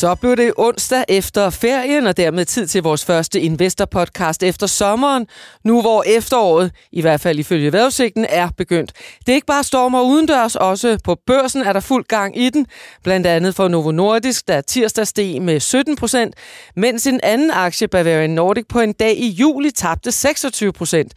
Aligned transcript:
Så 0.00 0.14
blev 0.14 0.36
det 0.36 0.52
onsdag 0.56 1.04
efter 1.08 1.50
ferien, 1.50 2.06
og 2.06 2.16
dermed 2.16 2.44
tid 2.44 2.66
til 2.66 2.82
vores 2.82 3.04
første 3.04 3.40
Investor-podcast 3.40 4.42
efter 4.42 4.66
sommeren. 4.66 5.26
Nu 5.64 5.80
hvor 5.80 6.04
efteråret, 6.06 6.72
i 6.92 7.00
hvert 7.00 7.20
fald 7.20 7.38
ifølge 7.38 7.72
vejrudsigten, 7.72 8.26
er 8.28 8.48
begyndt. 8.56 8.92
Det 9.18 9.28
er 9.28 9.34
ikke 9.34 9.46
bare 9.46 9.64
stormer 9.64 10.02
udendørs, 10.02 10.56
også 10.56 10.98
på 11.04 11.16
børsen 11.26 11.62
er 11.62 11.72
der 11.72 11.80
fuld 11.80 12.04
gang 12.04 12.38
i 12.38 12.50
den. 12.50 12.66
Blandt 13.04 13.26
andet 13.26 13.54
for 13.54 13.68
Novo 13.68 13.90
Nordisk, 13.90 14.48
der 14.48 14.60
tirsdag 14.60 15.06
steg 15.06 15.42
med 15.42 15.60
17 15.60 15.96
procent, 15.96 16.34
mens 16.76 17.06
en 17.06 17.20
anden 17.22 17.50
aktie, 17.50 17.88
Bavarian 17.88 18.30
Nordic, 18.30 18.64
på 18.68 18.80
en 18.80 18.92
dag 18.92 19.16
i 19.18 19.28
juli 19.28 19.70
tabte 19.70 20.12
26 20.12 20.72
procent. 20.72 21.12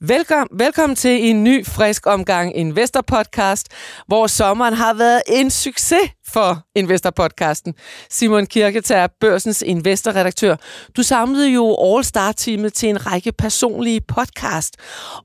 Velkommen, 0.00 0.58
velkommen 0.58 0.96
til 0.96 1.30
en 1.30 1.44
ny, 1.44 1.66
frisk 1.66 2.06
omgang 2.06 2.56
Investor-podcast, 2.56 3.64
hvor 4.06 4.26
sommeren 4.26 4.74
har 4.74 4.94
været 4.94 5.22
en 5.26 5.50
succes 5.50 6.10
for 6.28 6.66
Investor-podcasten. 6.74 7.74
Simon 8.10 8.46
Kirketær, 8.46 9.06
børsens 9.20 9.62
investorredaktør. 9.62 10.56
Du 10.96 11.02
samlede 11.02 11.48
jo 11.48 11.76
All-Star-teamet 11.80 12.72
til 12.72 12.88
en 12.88 13.06
række 13.06 13.32
personlige 13.32 14.00
podcast. 14.00 14.76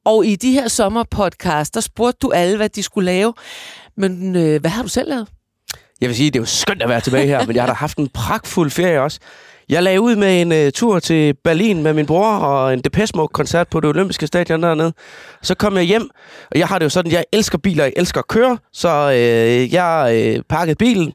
Og 0.06 0.26
i 0.26 0.36
de 0.36 0.52
her 0.52 0.68
sommerpodcast, 0.68 1.74
der 1.74 1.82
spurgte 1.82 2.18
du 2.22 2.32
alle, 2.32 2.58
hvad 2.58 2.70
de 2.70 2.84
skulle 2.84 3.06
lave. 3.06 3.34
Men 3.98 4.36
øh, 4.36 4.62
hvad 4.62 4.72
har 4.72 4.84
du 4.84 4.90
selv 4.90 5.10
lavet? 5.10 5.28
Jeg 6.02 6.10
vil 6.10 6.18
sige, 6.18 6.32
det 6.32 6.40
er 6.40 6.42
jo 6.42 6.46
skønt 6.46 6.82
at 6.82 6.90
være 6.90 7.02
tilbage 7.02 7.28
her, 7.28 7.46
men 7.46 7.56
jeg 7.56 7.64
har 7.64 7.68
da 7.68 7.74
haft 7.74 7.98
en 7.98 8.10
pragtfuld 8.10 8.72
ferie 8.72 9.02
også. 9.02 9.20
Jeg 9.72 9.84
lagde 9.84 10.02
ud 10.02 10.16
med 10.16 10.42
en 10.42 10.52
uh, 10.52 10.72
tur 10.74 11.00
til 11.00 11.34
Berlin 11.44 11.84
med 11.84 11.94
min 11.94 12.06
bror 12.06 12.32
og 12.32 12.74
en 12.74 12.80
Depeche 12.82 13.18
Mode-koncert 13.18 13.68
på 13.68 13.80
det 13.80 13.90
olympiske 13.90 14.28
stadion 14.28 14.64
dernede. 14.64 14.94
Så 15.42 15.56
kom 15.56 15.76
jeg 15.76 15.84
hjem, 15.84 16.10
og 16.52 16.60
jeg 16.60 16.68
har 16.68 16.80
det 16.80 16.84
jo 16.86 16.90
sådan, 16.90 17.12
jeg 17.12 17.26
elsker 17.34 17.58
biler, 17.58 17.84
jeg 17.84 17.94
elsker 17.96 18.20
at 18.20 18.28
køre, 18.28 18.58
så 18.74 19.08
uh, 19.08 19.74
jeg 19.74 20.34
uh, 20.38 20.42
pakkede 20.50 20.76
bilen, 20.76 21.14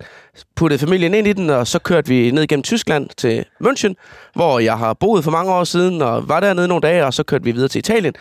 puttede 0.57 0.79
familien 0.79 1.15
ind 1.15 1.27
i 1.27 1.33
den, 1.33 1.51
og 1.51 1.67
så 1.67 1.79
kørte 1.79 2.09
vi 2.09 2.31
ned 2.31 2.47
gennem 2.47 2.63
Tyskland 2.63 3.09
til 3.17 3.45
München, 3.65 3.95
hvor 4.35 4.59
jeg 4.59 4.79
har 4.79 4.95
boet 4.95 5.25
for 5.25 5.31
mange 5.31 5.53
år 5.53 5.65
siden, 5.65 6.03
og 6.03 6.29
var 6.29 6.41
dernede 6.41 6.69
nogle 6.69 6.83
dage, 6.83 7.07
og 7.07 7.15
så 7.15 7.23
kørte 7.23 7.45
vi 7.45 7.53
videre 7.53 7.69
til 7.69 7.79
Italien, 7.79 8.15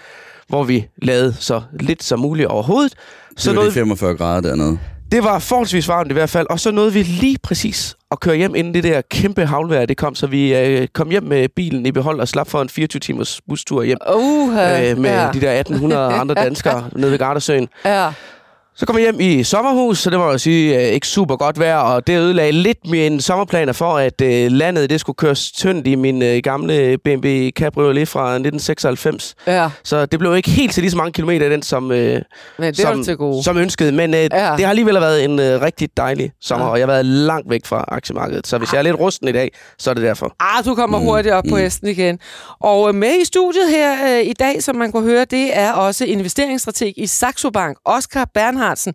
hvor 0.48 0.64
vi 0.64 0.88
lavede 1.02 1.36
så 1.40 1.62
lidt 1.80 2.04
som 2.04 2.20
muligt 2.20 2.48
overhovedet. 2.48 2.94
Så 3.38 3.50
det 3.50 3.58
var 3.58 3.64
de 3.64 3.72
45 3.72 4.16
grader 4.16 4.42
dernede. 4.42 4.80
Det 5.12 5.24
var 5.24 5.40
forholdsvis 5.40 5.88
varmt 5.88 6.12
i 6.12 6.14
hvert 6.14 6.30
fald, 6.30 6.48
og 6.50 6.60
så 6.60 6.72
nåede 6.72 6.94
vi 6.94 7.04
lige 7.04 7.38
præcis 7.44 7.96
at 8.12 8.20
køre 8.20 8.36
hjem, 8.36 8.56
inden 8.56 8.74
det 8.74 8.84
der 8.84 9.02
kæmpe 9.02 9.46
havlvejr 9.46 9.86
det 9.86 9.98
kom, 9.98 10.16
så 10.16 10.28
vi 10.28 10.56
øh, 10.56 10.88
kom 10.94 11.10
hjem 11.10 11.24
med 11.24 11.50
bilen 11.56 11.86
i 11.86 11.92
behold 11.92 12.20
og 12.20 12.28
slap 12.28 12.48
for 12.48 12.62
en 12.62 12.70
24-timers 12.72 13.42
bustur 13.48 13.84
hjem 13.84 13.98
uh, 14.16 14.50
øh, 14.50 14.58
med 14.98 15.10
ja. 15.10 15.30
de 15.34 15.42
der 15.42 15.52
1800 15.60 16.14
andre 16.14 16.36
danskere 16.46 16.90
nede 16.96 17.12
ved 17.12 17.18
Gardasøen. 17.18 17.68
Ja. 17.86 18.12
Så 18.78 18.86
kom 18.86 18.96
jeg 18.96 19.04
hjem 19.04 19.20
i 19.20 19.44
sommerhus, 19.44 20.00
så 20.00 20.10
det 20.10 20.20
var 20.20 20.30
at 20.30 20.42
sige 20.42 20.76
øh, 20.76 20.82
ikke 20.94 21.08
super 21.08 21.36
godt 21.36 21.60
vejr, 21.60 21.78
og 21.78 22.08
det 22.08 22.18
ødelagde 22.20 22.52
lidt 22.52 22.78
mine 22.90 23.22
sommerplaner 23.22 23.74
for, 23.74 23.98
at 23.98 24.22
øh, 24.22 24.52
landet 24.52 24.90
det 24.90 25.00
skulle 25.00 25.16
køres 25.16 25.52
tyndt 25.52 25.88
i 25.88 25.96
min 25.96 26.22
øh, 26.22 26.38
gamle 26.44 26.98
BMW 26.98 27.50
Cabriolet 27.50 28.08
fra 28.08 28.22
1996. 28.26 29.36
Ja. 29.48 29.70
Så 29.84 30.06
det 30.06 30.20
blev 30.20 30.36
ikke 30.36 30.50
helt 30.50 30.74
til 30.74 30.84
lige 30.84 30.92
så 30.92 30.98
mange 30.98 31.12
kilometer 31.12 31.50
den, 31.50 31.62
som, 31.62 31.92
øh, 31.92 32.22
Men 32.60 32.68
det 32.68 32.78
som, 32.78 33.04
til 33.04 33.18
gode. 33.18 33.44
som 33.44 33.58
ønskede. 33.58 33.92
Men 33.92 34.14
øh, 34.14 34.20
Ja. 34.20 34.28
det 34.28 34.40
har 34.66 34.70
alligevel 34.70 34.94
været 34.96 35.24
en 35.24 35.40
øh, 35.40 35.62
rigtig 35.62 35.90
dejlig 35.98 36.32
sommer, 36.42 36.66
Ja. 36.66 36.72
og 36.72 36.80
jeg 36.80 36.88
har 36.88 36.94
været 36.94 37.06
langt 37.06 37.50
væk 37.50 37.66
fra 37.66 37.86
aktiemarkedet. 37.88 38.48
Så 38.48 38.58
hvis 38.58 38.74
jeg 38.74 38.80
er 38.80 38.84
lidt 38.84 39.00
rusten 39.00 39.28
i 39.28 39.32
dag, 39.32 39.52
så 39.78 39.90
er 39.90 39.94
det 39.94 40.04
derfor. 40.04 40.36
Ah, 40.40 40.66
du 40.66 40.76
kommer 40.76 40.98
hurtigt 40.98 41.34
op 41.34 41.44
på 41.50 41.58
hesten 41.58 41.88
igen. 41.88 42.20
Og 42.60 42.90
øh, 42.90 42.96
med 42.96 43.22
i 43.22 43.26
studiet 43.26 43.70
her 43.70 44.18
øh, 44.20 44.26
i 44.26 44.34
dag, 44.34 44.64
som 44.64 44.76
man 44.76 44.92
kunne 44.92 45.04
høre, 45.10 45.26
det 45.26 45.58
er 45.58 45.72
også 45.72 46.06
investeringsstrateg 46.06 46.94
i 46.98 47.08
Saxo 47.08 47.50
Bank, 47.50 47.78
Oscar 47.86 48.28
Bernhardsen. 48.66 48.94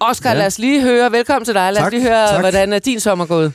Oscar, 0.00 0.30
ja. 0.30 0.38
Lad 0.38 0.46
os 0.46 0.58
lige 0.58 0.82
høre, 0.82 1.12
velkommen 1.12 1.44
til 1.44 1.54
dig, 1.54 1.72
lad 1.72 1.80
os 1.82 1.84
Tak, 1.84 1.92
lige 1.92 2.02
høre, 2.02 2.28
tak. 2.28 2.40
hvordan 2.40 2.72
er 2.72 2.78
din 2.78 3.00
sommer 3.00 3.26
gået. 3.26 3.52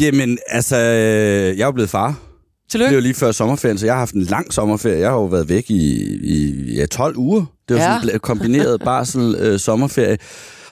Jamen, 0.00 0.38
altså, 0.48 0.76
øh, 0.76 1.58
jeg 1.58 1.68
er 1.68 1.72
blevet 1.72 1.90
far. 1.90 2.08
Det 2.08 2.70
Tillykke. 2.70 2.90
blev 2.90 3.02
lige 3.02 3.14
før 3.14 3.32
sommerferien, 3.32 3.78
så 3.78 3.86
jeg 3.86 3.94
har 3.94 3.98
haft 3.98 4.14
en 4.14 4.22
lang 4.22 4.52
sommerferie. 4.52 4.98
Jeg 4.98 5.08
har 5.08 5.14
jo 5.16 5.24
været 5.24 5.48
væk 5.48 5.70
i, 5.70 6.02
i 6.24 6.74
ja, 6.76 6.86
12 6.86 7.16
uger. 7.16 7.44
Det 7.68 7.76
var 7.76 7.82
Ja. 7.82 7.98
sådan 8.00 8.14
en 8.14 8.20
kombineret 8.20 8.80
barsel 8.90 9.34
øh, 9.38 9.58
sommerferie. 9.60 10.18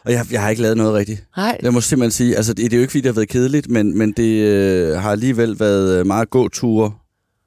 Og 0.05 0.13
jeg, 0.13 0.27
jeg 0.31 0.43
har 0.43 0.51
ikke 0.51 0.63
lavet 0.63 0.77
noget 0.77 0.95
rigtigt. 0.95 1.25
Nej. 1.37 1.59
Jeg 1.63 1.73
må 1.73 1.81
simpelthen 1.81 2.11
sige, 2.11 2.37
altså 2.37 2.53
det, 2.55 2.65
det 2.65 2.73
er 2.73 2.77
jo 2.77 2.81
ikke, 2.81 2.91
fordi 2.91 3.01
det 3.01 3.09
har 3.09 3.15
været 3.15 3.29
kedeligt, 3.29 3.71
men, 3.71 3.99
men 3.99 4.13
det 4.13 4.43
øh, 4.43 4.97
har 5.01 5.11
alligevel 5.11 5.61
været 5.61 5.99
øh, 6.01 6.07
meget 6.07 6.31
gåture 6.31 6.93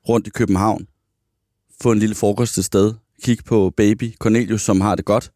rundt 0.09 0.27
i 0.27 0.29
København. 0.29 0.85
Få 1.81 1.91
en 1.91 1.99
lille 1.99 2.15
frokost 2.15 2.57
et 2.57 2.65
sted. 2.65 2.93
Kig 3.23 3.37
på 3.47 3.71
baby 3.77 4.13
Cornelius, 4.19 4.61
som 4.61 4.81
har 4.81 4.95
det 4.95 5.05
godt. 5.05 5.31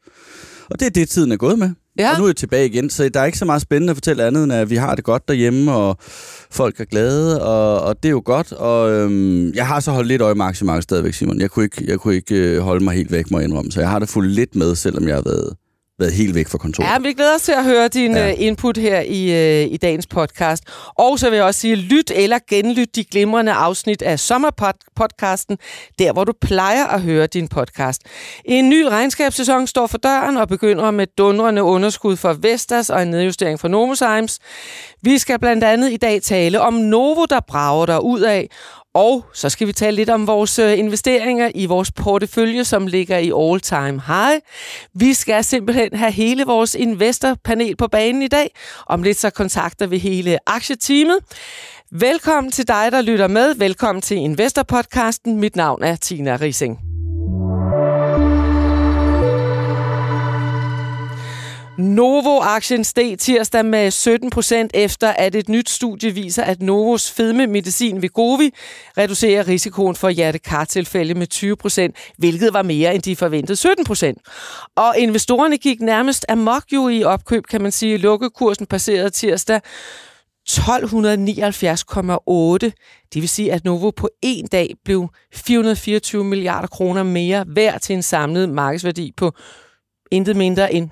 Og 0.72 0.80
det 0.80 0.86
er 0.86 0.90
det, 0.90 1.10
tiden 1.10 1.32
er 1.32 1.38
gået 1.38 1.60
med. 1.60 1.70
Ja. 2.00 2.12
Og 2.12 2.18
nu 2.18 2.24
er 2.24 2.28
jeg 2.30 2.36
tilbage 2.36 2.66
igen, 2.66 2.90
så 2.90 3.10
der 3.10 3.20
er 3.20 3.26
ikke 3.26 3.38
så 3.38 3.46
meget 3.46 3.62
spændende 3.62 3.92
at 3.92 3.98
fortælle 3.98 4.24
andet, 4.24 4.44
end 4.44 4.54
at 4.54 4.70
vi 4.70 4.76
har 4.76 4.96
det 4.96 5.04
godt 5.04 5.28
derhjemme, 5.28 5.72
og 5.74 5.98
folk 6.52 6.80
er 6.80 6.86
glade, 6.86 7.42
og, 7.42 7.82
og 7.82 8.04
det 8.04 8.10
er 8.10 8.14
jo 8.14 8.22
godt. 8.26 8.52
Og 8.52 8.92
øhm, 8.92 9.54
jeg 9.54 9.68
har 9.68 9.80
så 9.80 9.92
holdt 9.92 10.08
lidt 10.08 10.22
øje 10.22 10.36
med 10.36 10.46
aktiemarkedet 10.46 10.84
stadigvæk, 10.84 11.14
Simon. 11.14 11.42
Jeg 11.42 11.50
kunne 11.50 11.66
ikke, 11.66 11.86
jeg 11.88 12.00
kunne 12.00 12.16
ikke 12.16 12.36
øh, 12.36 12.60
holde 12.60 12.84
mig 12.84 12.96
helt 12.96 13.12
væk, 13.12 13.32
må 13.32 13.40
jeg 13.40 13.48
indrømme. 13.48 13.72
Så 13.72 13.80
jeg 13.80 13.90
har 13.90 14.00
det 14.00 14.10
fuldt 14.10 14.32
lidt 14.32 14.56
med, 14.56 14.76
selvom 14.76 15.08
jeg 15.08 15.16
har 15.16 15.24
været, 15.26 15.54
været 16.02 16.14
helt 16.14 16.36
væk 16.36 16.48
fra 16.48 16.58
kontoret. 16.58 16.88
Ja, 16.88 17.00
vi 17.00 17.14
glæder 17.14 17.36
os 17.36 17.42
til 17.42 17.52
at 17.52 17.64
høre 17.64 17.88
din 17.88 18.16
ja. 18.16 18.28
Ja. 18.28 18.34
input 18.34 18.78
her 18.78 19.02
i, 19.02 19.62
øh, 19.64 19.72
i 19.72 19.78
dagens 19.78 20.08
podcast. 20.08 20.64
Og 20.96 21.20
så 21.20 21.30
vil 21.30 21.36
jeg 21.36 21.46
også 21.46 21.60
sige, 21.60 21.76
lyt 21.76 22.12
eller 22.16 22.40
genlyt 22.50 22.96
de 22.96 23.04
glimrende 23.04 23.52
afsnit 23.52 24.02
af 24.02 24.20
sommerpodcasten, 24.20 25.58
der 26.00 26.14
hvor 26.14 26.24
du 26.24 26.34
plejer 26.42 26.86
at 26.86 27.02
høre 27.02 27.28
din 27.28 27.48
podcast. 27.48 28.02
En 28.46 28.70
ny 28.70 28.84
regnskabssæson 28.84 29.68
står 29.68 29.88
for 29.88 29.98
døren 29.98 30.38
og 30.38 30.48
begynder 30.48 30.92
med 30.92 31.08
dundrende 31.18 31.64
underskud 31.64 32.16
for 32.16 32.34
Vestas 32.34 32.90
og 32.90 33.02
en 33.02 33.08
nedjustering 33.08 33.60
for 33.60 33.68
Novozymes. 33.68 34.40
Vi 35.02 35.18
skal 35.18 35.40
blandt 35.40 35.64
andet 35.64 35.92
i 35.92 35.98
dag 35.98 36.22
tale 36.22 36.62
om 36.62 36.74
Novo, 36.74 37.26
der 37.26 37.40
brager 37.48 37.86
der 37.86 38.00
ud 38.00 38.22
af, 38.22 38.50
og 38.94 39.26
så 39.34 39.50
skal 39.50 39.68
vi 39.68 39.74
tale 39.74 39.96
lidt 39.96 40.10
om 40.10 40.28
vores 40.28 40.60
øh, 40.60 40.80
investeringer 40.80 41.52
i 41.56 41.66
vores 41.66 41.92
portefølje, 41.92 42.64
som 42.64 42.88
ligger 42.88 43.18
i 43.18 43.32
all-time 43.36 44.02
high. 44.08 44.42
Vi 44.94 45.14
skal 45.14 45.44
simpelthen 45.44 45.90
have 45.94 46.12
hele 46.12 46.46
vores 46.46 46.76
investorpanel 46.76 47.76
på 47.76 47.88
banen 47.88 48.22
i 48.22 48.28
dag. 48.28 48.56
Om 48.88 49.04
lidt 49.04 49.18
så 49.18 49.30
kontakter 49.30 49.88
vi 49.88 49.98
hele 49.98 50.40
aktieteamet. 50.48 51.18
Velkommen 51.92 52.52
til 52.52 52.68
dig, 52.68 52.92
der 52.92 53.02
lytter 53.02 53.28
med. 53.28 53.56
Velkommen 53.56 54.02
til 54.02 54.18
Investorpodcasten. 54.18 55.40
Mit 55.40 55.56
navn 55.56 55.84
er 55.84 55.96
Tina 55.96 56.36
Rising. 56.42 56.91
Novo-aktien 61.78 62.84
steg 62.84 63.20
tirsdag 63.20 63.66
med 63.66 63.92
17 63.92 64.30
procent 64.30 64.72
efter, 64.74 65.10
at 65.10 65.36
et 65.36 65.50
nyt 65.50 65.70
studie 65.70 66.12
viser, 66.12 66.44
at 66.44 66.62
Novos 66.62 67.12
fedmemedicin 67.12 67.98
Wegovy 67.98 68.50
reducerer 68.98 69.48
risikoen 69.48 69.96
for 69.96 70.10
hjertekartilfælde 70.10 71.14
med 71.14 71.28
20 71.28 71.56
procent, 71.58 71.96
hvilket 72.18 72.54
var 72.54 72.62
mere 72.62 72.96
end 72.96 73.04
de 73.04 73.16
forventede 73.16 73.56
17 73.56 73.86
procent. 73.86 74.18
Og 74.76 74.96
investorerne 74.98 75.58
gik 75.58 75.82
nærmest 75.82 76.26
amok 76.30 76.64
jo 76.74 76.88
i 76.88 77.04
opkøb, 77.04 77.44
kan 77.48 77.62
man 77.62 77.72
sige. 77.72 77.98
Lukkekursen 77.98 78.66
passerede 78.66 79.10
tirsdag 79.10 79.62
1279,8. 80.50 80.54
Det 83.14 83.22
vil 83.22 83.30
sige, 83.30 83.54
at 83.54 83.66
Novo 83.66 83.92
på 83.92 84.10
en 84.22 84.48
dag 84.48 84.74
blev 84.86 85.08
424 85.34 86.24
milliarder 86.24 86.68
kroner 86.68 87.04
mere 87.04 87.46
værd 87.48 87.80
til 87.80 87.94
en 87.96 88.04
samlet 88.04 88.50
markedsværdi 88.50 89.14
på 89.18 89.32
intet 90.12 90.36
mindre 90.36 90.74
end 90.74 90.90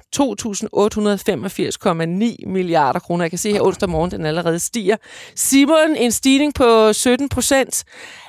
2.885,9 2.43 2.49
milliarder 2.49 2.99
kroner. 2.99 3.23
Jeg 3.23 3.31
kan 3.31 3.37
se 3.37 3.51
her 3.51 3.61
onsdag 3.61 3.89
morgen, 3.89 4.11
den 4.11 4.25
allerede 4.25 4.59
stiger. 4.59 4.95
Simon, 5.35 5.95
en 5.97 6.11
stigning 6.11 6.53
på 6.53 6.93
17 6.93 7.29
procent. 7.29 7.83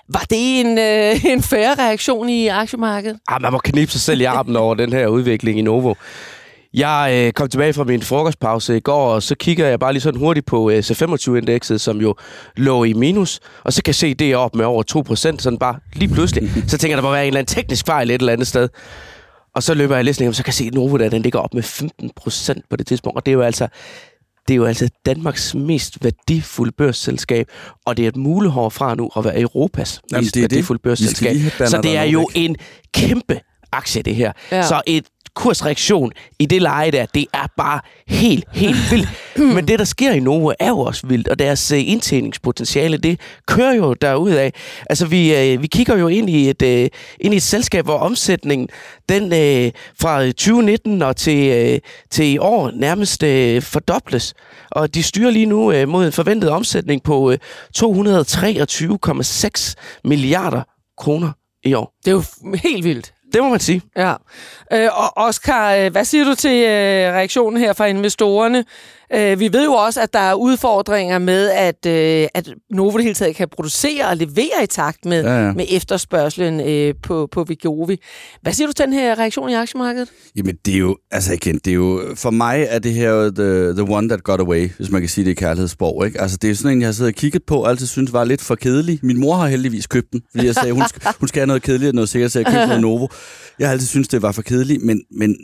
Var 0.08 0.24
det 0.30 0.60
en, 0.60 0.78
øh, 0.78 1.24
en 1.32 1.42
færre 1.42 1.74
reaktion 1.74 2.28
i 2.28 2.48
aktiemarkedet? 2.48 3.18
Ah, 3.28 3.42
man 3.42 3.52
må 3.52 3.58
knibe 3.58 3.90
sig 3.90 4.00
selv 4.00 4.20
i 4.20 4.24
armen 4.24 4.56
over 4.56 4.74
den 4.74 4.92
her 4.92 5.06
udvikling 5.06 5.58
i 5.58 5.62
Novo. 5.62 5.94
Jeg 6.74 7.24
øh, 7.26 7.32
kom 7.32 7.48
tilbage 7.48 7.72
fra 7.72 7.84
min 7.84 8.02
frokostpause 8.02 8.76
i 8.76 8.80
går, 8.80 9.14
og 9.14 9.22
så 9.22 9.34
kigger 9.34 9.66
jeg 9.66 9.80
bare 9.80 9.92
lige 9.92 10.02
sådan 10.02 10.20
hurtigt 10.20 10.46
på 10.46 10.70
øh, 10.70 10.78
C25-indekset, 10.78 11.80
som 11.80 12.00
jo 12.00 12.14
lå 12.56 12.84
i 12.84 12.92
minus, 12.92 13.40
og 13.64 13.72
så 13.72 13.82
kan 13.82 13.88
jeg 13.88 13.94
se 13.94 14.14
det 14.14 14.32
er 14.32 14.36
op 14.36 14.54
med 14.54 14.64
over 14.64 14.82
2% 15.12 15.14
sådan 15.14 15.58
bare 15.58 15.76
lige 15.92 16.14
pludselig. 16.14 16.50
Så 16.68 16.78
tænker 16.78 16.96
jeg, 16.96 17.02
der 17.02 17.08
må 17.08 17.12
være 17.12 17.22
en 17.22 17.26
eller 17.26 17.38
anden 17.38 17.54
teknisk 17.54 17.86
fejl 17.86 18.10
et 18.10 18.20
eller 18.20 18.32
andet 18.32 18.46
sted. 18.46 18.68
Og 19.54 19.62
så 19.62 19.74
løber 19.74 19.96
jeg 19.96 20.04
læsning, 20.04 20.28
og 20.28 20.34
så 20.34 20.42
kan 20.42 20.48
jeg 20.48 20.54
se, 20.54 20.64
at 20.64 20.74
Novo 20.74 20.96
der, 20.96 21.08
den 21.08 21.22
ligger 21.22 21.38
op 21.38 21.54
med 21.54 21.62
15% 21.62 22.60
på 22.70 22.76
det 22.76 22.86
tidspunkt, 22.86 23.16
og 23.16 23.26
det 23.26 23.32
er 23.32 23.36
jo 23.36 23.42
altså 23.42 23.68
det 24.48 24.54
er 24.54 24.56
jo 24.56 24.64
altså 24.64 24.88
Danmarks 25.06 25.54
mest 25.54 26.04
værdifulde 26.04 26.72
børsselskab, 26.72 27.46
og 27.86 27.96
det 27.96 28.04
er 28.04 28.08
et 28.08 28.16
mulehår 28.16 28.68
fra 28.68 28.94
nu 28.94 29.10
at 29.16 29.24
være 29.24 29.40
Europas 29.40 30.00
Jamen, 30.12 30.22
mest 30.24 30.34
det 30.34 30.44
er 30.44 30.48
det. 30.48 30.56
værdifulde 30.56 30.80
skal 30.80 30.90
børsselskab. 30.90 31.68
Så 31.68 31.80
det 31.82 31.96
er 31.96 32.02
jo 32.02 32.28
væk. 32.34 32.44
en 32.44 32.56
kæmpe 32.94 33.40
aktie, 33.72 34.02
det 34.02 34.14
her. 34.14 34.32
Ja. 34.52 34.62
Så 34.62 34.82
et 34.86 35.04
kursreaktion 35.40 36.12
i 36.38 36.46
det 36.46 36.62
leje 36.62 36.90
der, 36.90 37.06
det 37.06 37.26
er 37.32 37.46
bare 37.56 37.80
helt, 38.06 38.44
helt 38.52 38.90
vildt. 38.90 39.08
Men 39.54 39.68
det, 39.68 39.78
der 39.78 39.84
sker 39.84 40.12
i 40.12 40.20
Novo, 40.20 40.52
er 40.60 40.68
jo 40.68 40.78
også 40.78 41.06
vildt, 41.06 41.28
og 41.28 41.38
deres 41.38 41.72
øh, 41.72 41.88
indtjeningspotentiale, 41.88 42.96
det 42.96 43.20
kører 43.46 43.74
jo 43.74 43.94
derudad. 43.94 44.50
Altså, 44.90 45.06
vi, 45.06 45.34
øh, 45.34 45.62
vi 45.62 45.66
kigger 45.66 45.96
jo 45.96 46.08
ind 46.08 46.30
i, 46.30 46.50
et, 46.50 46.62
øh, 46.62 46.88
ind 47.20 47.34
i 47.34 47.36
et 47.36 47.42
selskab, 47.42 47.84
hvor 47.84 47.98
omsætningen, 47.98 48.68
den 49.08 49.30
fra 50.00 50.26
2019 50.26 51.02
og 51.02 51.16
til, 51.16 51.80
til 52.10 52.24
i 52.24 52.38
år 52.38 52.70
nærmest 52.74 53.20
fordobles. 53.72 54.34
Og 54.70 54.94
de 54.94 55.02
styrer 55.02 55.30
lige 55.30 55.46
nu 55.46 55.86
mod 55.86 56.06
en 56.06 56.12
forventet 56.12 56.50
omsætning 56.50 57.02
på 57.02 57.30
øh, 57.30 57.38
223,6 57.76 59.74
milliarder 60.04 60.62
kroner 60.98 61.32
i 61.64 61.74
år. 61.74 61.92
Det 62.04 62.10
er 62.10 62.14
jo 62.14 62.22
helt 62.62 62.84
vildt. 62.84 63.12
Det 63.32 63.42
må 63.42 63.48
man 63.48 63.60
sige. 63.60 63.82
Ja. 63.96 64.14
Øh, 64.72 64.88
og 64.92 65.16
Oscar, 65.16 65.74
øh, 65.74 65.92
hvad 65.92 66.04
siger 66.04 66.24
du 66.24 66.34
til 66.34 66.62
øh, 66.64 67.12
reaktionen 67.14 67.60
her 67.60 67.72
fra 67.72 67.86
investorerne? 67.86 68.64
Øh, 69.14 69.40
vi 69.40 69.52
ved 69.52 69.64
jo 69.64 69.72
også, 69.72 70.00
at 70.00 70.12
der 70.12 70.18
er 70.18 70.34
udfordringer 70.34 71.18
med, 71.18 71.50
at, 71.50 71.86
øh, 71.86 72.28
at 72.34 72.48
Novo 72.70 72.96
det 72.96 73.02
hele 73.02 73.14
taget 73.14 73.36
kan 73.36 73.48
producere 73.48 74.06
og 74.08 74.16
levere 74.16 74.64
i 74.64 74.66
takt 74.66 75.04
med, 75.04 75.22
Ja, 75.24 75.46
ja. 75.46 75.52
med 75.52 75.64
efterspørgselen 75.70 76.60
øh, 76.60 76.94
på, 77.02 77.28
på 77.32 77.44
Vigovi. 77.44 77.96
Hvad 78.42 78.52
siger 78.52 78.66
du 78.66 78.72
til 78.72 78.84
den 78.84 78.92
her 78.92 79.18
reaktion 79.18 79.50
i 79.50 79.54
aktiemarkedet? 79.54 80.08
Jamen, 80.36 80.56
det 80.66 80.74
er 80.74 80.78
jo, 80.78 80.96
altså 81.10 81.32
igen, 81.32 81.54
det 81.54 81.70
er 81.70 81.74
jo, 81.74 82.02
for 82.14 82.30
mig 82.30 82.66
er 82.68 82.78
det 82.78 82.92
her 82.92 83.08
jo 83.10 83.30
the, 83.30 83.72
the 83.84 83.94
one 83.94 84.08
that 84.08 84.22
got 84.22 84.40
away, 84.40 84.70
hvis 84.76 84.90
man 84.90 85.00
kan 85.02 85.08
sige 85.08 85.24
det 85.24 85.30
i 85.30 85.34
kærlighedssprog, 85.34 86.06
ikke? 86.06 86.20
Altså, 86.20 86.36
det 86.42 86.50
er 86.50 86.54
sådan 86.54 86.72
en, 86.72 86.80
jeg 86.80 86.88
har 86.88 86.92
siddet 86.92 87.12
og 87.12 87.16
kigget 87.16 87.42
på, 87.46 87.62
og 87.62 87.68
altid 87.70 87.86
synes 87.86 88.12
var 88.12 88.24
lidt 88.24 88.40
for 88.40 88.54
kedelig. 88.54 88.98
Min 89.02 89.20
mor 89.20 89.34
har 89.36 89.48
heldigvis 89.48 89.86
købt 89.86 90.12
den, 90.12 90.20
fordi 90.34 90.46
jeg 90.46 90.54
sagde, 90.54 90.72
hun 90.72 90.82
hun 91.20 91.28
skal 91.28 91.40
have 91.40 91.46
noget 91.46 91.62
kedeligt 91.62 91.88
og 91.88 91.94
noget 91.94 92.08
sikkert, 92.08 92.32
så 92.32 92.38
jeg 92.38 92.46
købte 92.46 92.66
noget 92.66 92.80
Novo. 92.80 93.06
Jeg 93.58 93.68
har 93.68 93.72
altid 93.72 93.86
synes 93.86 94.08
det 94.08 94.22
var 94.22 94.32
for 94.32 94.42
kedeligt, 94.42 94.82
men, 94.84 95.02
men 95.18 95.36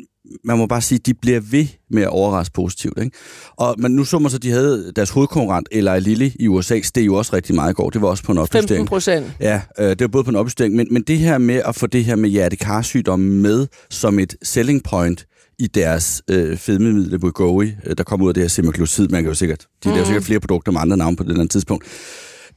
man 0.44 0.58
må 0.58 0.66
bare 0.66 0.80
sige, 0.80 0.98
de 0.98 1.14
bliver 1.14 1.40
ved 1.40 1.66
med 1.90 2.02
at 2.02 2.08
overraske 2.08 2.52
positivt, 2.52 2.98
ikke? 2.98 3.16
Og 3.56 3.74
men 3.78 3.92
nu 3.92 4.04
så 4.04 4.18
man 4.18 4.30
så, 4.30 4.38
de 4.38 4.50
havde 4.50 4.92
deres 4.96 5.10
hovedkonkurrent, 5.10 5.68
Eli 5.72 6.00
Lilly 6.00 6.30
i 6.40 6.48
USA, 6.48 6.80
steg 6.80 7.06
jo 7.06 7.14
også 7.14 7.36
rigtig 7.36 7.54
meget 7.54 7.70
i 7.70 7.74
går. 7.74 7.90
Det 7.90 8.02
var 8.02 8.08
også 8.08 8.24
på 8.24 8.32
en 8.32 8.38
15 8.38 8.56
opjustering. 8.58 8.86
procent. 8.86 9.26
Ja, 9.40 9.60
øh, 9.78 9.88
det 9.88 10.00
var 10.00 10.08
både 10.08 10.24
på 10.24 10.30
en 10.30 10.36
opjustering, 10.36 10.74
men, 10.74 10.86
men 10.90 11.02
det 11.02 11.18
her 11.18 11.38
med 11.38 11.62
at 11.64 11.74
få 11.74 11.86
det 11.86 12.04
her 12.04 12.16
med 12.16 12.30
hjertekarsygdom 12.30 13.20
med 13.20 13.66
som 13.90 14.18
et 14.18 14.36
selling 14.42 14.84
point 14.84 15.26
i 15.58 15.66
deres 15.66 16.22
øh, 16.30 16.56
fedmemiddel 16.56 17.24
Wegovy, 17.24 17.72
øh, 17.86 17.96
der 17.98 18.04
kommer 18.04 18.24
ud 18.24 18.30
af 18.30 18.34
det 18.34 18.42
her 18.42 18.48
semaglutid, 18.48 19.08
man 19.08 19.22
kan 19.22 19.28
jo 19.28 19.34
sikkert, 19.34 19.66
de 19.84 19.88
laver 19.88 20.04
sikkert 20.04 20.24
flere 20.24 20.40
produkter 20.40 20.72
med 20.72 20.80
andre 20.80 20.96
navne 20.96 21.16
på 21.16 21.22
det 21.22 21.28
eller 21.28 21.40
andet 21.40 21.52
tidspunkt. 21.52 21.84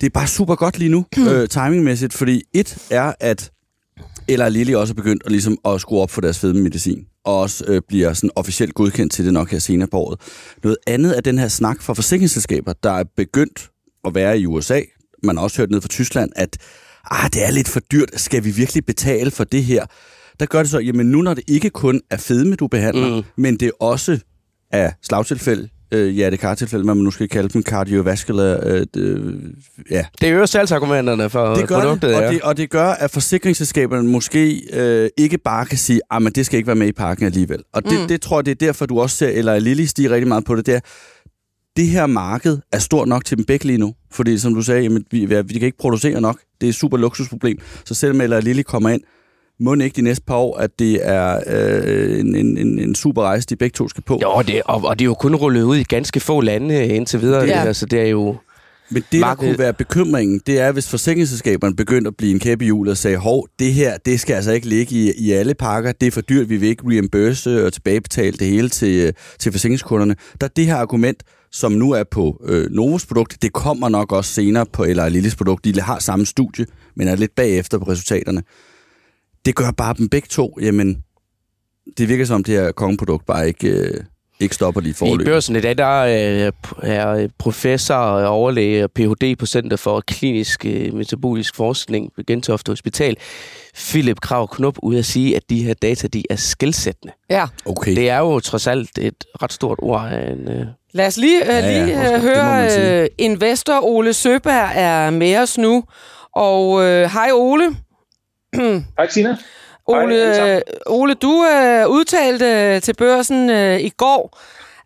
Det 0.02 0.06
er 0.06 0.12
bare 0.14 0.28
super 0.28 0.56
godt 0.56 0.80
lige 0.80 0.90
nu, 0.90 1.06
øh, 1.30 1.50
timingmæssigt, 1.50 2.14
fordi 2.14 2.44
et 2.54 2.78
er, 2.90 3.14
at 3.20 3.52
eller 4.30 4.50
Lilly 4.50 4.74
også 4.74 4.94
er 4.94 4.96
begyndt 4.96 5.24
at, 5.26 5.32
ligesom, 5.32 5.58
at 5.66 5.82
skrue 5.82 6.02
op 6.02 6.12
for 6.12 6.22
deres 6.22 6.40
fedmemedicin, 6.40 7.06
og 7.26 7.40
også 7.40 7.66
øh, 7.68 7.82
bliver 7.88 8.14
sådan 8.14 8.30
officielt 8.36 8.74
godkendt 8.74 9.14
til 9.14 9.26
det 9.26 9.34
nok 9.34 9.52
her 9.52 9.60
senere 9.60 9.88
på 9.88 9.98
året. 9.98 10.20
Noget 10.64 10.78
andet 10.88 11.18
er 11.18 11.22
den 11.22 11.38
her 11.38 11.48
snak 11.48 11.82
fra 11.82 11.94
forsikringsselskaber, 11.94 12.74
der 12.84 12.92
er 12.92 13.04
begyndt 13.18 13.70
at 14.06 14.16
være 14.16 14.40
i 14.40 14.46
USA. 14.46 14.82
Man 15.24 15.38
har 15.38 15.44
også 15.44 15.58
hørt 15.58 15.72
ned 15.72 15.82
fra 15.82 15.88
Tyskland, 15.88 16.32
at 16.36 16.58
ah, 17.12 17.30
det 17.34 17.46
er 17.46 17.52
lidt 17.52 17.68
for 17.68 17.80
dyrt. 17.80 18.10
Skal 18.16 18.44
vi 18.44 18.52
virkelig 18.52 18.86
betale 18.86 19.32
for 19.32 19.44
det 19.44 19.64
her? 19.64 19.86
Der 20.40 20.46
gør 20.46 20.60
det 20.60 20.70
så, 20.70 20.80
jamen 20.80 21.12
nu 21.12 21.22
når 21.22 21.34
det 21.34 21.44
ikke 21.48 21.70
kun 21.70 22.02
er 22.10 22.18
fedme, 22.18 22.56
du 22.56 22.68
behandler, 22.68 23.16
mm. 23.16 23.24
men 23.38 23.56
det 23.58 23.72
også 23.80 24.20
er 24.72 24.92
slagtilfælde, 25.02 25.70
øh, 25.92 26.08
hjertekartilfælde, 26.08 26.86
hvad 26.86 26.96
man 26.96 27.04
nu 27.04 27.12
skal 27.12 27.30
kalde 27.30 27.50
dem, 27.50 27.64
cardiovascular, 27.64 28.60
øh, 28.64 28.86
øh, 28.98 29.34
ja, 29.92 30.06
Det 30.22 30.32
øger 30.32 30.46
salgsargumenterne 30.46 31.30
for 31.30 31.56
det 31.56 31.68
gør 31.68 31.80
produktet, 31.80 32.10
det, 32.10 32.18
og, 32.18 32.24
ja. 32.24 32.32
det, 32.32 32.42
og 32.42 32.58
det 32.58 32.70
gør, 32.70 32.88
at 32.88 33.12
forsikringsselskaberne 33.12 34.10
måske 34.10 34.62
øh, 34.74 35.10
ikke 35.18 35.38
bare 35.38 35.66
kan 35.66 35.78
sige, 35.78 36.02
at 36.12 36.22
men 36.22 36.34
det 36.34 36.46
skal 36.46 36.58
ikke 36.58 36.68
være 36.68 36.76
med 36.76 36.88
i 36.88 36.92
pakken 36.92 37.26
alligevel. 37.26 37.64
Og 37.74 37.84
det, 37.84 38.02
mm. 38.02 38.08
det 38.08 38.22
tror 38.22 38.38
jeg, 38.38 38.46
det 38.46 38.52
er 38.52 38.66
derfor, 38.66 38.86
du 38.86 39.00
også 39.00 39.18
ser, 39.18 39.30
eller 39.30 39.60
Lille 39.60 39.88
stiger 39.88 40.10
rigtig 40.10 40.28
meget 40.28 40.46
på 40.46 40.56
det, 40.56 40.66
der. 40.66 40.80
Det 41.78 41.88
her 41.88 42.06
marked 42.06 42.58
er 42.74 42.80
stort 42.80 43.08
nok 43.08 43.26
til 43.26 43.38
dem 43.38 43.46
begge 43.46 43.66
lige 43.66 43.78
nu. 43.78 43.94
Fordi 44.12 44.38
som 44.38 44.54
du 44.54 44.62
sagde, 44.62 44.82
jamen, 44.82 45.06
vi, 45.12 45.26
vi 45.26 45.54
kan 45.54 45.66
ikke 45.66 45.78
producere 45.78 46.22
nok. 46.22 46.40
Det 46.62 46.68
er 46.68 46.70
et 46.70 46.76
super 46.76 46.98
luksusproblem. 46.98 47.58
Så 47.86 47.94
selvom 47.94 48.22
eller 48.22 48.42
Lille 48.42 48.64
kommer 48.64 48.90
ind, 48.90 49.02
må 49.60 49.74
ikke 49.74 49.96
de 49.96 50.02
næste 50.02 50.24
par 50.28 50.36
år, 50.36 50.58
at 50.58 50.80
det 50.80 51.00
er 51.08 51.40
øh, 51.48 52.20
en, 52.20 52.36
en, 52.36 52.80
en, 52.80 52.96
super 52.96 53.22
rejse, 53.22 53.48
de 53.48 53.56
begge 53.56 53.74
to 53.74 53.88
skal 53.88 54.04
på. 54.04 54.20
Jo, 54.22 54.44
det, 54.48 54.62
og, 54.66 54.84
og 54.84 55.00
det 55.00 55.06
er 55.06 55.10
jo 55.10 55.14
kun 55.14 55.36
rullet 55.36 55.64
ud 55.64 55.78
i 55.78 55.84
ganske 55.84 56.20
få 56.20 56.42
lande 56.42 56.88
indtil 56.88 57.22
videre. 57.22 57.42
Ja. 57.42 57.48
Det 57.48 57.56
her, 57.56 57.74
så 57.74 57.86
det 57.86 58.02
er 58.02 58.08
jo... 58.08 58.36
Men 58.92 59.04
det, 59.12 59.22
der 59.22 59.36
kunne 59.36 59.58
være 59.58 59.74
bekymringen, 59.74 60.42
det 60.48 60.60
er, 60.60 60.72
hvis 60.72 60.90
forsikringsselskaberne 60.90 61.76
begyndte 61.76 62.08
at 62.08 62.18
blive 62.18 62.32
en 62.32 62.40
kæppe 62.40 62.66
i 62.66 62.66
hjulet 62.66 62.92
og 62.92 62.98
sagde, 62.98 63.18
hov, 63.18 63.48
det 63.60 63.74
her, 63.74 63.98
det 63.98 64.20
skal 64.20 64.34
altså 64.34 64.52
ikke 64.52 64.68
ligge 64.68 64.96
i, 64.96 65.12
i 65.18 65.32
alle 65.32 65.54
pakker, 65.54 65.92
det 65.92 66.08
er 66.08 66.12
for 66.12 66.22
dyrt, 66.22 66.50
vi 66.50 66.58
vil 66.58 66.70
ikke 66.70 66.84
reimburse 66.88 67.66
og 67.66 67.74
tilbagebetale 67.74 68.38
det 68.38 68.48
hele 68.48 68.70
til, 68.70 69.08
øh, 69.08 69.14
til 69.40 69.52
forsikringskunderne. 69.52 70.16
Der 70.42 70.48
er 70.48 70.52
det 70.56 70.66
her 70.66 70.76
argument, 70.76 71.24
som 71.52 71.72
nu 71.72 71.92
er 71.92 72.04
på 72.12 72.42
øh, 72.46 72.72
Novos 72.72 73.06
produkt, 73.06 73.42
det 73.42 73.54
kommer 73.54 73.90
nok 73.90 74.12
også 74.12 74.34
senere 74.34 74.66
på 74.66 74.84
eller 74.84 75.10
Lillis 75.10 75.36
produkt. 75.36 75.66
De 75.66 75.82
har 75.82 76.00
samme 76.00 76.26
studie, 76.26 76.66
men 76.96 77.08
er 77.08 77.16
lidt 77.16 77.36
bagefter 77.36 77.78
på 77.78 77.86
resultaterne. 77.86 78.44
Det 79.46 79.56
gør 79.56 79.72
bare 79.72 79.94
dem 79.98 80.10
begge 80.10 80.28
to, 80.32 80.58
jamen, 80.62 81.04
det 81.98 82.10
virker 82.10 82.26
som, 82.26 82.44
det 82.44 82.54
her 82.56 82.72
kongeprodukt 82.72 83.26
bare 83.26 83.48
ikke, 83.48 83.68
øh, 83.70 84.04
ikke 84.40 84.56
stopper 84.56 84.82
lige 84.82 84.90
i 84.90 84.92
I 84.92 84.94
forløb. 84.94 85.26
børsen 85.28 85.56
i 85.56 85.62
dag, 85.62 85.78
der 85.78 86.00
øh, 86.00 86.52
er 86.84 87.28
professor 87.38 87.96
og 87.96 88.28
overlæge 88.28 88.84
og 88.84 88.92
Ph.D. 88.92 89.36
på 89.40 89.46
Center 89.46 89.78
for 89.78 90.02
Klinisk 90.08 90.66
øh, 90.66 90.94
Metabolisk 90.94 91.56
Forskning 91.56 92.12
ved 92.18 92.26
Gentofte 92.26 92.70
Hospital, 92.72 93.16
Philip 93.76 94.22
Krav 94.22 94.48
Knop, 94.48 94.76
ude 94.84 95.00
at 95.00 95.06
sige, 95.06 95.36
at 95.36 95.44
de 95.50 95.64
her 95.64 95.74
data, 95.74 96.08
de 96.08 96.24
er 96.30 96.36
skældsættende. 96.36 97.14
Ja. 97.30 97.48
Okay. 97.66 97.96
Det 97.96 98.10
er 98.10 98.18
jo 98.20 98.40
trods 98.40 98.68
alt 98.68 98.98
et 98.98 99.24
ret 99.42 99.54
stort 99.54 99.80
ord 99.82 100.08
af 100.12 100.32
en... 100.32 100.48
Øh, 100.52 100.66
Lad 100.92 101.08
os 101.08 101.18
lige, 101.18 101.46
ja, 101.46 101.60
ja, 101.60 101.84
lige 101.86 102.02
ja, 102.02 102.12
man 102.12 102.22
høre, 102.22 103.02
øh, 103.02 103.08
investor 103.18 103.80
Ole 103.84 104.14
Søberg 104.14 104.72
er 104.76 105.10
med 105.10 105.38
os 105.38 105.58
nu. 105.58 105.84
Og 106.36 106.84
øh, 106.84 107.10
hej 107.12 107.30
Ole. 107.34 107.76
Hej 108.98 109.08
Tina. 109.08 109.38
Hej, 109.90 110.02
alle 110.02 110.42
Ole, 110.42 110.56
øh, 110.56 110.62
Ole, 110.86 111.14
du 111.14 111.46
øh, 111.46 111.88
udtalte 111.88 112.46
øh, 112.46 112.82
til 112.82 112.94
børsen 112.94 113.50
øh, 113.50 113.80
i 113.80 113.90
går, 113.90 114.40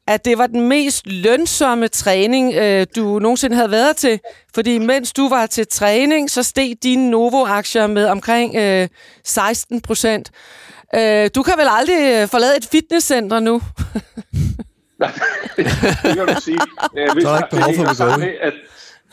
at 0.08 0.26
det 0.26 0.38
var 0.38 0.48
den 0.48 0.68
mest 0.68 1.08
lønsomme 1.08 1.88
træning, 1.88 2.56
øh, 2.56 2.88
du 2.96 3.20
nogensinde 3.20 3.56
havde 3.56 3.72
været 3.72 3.98
til. 3.98 4.20
Fordi 4.56 4.78
mens 4.78 5.14
du 5.14 5.30
var 5.30 5.46
til 5.46 5.68
træning, 5.68 6.30
så 6.30 6.44
steg 6.44 6.76
dine 6.84 7.12
Novo-aktier 7.12 7.88
med 7.88 8.06
omkring 8.06 8.56
øh, 8.56 8.88
16 9.24 9.82
procent. 9.82 10.32
Øh, 10.96 11.30
du 11.36 11.44
kan 11.44 11.54
vel 11.58 11.68
aldrig 11.70 12.22
øh, 12.22 12.28
forlade 12.28 12.58
et 12.58 12.68
fitnesscenter 12.72 13.40
nu? 13.40 13.62
det 15.58 15.66
kan 16.16 16.28
du 16.28 16.42
sige. 16.42 16.60
Øh, 16.98 17.14
hvis 17.14 17.24
Så 17.24 17.30
er 17.30 17.36
der 17.36 17.44
ikke 17.44 17.56
behov 17.56 17.74
for 17.76 17.84
at, 18.42 18.54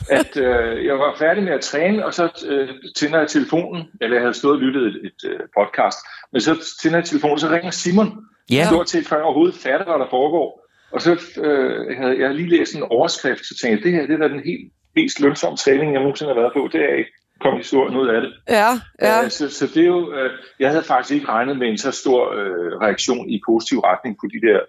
at 0.09 0.37
øh, 0.37 0.85
jeg 0.85 0.99
var 0.99 1.15
færdig 1.19 1.43
med 1.43 1.53
at 1.53 1.61
træne, 1.61 2.05
og 2.05 2.13
så 2.13 2.45
øh, 2.47 2.69
tænder 2.95 3.19
jeg 3.19 3.27
telefonen, 3.27 3.83
eller 4.01 4.15
jeg 4.15 4.23
havde 4.23 4.33
stået 4.33 4.53
og 4.53 4.59
lyttet 4.61 4.87
et, 4.87 4.95
et 5.03 5.29
øh, 5.29 5.39
podcast, 5.57 5.97
men 6.31 6.41
så 6.41 6.75
tænder 6.81 6.97
jeg 6.97 7.05
telefonen, 7.05 7.39
så 7.39 7.49
ringer 7.49 7.71
Simon, 7.71 8.25
Ja. 8.51 8.65
stort 8.67 8.89
set 8.89 9.07
før 9.07 9.15
jeg 9.15 9.25
overhovedet 9.25 9.55
fatter, 9.55 9.85
hvad 9.85 9.99
der 9.99 10.09
foregår. 10.09 10.67
Og 10.91 11.01
så 11.01 11.11
øh, 11.43 11.97
havde 11.97 12.19
jeg 12.19 12.35
lige 12.35 12.49
læst 12.49 12.75
en 12.75 12.83
overskrift, 12.83 13.45
så 13.45 13.57
tænkte 13.61 13.77
jeg, 13.77 13.83
det 13.83 13.91
her 13.91 14.07
det 14.07 14.13
er 14.13 14.27
da 14.27 14.33
den 14.33 14.43
helt 14.45 14.71
mest 14.95 15.19
lønsomme 15.19 15.57
træning, 15.57 15.93
jeg 15.93 16.01
nogensinde 16.01 16.33
har 16.33 16.41
været 16.41 16.53
på. 16.53 16.69
Det 16.71 16.81
er 16.81 16.95
ikke 16.95 17.11
kommet 17.41 17.59
historien 17.65 17.97
ud 17.97 18.07
af 18.07 18.21
det. 18.21 18.33
Ja, 18.49 18.69
ja. 19.01 19.23
Øh, 19.23 19.29
så, 19.29 19.49
så 19.49 19.67
det 19.67 19.83
er 19.83 19.87
jo, 19.87 20.13
øh, 20.13 20.31
jeg 20.59 20.69
havde 20.69 20.83
faktisk 20.83 21.13
ikke 21.15 21.27
regnet 21.27 21.57
med 21.57 21.67
en 21.67 21.77
så 21.77 21.91
stor 21.91 22.33
øh, 22.33 22.81
reaktion 22.81 23.29
i 23.29 23.41
positiv 23.49 23.79
retning 23.79 24.17
på 24.21 24.27
de 24.33 24.47
der 24.47 24.59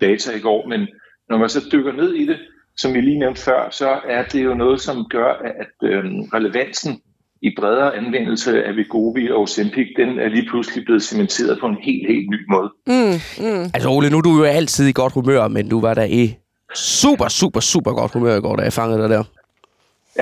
data 0.00 0.36
i 0.36 0.40
går, 0.40 0.66
men 0.68 0.88
når 1.28 1.38
man 1.38 1.48
så 1.48 1.60
dykker 1.72 1.92
ned 1.92 2.12
i 2.14 2.26
det, 2.26 2.38
som 2.80 2.94
vi 2.94 3.00
lige 3.00 3.18
nævnte 3.18 3.42
før, 3.42 3.70
så 3.70 3.88
er 4.08 4.22
det 4.32 4.44
jo 4.44 4.54
noget, 4.54 4.80
som 4.80 5.06
gør, 5.10 5.30
at 5.62 5.74
øh, 5.90 6.04
relevansen 6.34 7.00
i 7.42 7.48
bredere 7.58 7.96
anvendelse 7.96 8.64
af 8.64 8.72
Wegovy 8.72 9.30
og 9.30 9.40
Ozempic, 9.40 9.88
den 9.96 10.18
er 10.18 10.28
lige 10.28 10.46
pludselig 10.50 10.84
blevet 10.84 11.02
cementeret 11.02 11.58
på 11.60 11.66
en 11.66 11.76
helt, 11.82 12.08
helt 12.08 12.30
ny 12.30 12.40
måde. 12.50 12.70
Mm, 12.86 13.16
mm. 13.44 13.64
altså 13.74 13.88
Ole, 13.88 14.10
nu 14.10 14.16
er 14.16 14.20
du 14.20 14.36
jo 14.38 14.44
altid 14.44 14.86
i 14.88 14.92
godt 14.92 15.12
humør, 15.12 15.48
men 15.48 15.68
du 15.68 15.80
var 15.80 15.94
der 15.94 16.04
i 16.04 16.34
super, 16.74 17.28
super, 17.28 17.60
super 17.60 17.92
godt 17.92 18.12
humør 18.12 18.36
i 18.36 18.40
går, 18.40 18.56
da 18.56 18.62
jeg 18.62 18.72
fangede 18.72 19.02
dig 19.02 19.10
der. 19.10 19.24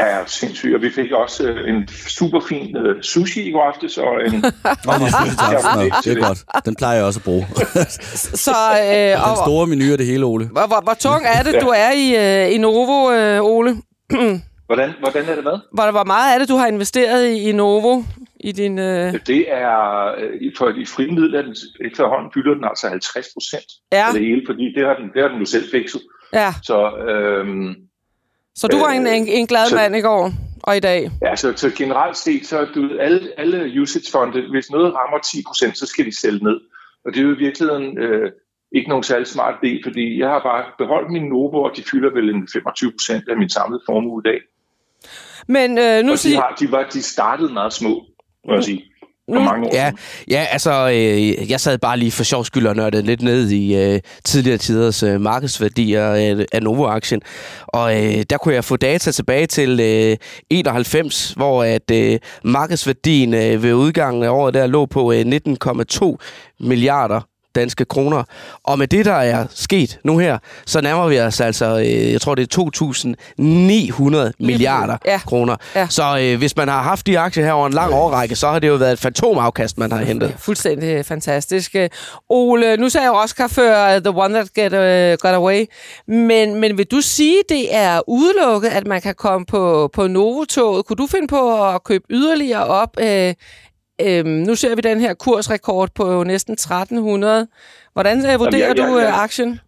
Ja, 0.07 0.26
sindssygt. 0.26 0.75
Og 0.75 0.83
vi 0.83 0.90
fik 0.90 1.12
også 1.12 1.49
øh, 1.49 1.69
en 1.75 1.88
super 2.09 2.40
fin 2.49 2.76
øh, 2.76 3.02
sushi 3.02 3.40
i 3.49 3.52
går 3.52 3.62
aftes, 3.62 3.99
og 3.99 4.12
en... 4.26 4.33
Nå, 4.33 4.38
det, 4.38 4.52
er 4.87 5.81
Ja, 5.81 6.11
det 6.11 6.19
er 6.19 6.26
godt. 6.26 6.64
Den 6.67 6.75
plejer 6.76 6.97
jeg 6.97 7.05
også 7.05 7.21
at 7.21 7.25
bruge. 7.25 7.47
Så, 8.47 8.57
øh, 8.83 8.88
Den 8.95 9.31
og, 9.31 9.37
store 9.47 9.67
menu 9.67 9.93
er 9.93 9.97
det 9.97 10.07
hele, 10.07 10.25
Ole. 10.25 10.47
hvor, 10.47 10.67
hvor, 10.67 10.81
hvor 10.83 10.95
tung 11.00 11.23
er 11.37 11.43
det, 11.43 11.62
du 11.62 11.69
er 11.69 11.90
i, 11.93 12.07
øh, 12.47 12.55
i 12.55 12.59
Novo, 12.59 13.12
øh, 13.12 13.43
Ole? 13.43 13.76
Hvordan, 14.69 14.90
hvordan 15.00 15.25
er 15.28 15.35
det 15.35 15.45
med? 15.45 15.59
Hvor, 15.73 15.90
hvor 15.90 16.05
meget 16.05 16.35
er 16.35 16.38
det, 16.38 16.49
du 16.49 16.57
har 16.57 16.67
investeret 16.67 17.26
i, 17.28 17.49
i 17.49 17.52
Novo? 17.52 18.02
I 18.40 18.52
din, 18.52 18.78
øh... 18.78 19.12
Det 19.26 19.52
er, 19.52 20.07
øh, 20.19 20.52
for 20.59 20.67
de 20.67 20.87
frie 20.87 21.07
midler, 21.11 21.43
den, 21.43 21.57
efterhånden 21.90 22.31
fylder 22.35 22.55
den 22.55 22.64
altså 22.64 22.88
50 22.88 23.26
procent 23.35 23.69
Ja. 23.93 24.07
af 24.07 24.12
det 24.12 24.23
hele, 24.23 24.43
fordi 24.47 24.64
det 24.76 24.87
har 24.87 24.95
den, 24.95 25.07
det 25.14 25.23
har 25.23 25.28
den 25.28 25.38
jo 25.38 25.45
selv 25.45 25.64
fikset. 25.71 26.00
Ja, 26.33 26.52
Så 26.62 26.78
øhm, 27.09 27.75
så 28.61 28.69
du 28.69 28.79
var 28.79 28.88
en, 28.88 29.07
en, 29.07 29.29
en 29.29 29.47
glad 29.47 29.67
så- 29.67 29.75
mand 29.75 29.97
i 29.97 30.00
går. 30.00 30.33
Og 30.62 30.77
i 30.77 30.81
dag? 30.81 31.11
Ja, 31.23 31.37
så, 31.37 31.53
så 31.57 31.71
generelt 31.77 32.17
set, 32.17 32.47
så 32.47 32.67
du 32.75 32.91
alle, 33.00 33.21
alle 33.38 33.81
usage-fonde, 33.83 34.50
hvis 34.50 34.71
noget 34.71 34.95
rammer 34.95 35.19
10%, 35.19 35.75
så 35.75 35.87
skal 35.87 36.05
de 36.05 36.21
sælge 36.21 36.45
ned. 36.45 36.61
Og 37.05 37.12
det 37.12 37.19
er 37.19 37.23
jo 37.23 37.35
i 37.35 37.38
virkeligheden 37.38 37.99
øh, 37.99 38.31
ikke 38.73 38.88
nogen 38.88 39.03
særlig 39.03 39.27
smart 39.27 39.55
idé, 39.65 39.81
fordi 39.85 40.19
jeg 40.21 40.29
har 40.29 40.43
bare 40.43 40.65
beholdt 40.79 41.11
mine 41.12 41.29
Novo, 41.29 41.62
og 41.62 41.77
de 41.77 41.83
fylder 41.91 42.11
vel 42.11 42.35
en 42.35 42.49
25 42.53 42.93
procent 42.93 43.29
af 43.29 43.37
min 43.37 43.50
samlede 43.50 43.83
formue 43.87 44.23
i 44.25 44.29
dag. 44.29 44.41
Men 45.49 45.79
øh, 45.79 46.03
nu 46.05 46.12
og 46.12 46.19
de, 46.23 46.35
har, 46.35 46.57
de, 46.61 46.73
var, 46.73 46.83
de 46.93 47.03
startede 47.03 47.53
meget 47.53 47.73
små, 47.73 48.05
må 48.47 48.55
jeg 48.55 48.65
sige. 48.65 48.85
For 49.35 49.40
mange 49.40 49.66
år 49.66 49.75
Ja, 49.75 49.92
ja 50.30 50.47
altså, 50.50 50.88
øh, 50.88 51.50
jeg 51.50 51.61
sad 51.61 51.78
bare 51.78 51.99
lige 51.99 52.11
for 52.11 52.25
sjov 52.25 52.44
skyld 52.44 52.66
og 52.66 52.76
nørdede 52.76 53.02
lidt 53.02 53.23
ned 53.23 53.50
i 53.50 53.76
øh, 53.76 54.00
tidligere 54.25 54.58
tiders 54.58 55.02
øh, 55.02 55.20
markedsværdier 55.20 56.04
af, 56.04 56.47
af 56.52 56.62
Novo-aktien. 56.62 57.20
Og 57.66 58.04
øh, 58.04 58.25
der 58.30 58.38
kunne 58.38 58.54
jeg 58.54 58.64
få 58.64 58.76
data 58.76 59.11
tilbage 59.11 59.47
til 59.47 59.80
øh, 59.80 60.16
91, 60.50 61.32
hvor 61.37 61.64
at 61.64 61.90
øh, 61.90 62.18
markedsværdien 62.44 63.35
øh, 63.35 63.62
ved 63.62 63.75
udgangen 63.75 64.23
af 64.23 64.28
året 64.28 64.54
der 64.54 64.66
lå 64.66 64.87
på 64.87 65.12
øh, 65.12 65.20
19,2 65.20 66.16
milliarder 66.61 67.20
danske 67.55 67.85
kroner. 67.85 68.23
Og 68.64 68.78
med 68.78 68.87
det, 68.87 69.05
der 69.05 69.12
er 69.14 69.47
sket 69.55 69.99
nu 70.05 70.19
her, 70.19 70.38
så 70.67 70.81
nærmer 70.81 71.09
vi 71.09 71.21
os 71.21 71.40
altså, 71.40 71.78
øh, 71.78 72.12
jeg 72.12 72.21
tror 72.21 72.35
det 72.35 72.57
er 72.57 72.61
2.900 74.28 74.33
milliarder 74.38 74.97
Ja. 75.07 75.19
kroner. 75.26 75.57
Ja. 75.75 75.87
Så 75.90 76.19
øh, 76.21 76.38
hvis 76.38 76.57
man 76.57 76.69
har 76.69 76.83
haft 76.83 77.07
de 77.07 77.19
aktier 77.19 77.45
her 77.45 77.52
over 77.52 77.67
en 77.67 77.73
lang 77.73 77.95
årrække, 77.95 78.37
så 78.37 78.49
har 78.49 78.59
det 78.59 78.69
jo 78.69 78.75
været 78.75 78.93
et 78.93 78.99
fantomafkast, 78.99 79.78
man 79.78 79.93
har 79.93 79.99
hentet. 80.05 80.35
Fuldstændig 80.38 81.07
fantastisk. 81.07 81.76
Ole, 82.28 82.76
nu 82.76 82.88
sagde 82.88 83.05
jeg 83.05 83.11
jo 83.14 83.19
Oscar 83.19 83.47
før, 83.49 83.97
uh, 83.97 84.02
The 84.02 84.11
One 84.11 84.35
That 84.35 84.49
get, 84.55 84.73
uh, 84.73 85.19
Got 85.31 85.35
Away. 85.35 85.64
Men, 86.09 86.55
men 86.55 86.78
vil 86.78 86.87
du 86.87 87.00
sige, 87.00 87.37
det 87.49 87.75
er 87.76 88.00
udelukket, 88.09 88.69
at 88.69 88.87
man 88.87 89.00
kan 89.00 89.14
komme 89.14 89.47
på, 89.47 89.90
på 89.93 90.07
Novo-toget? 90.07 90.87
Kunne 90.87 90.97
du 90.97 91.07
finde 91.07 91.28
på 91.28 91.69
at 91.69 91.85
købe 91.85 92.05
yderligere 92.11 92.64
op? 92.67 92.88
Uh, 93.02 93.33
um, 94.07 94.26
nu 94.31 94.55
ser 94.55 94.75
vi 94.75 94.81
den 94.81 95.00
her 95.00 95.14
kursrekord 95.14 95.88
på 95.95 96.25
næsten 96.25 96.52
1300. 96.52 97.47
Hvordan 97.93 98.19
uh, 98.19 98.40
vurderer 98.40 98.67
jeg- 98.69 98.78
jeg- 98.78 98.88
du 98.88 98.99
jeg- 98.99 99.14
aktien? 99.23 99.61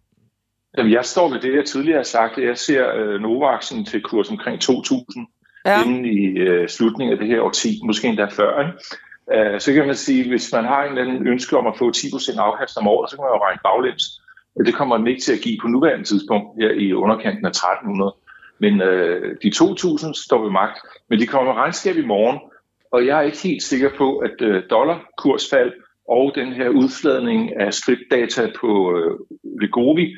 Jamen, 0.77 0.91
jeg 0.93 1.05
står 1.05 1.29
ved 1.29 1.39
det, 1.39 1.55
jeg 1.55 1.65
tidligere 1.65 1.97
har 1.97 2.03
sagt. 2.03 2.37
Jeg 2.37 2.57
ser 2.57 2.95
øh, 2.95 3.21
Nova-aktien 3.21 3.85
til 3.85 4.01
kurs 4.01 4.29
omkring 4.29 4.59
2.000 4.63 5.37
Ja. 5.65 5.83
inden 5.83 6.05
i 6.05 6.25
øh, 6.25 6.69
slutningen 6.69 7.13
af 7.13 7.19
det 7.19 7.27
her 7.27 7.41
årti, 7.41 7.79
måske 7.85 8.07
endda 8.07 8.25
før. 8.25 8.59
Ikke? 8.59 9.53
Uh, 9.53 9.59
så 9.59 9.73
kan 9.73 9.85
man 9.85 9.95
sige, 9.95 10.29
hvis 10.29 10.49
man 10.53 10.65
har 10.65 10.83
en 10.83 10.89
eller 10.97 11.11
anden 11.11 11.27
ønske 11.27 11.57
om 11.57 11.67
at 11.67 11.73
få 11.77 11.91
10% 11.91 12.39
afkast 12.39 12.77
om 12.77 12.87
året, 12.87 13.09
så 13.09 13.15
kan 13.15 13.23
man 13.23 13.33
jo 13.35 13.43
regne 13.45 13.59
baglæns. 13.63 14.21
Øh, 14.59 14.65
Det 14.65 14.73
kommer 14.75 14.97
man 14.97 15.07
ikke 15.07 15.21
til 15.21 15.33
at 15.33 15.39
give 15.39 15.57
på 15.61 15.67
nuværende 15.67 16.05
tidspunkt 16.05 16.47
her 16.61 16.69
i 16.69 16.93
underkanten 16.93 17.45
af 17.45 17.51
1.300. 17.51 18.17
Men 18.59 18.81
øh, 18.81 19.35
de 19.43 19.51
2.000 19.55 20.25
står 20.25 20.41
ved 20.43 20.51
magt, 20.51 20.77
men 21.09 21.19
de 21.19 21.27
kommer 21.27 21.53
med 21.53 21.61
regnskab 21.61 21.95
i 21.97 22.05
morgen, 22.05 22.39
og 22.91 23.05
jeg 23.05 23.17
er 23.17 23.21
ikke 23.21 23.43
helt 23.43 23.63
sikker 23.63 23.89
på, 23.97 24.17
at 24.17 24.41
øh, 24.41 24.63
dollarkursfald 24.69 25.71
og 26.09 26.31
den 26.35 26.53
her 26.53 26.69
udfladning 26.69 27.59
af 27.59 27.73
skriptdata 27.73 28.51
på 28.61 28.97
øh, 28.97 29.19
Legovi, 29.61 30.15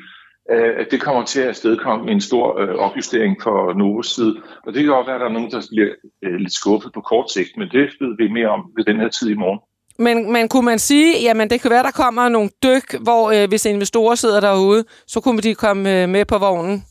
øh, 0.50 0.72
at 0.80 0.86
det 0.90 1.00
kommer 1.00 1.24
til 1.24 1.40
at 1.40 1.48
afstedkomme 1.48 2.10
en 2.10 2.20
stor 2.20 2.60
øh, 2.60 2.74
opjustering 2.74 3.42
for 3.42 3.72
Novos 3.72 4.06
side. 4.06 4.34
Og 4.66 4.72
det 4.72 4.82
kan 4.82 4.92
godt 4.92 5.06
være, 5.06 5.16
at 5.16 5.20
der 5.20 5.26
er 5.26 5.32
nogen, 5.32 5.50
der 5.50 5.66
bliver 5.70 5.94
øh, 6.24 6.34
lidt 6.34 6.54
skuffet 6.54 6.92
på 6.92 7.00
kort 7.00 7.30
sigt, 7.30 7.56
men 7.56 7.68
det 7.68 7.90
ved 8.00 8.16
vi 8.18 8.28
mere 8.28 8.48
om 8.48 8.60
ved 8.76 8.84
den 8.84 9.00
her 9.00 9.08
tid 9.08 9.30
i 9.30 9.34
morgen. 9.34 9.60
Men, 9.98 10.32
men 10.32 10.48
kunne 10.48 10.64
man 10.64 10.78
sige, 10.78 11.22
jamen 11.22 11.50
det 11.50 11.60
kan 11.60 11.70
være, 11.70 11.82
der 11.82 11.90
kommer 11.90 12.28
nogle 12.28 12.50
dyk, 12.62 13.02
hvor 13.02 13.30
øh, 13.30 13.48
hvis 13.48 13.66
investorer 13.66 14.14
sidder 14.14 14.40
derude, 14.40 14.84
så 15.06 15.20
kunne 15.20 15.40
de 15.40 15.54
komme 15.54 16.02
øh, 16.02 16.08
med 16.08 16.24
på 16.24 16.38
vognen? 16.38 16.84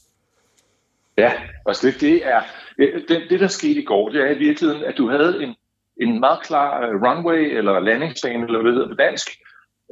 Ja, 1.17 1.31
altså 1.65 1.87
det, 1.87 2.01
det 2.01 2.27
er 2.27 2.41
øh, 2.79 3.01
det, 3.07 3.21
det, 3.29 3.39
der 3.39 3.47
skete 3.47 3.79
i 3.81 3.85
går, 3.85 4.09
det 4.09 4.21
er 4.21 4.31
i 4.31 4.37
virkeligheden, 4.37 4.83
at 4.83 4.97
du 4.97 5.09
havde 5.09 5.43
en, 5.43 5.55
en 6.01 6.19
meget 6.19 6.43
klar 6.43 6.87
øh, 6.87 7.01
runway 7.01 7.57
eller 7.57 7.79
landingsbane, 7.79 8.45
eller 8.45 8.61
hvad 8.61 8.71
det 8.71 8.77
hedder 8.77 8.95
på 8.95 8.95
dansk, 8.95 9.29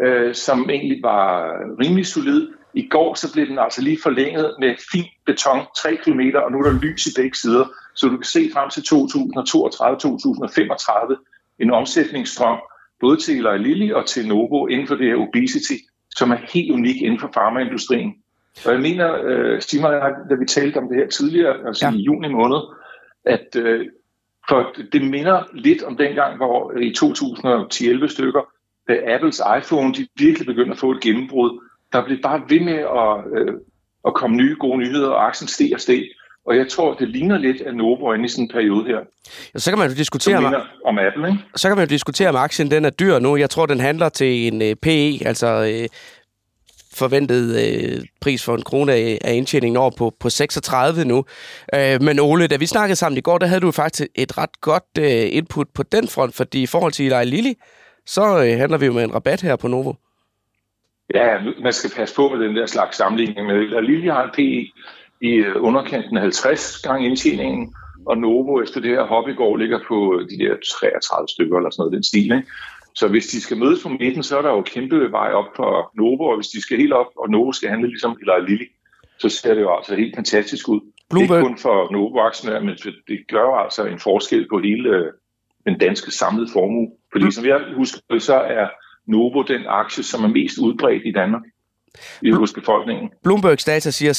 øh, 0.01 0.35
som 0.35 0.69
egentlig 0.69 0.99
var 1.03 1.53
rimelig 1.83 2.05
solid. 2.05 2.47
I 2.73 2.87
går 2.87 3.13
så 3.13 3.33
blev 3.33 3.47
den 3.47 3.59
altså 3.59 3.81
lige 3.81 3.99
forlænget 4.03 4.55
med 4.59 4.75
fin 4.91 5.05
beton, 5.25 5.59
3 5.77 5.95
km, 5.95 6.19
og 6.35 6.51
nu 6.51 6.57
er 6.57 6.63
der 6.63 6.79
lys 6.81 7.07
i 7.07 7.09
begge 7.15 7.37
sider, 7.37 7.65
så 7.95 8.07
du 8.07 8.17
kan 8.17 8.23
se 8.23 8.49
frem 8.53 8.69
til 8.69 8.81
2032-2035 8.81 11.15
en 11.59 11.71
omsætningsstrøm, 11.71 12.59
både 12.99 13.17
til 13.17 13.37
Eli 13.37 13.57
Lilly 13.57 13.91
og 13.91 14.05
til 14.05 14.27
Novo 14.27 14.67
inden 14.67 14.87
for 14.87 14.95
det 14.95 15.07
her 15.07 15.15
obesity, 15.15 15.73
som 16.15 16.31
er 16.31 16.37
helt 16.53 16.71
unik 16.71 17.01
inden 17.01 17.19
for 17.19 17.29
farmaindustrien. 17.33 18.13
Og 18.65 18.73
jeg 18.73 18.81
mener, 18.81 19.15
øh, 19.23 19.61
jeg, 19.73 20.13
da 20.29 20.35
vi 20.35 20.45
talte 20.45 20.77
om 20.77 20.87
det 20.87 20.97
her 20.97 21.07
tidligere, 21.07 21.67
altså 21.67 21.85
ja. 21.85 21.93
i 21.93 21.97
juni 21.97 22.27
måned, 22.27 22.59
at 23.25 23.55
øh, 23.55 23.85
for 24.49 24.73
det 24.91 25.01
minder 25.01 25.43
lidt 25.53 25.83
om 25.83 25.97
dengang, 25.97 26.37
hvor 26.37 26.71
i 26.77 26.93
2010-11 26.97 28.07
stykker, 28.07 28.41
da 28.87 29.13
Apples 29.13 29.41
iPhone 29.59 29.93
de 29.93 30.07
virkelig 30.19 30.45
begyndte 30.45 30.71
at 30.71 30.79
få 30.79 30.91
et 30.91 31.01
gennembrud, 31.01 31.63
der 31.93 32.05
blev 32.05 32.21
bare 32.21 32.41
ved 32.49 32.59
med 32.59 32.79
at, 33.01 33.39
øh, 33.39 33.53
at 34.07 34.13
komme 34.13 34.37
nye 34.37 34.55
gode 34.59 34.77
nyheder, 34.77 35.09
og 35.09 35.27
aktien 35.27 35.47
steg 35.47 35.71
og 35.73 35.79
steg. 35.79 36.03
Og 36.45 36.57
jeg 36.57 36.67
tror, 36.67 36.93
det 36.93 37.09
ligner 37.09 37.37
lidt 37.37 37.61
af 37.61 37.75
Novo 37.75 38.13
i 38.13 38.27
sådan 38.27 38.45
en 38.45 38.49
periode 38.49 38.85
her, 38.85 38.99
Ja, 39.53 39.59
så 39.59 39.71
kan 39.71 39.79
man 39.79 39.89
jo 39.89 39.95
diskutere, 39.95 40.37
om, 40.37 40.53
om 40.85 40.99
Apple, 40.99 41.27
ikke? 41.27 41.39
så 41.55 41.67
kan 41.67 41.77
man 41.77 41.85
jo 41.85 41.89
diskutere, 41.89 42.29
om 42.29 42.35
aktien 42.35 42.71
den 42.71 42.85
er 42.85 42.89
dyr 42.89 43.19
nu. 43.19 43.37
Jeg 43.37 43.49
tror, 43.49 43.65
den 43.65 43.79
handler 43.79 44.09
til 44.09 44.53
en 44.53 44.61
øh, 44.61 44.75
PE, 44.75 45.27
altså 45.27 45.47
øh, 45.47 45.87
forventet 46.93 47.45
øh, 47.65 48.05
pris 48.21 48.45
for 48.45 48.55
en 48.55 48.61
krone 48.61 48.93
af, 48.93 49.17
af 49.21 49.33
indtjeningen 49.33 49.77
over 49.77 49.91
på, 49.97 50.13
på 50.19 50.29
36 50.29 51.05
nu. 51.05 51.25
Øh, 51.75 52.01
men 52.01 52.19
Ole, 52.19 52.47
da 52.47 52.57
vi 52.57 52.65
snakkede 52.65 52.95
sammen 52.95 53.17
i 53.17 53.21
går, 53.21 53.37
der 53.37 53.47
havde 53.47 53.61
du 53.61 53.71
faktisk 53.71 54.09
et 54.15 54.37
ret 54.37 54.61
godt 54.61 54.97
øh, 54.99 55.35
input 55.37 55.67
på 55.75 55.83
den 55.83 56.07
front, 56.07 56.35
fordi 56.35 56.63
i 56.63 56.67
forhold 56.67 56.91
til 56.91 57.13
Eli 57.13 57.25
Lilly, 57.25 57.53
så 58.05 58.21
øh, 58.21 58.59
handler 58.59 58.77
vi 58.77 58.85
jo 58.85 58.93
med 58.93 59.03
en 59.03 59.13
rabat 59.13 59.41
her 59.41 59.55
på 59.55 59.67
Novo. 59.67 59.93
Ja, 61.13 61.37
man 61.63 61.73
skal 61.73 61.91
passe 61.95 62.15
på 62.15 62.29
med 62.29 62.47
den 62.47 62.55
der 62.55 62.65
slags 62.65 62.97
sammenligning. 62.97 63.47
Men 63.47 63.85
Lilly 63.85 64.09
har 64.09 64.23
en 64.23 64.31
PE 64.33 64.71
i 65.21 65.31
øh, 65.31 65.55
underkanten 65.55 66.17
50 66.17 66.81
gange 66.81 67.05
indtjeningen, 67.05 67.75
og 68.05 68.17
Novo 68.17 68.61
efter 68.61 68.81
det 68.81 68.89
her 68.89 69.03
hop 69.03 69.27
i 69.29 69.33
går 69.33 69.57
ligger 69.57 69.79
på 69.87 70.21
de 70.29 70.37
der 70.43 70.55
33 70.81 71.27
stykker 71.27 71.57
eller 71.57 71.69
sådan 71.69 71.81
noget, 71.81 71.93
den 71.93 72.03
stil. 72.03 72.23
Ikke? 72.23 72.47
Så 72.95 73.07
hvis 73.07 73.27
de 73.27 73.41
skal 73.41 73.57
mødes 73.57 73.83
på 73.83 73.89
midten, 73.89 74.23
så 74.23 74.37
er 74.37 74.41
der 74.41 74.49
jo 74.49 74.61
kæmpe 74.61 75.11
vej 75.11 75.31
op 75.31 75.45
for 75.55 75.91
Novo, 75.97 76.23
og 76.23 76.35
hvis 76.35 76.47
de 76.47 76.61
skal 76.61 76.77
helt 76.77 76.93
op, 76.93 77.07
og 77.17 77.29
Novo 77.29 77.51
skal 77.51 77.69
handle 77.69 77.87
ligesom 77.87 78.17
Eli 78.21 78.49
Lilly, 78.49 78.65
så 79.19 79.29
ser 79.29 79.53
det 79.53 79.61
jo 79.61 79.75
altså 79.77 79.95
helt 79.95 80.15
fantastisk 80.15 80.69
ud. 80.69 80.79
Bloomberg- 81.13 81.37
Ikke 81.37 81.47
kun 81.47 81.57
for 81.57 81.91
Novo-aktionærer, 81.91 82.59
men 82.63 82.75
det 83.07 83.19
gør 83.29 83.41
jo 83.41 83.55
altså 83.63 83.85
en 83.85 83.99
forskel 83.99 84.47
på 84.49 84.59
hele 84.59 84.89
øh, 84.89 85.05
den 85.67 85.77
danske 85.79 86.11
samlede 86.11 86.47
formue. 86.53 86.87
Fordi 87.11 87.31
som 87.31 87.45
jeg 87.45 87.59
husker, 87.75 88.19
så 88.19 88.35
er 88.35 88.67
Novo 89.07 89.41
den 89.41 89.61
aktie, 89.67 90.03
som 90.03 90.23
er 90.23 90.27
mest 90.27 90.57
udbredt 90.57 91.03
i 91.05 91.11
Danmark 91.11 91.41
i 92.21 92.31
hos 92.31 92.53
befolkningen. 92.53 93.09
Bloombergs 93.23 93.65
data 93.65 93.91
siger 93.91 94.13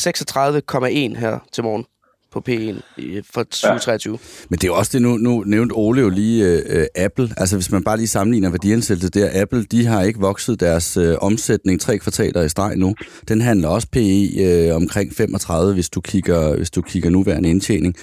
36,1 1.14 1.20
her 1.20 1.38
til 1.52 1.64
morgen 1.64 1.84
på 2.32 2.42
P1 2.48 2.80
i- 2.98 3.20
for 3.34 3.42
2023. 3.42 4.18
Men 4.50 4.58
det 4.58 4.64
er 4.64 4.68
jo 4.68 4.74
også 4.76 4.90
det, 4.94 5.02
nu, 5.02 5.16
nu 5.16 5.42
nævnte 5.46 5.72
Ole 5.72 6.00
jo 6.00 6.08
lige 6.08 6.44
øh, 6.46 6.86
Apple. 6.96 7.30
Altså 7.36 7.56
hvis 7.56 7.70
man 7.72 7.84
bare 7.84 7.96
lige 7.96 8.06
sammenligner 8.08 8.50
værdiansættelse 8.50 9.08
der, 9.10 9.30
Apple, 9.42 9.64
de 9.64 9.86
har 9.86 10.02
ikke 10.02 10.20
vokset 10.20 10.60
deres 10.60 10.96
øh, 10.96 11.16
omsætning 11.20 11.80
tre 11.80 11.98
kvartaler 11.98 12.42
i 12.42 12.48
streg 12.48 12.76
nu. 12.76 12.94
Den 13.28 13.40
handler 13.40 13.68
også 13.68 13.88
PE 13.92 14.28
øh, 14.44 14.76
omkring 14.76 15.14
35, 15.14 15.74
hvis 15.74 15.88
du 15.90 16.00
kigger, 16.00 16.56
hvis 16.56 16.70
du 16.70 16.82
kigger 16.82 17.10
nuværende 17.10 17.50
indtjening. 17.50 17.94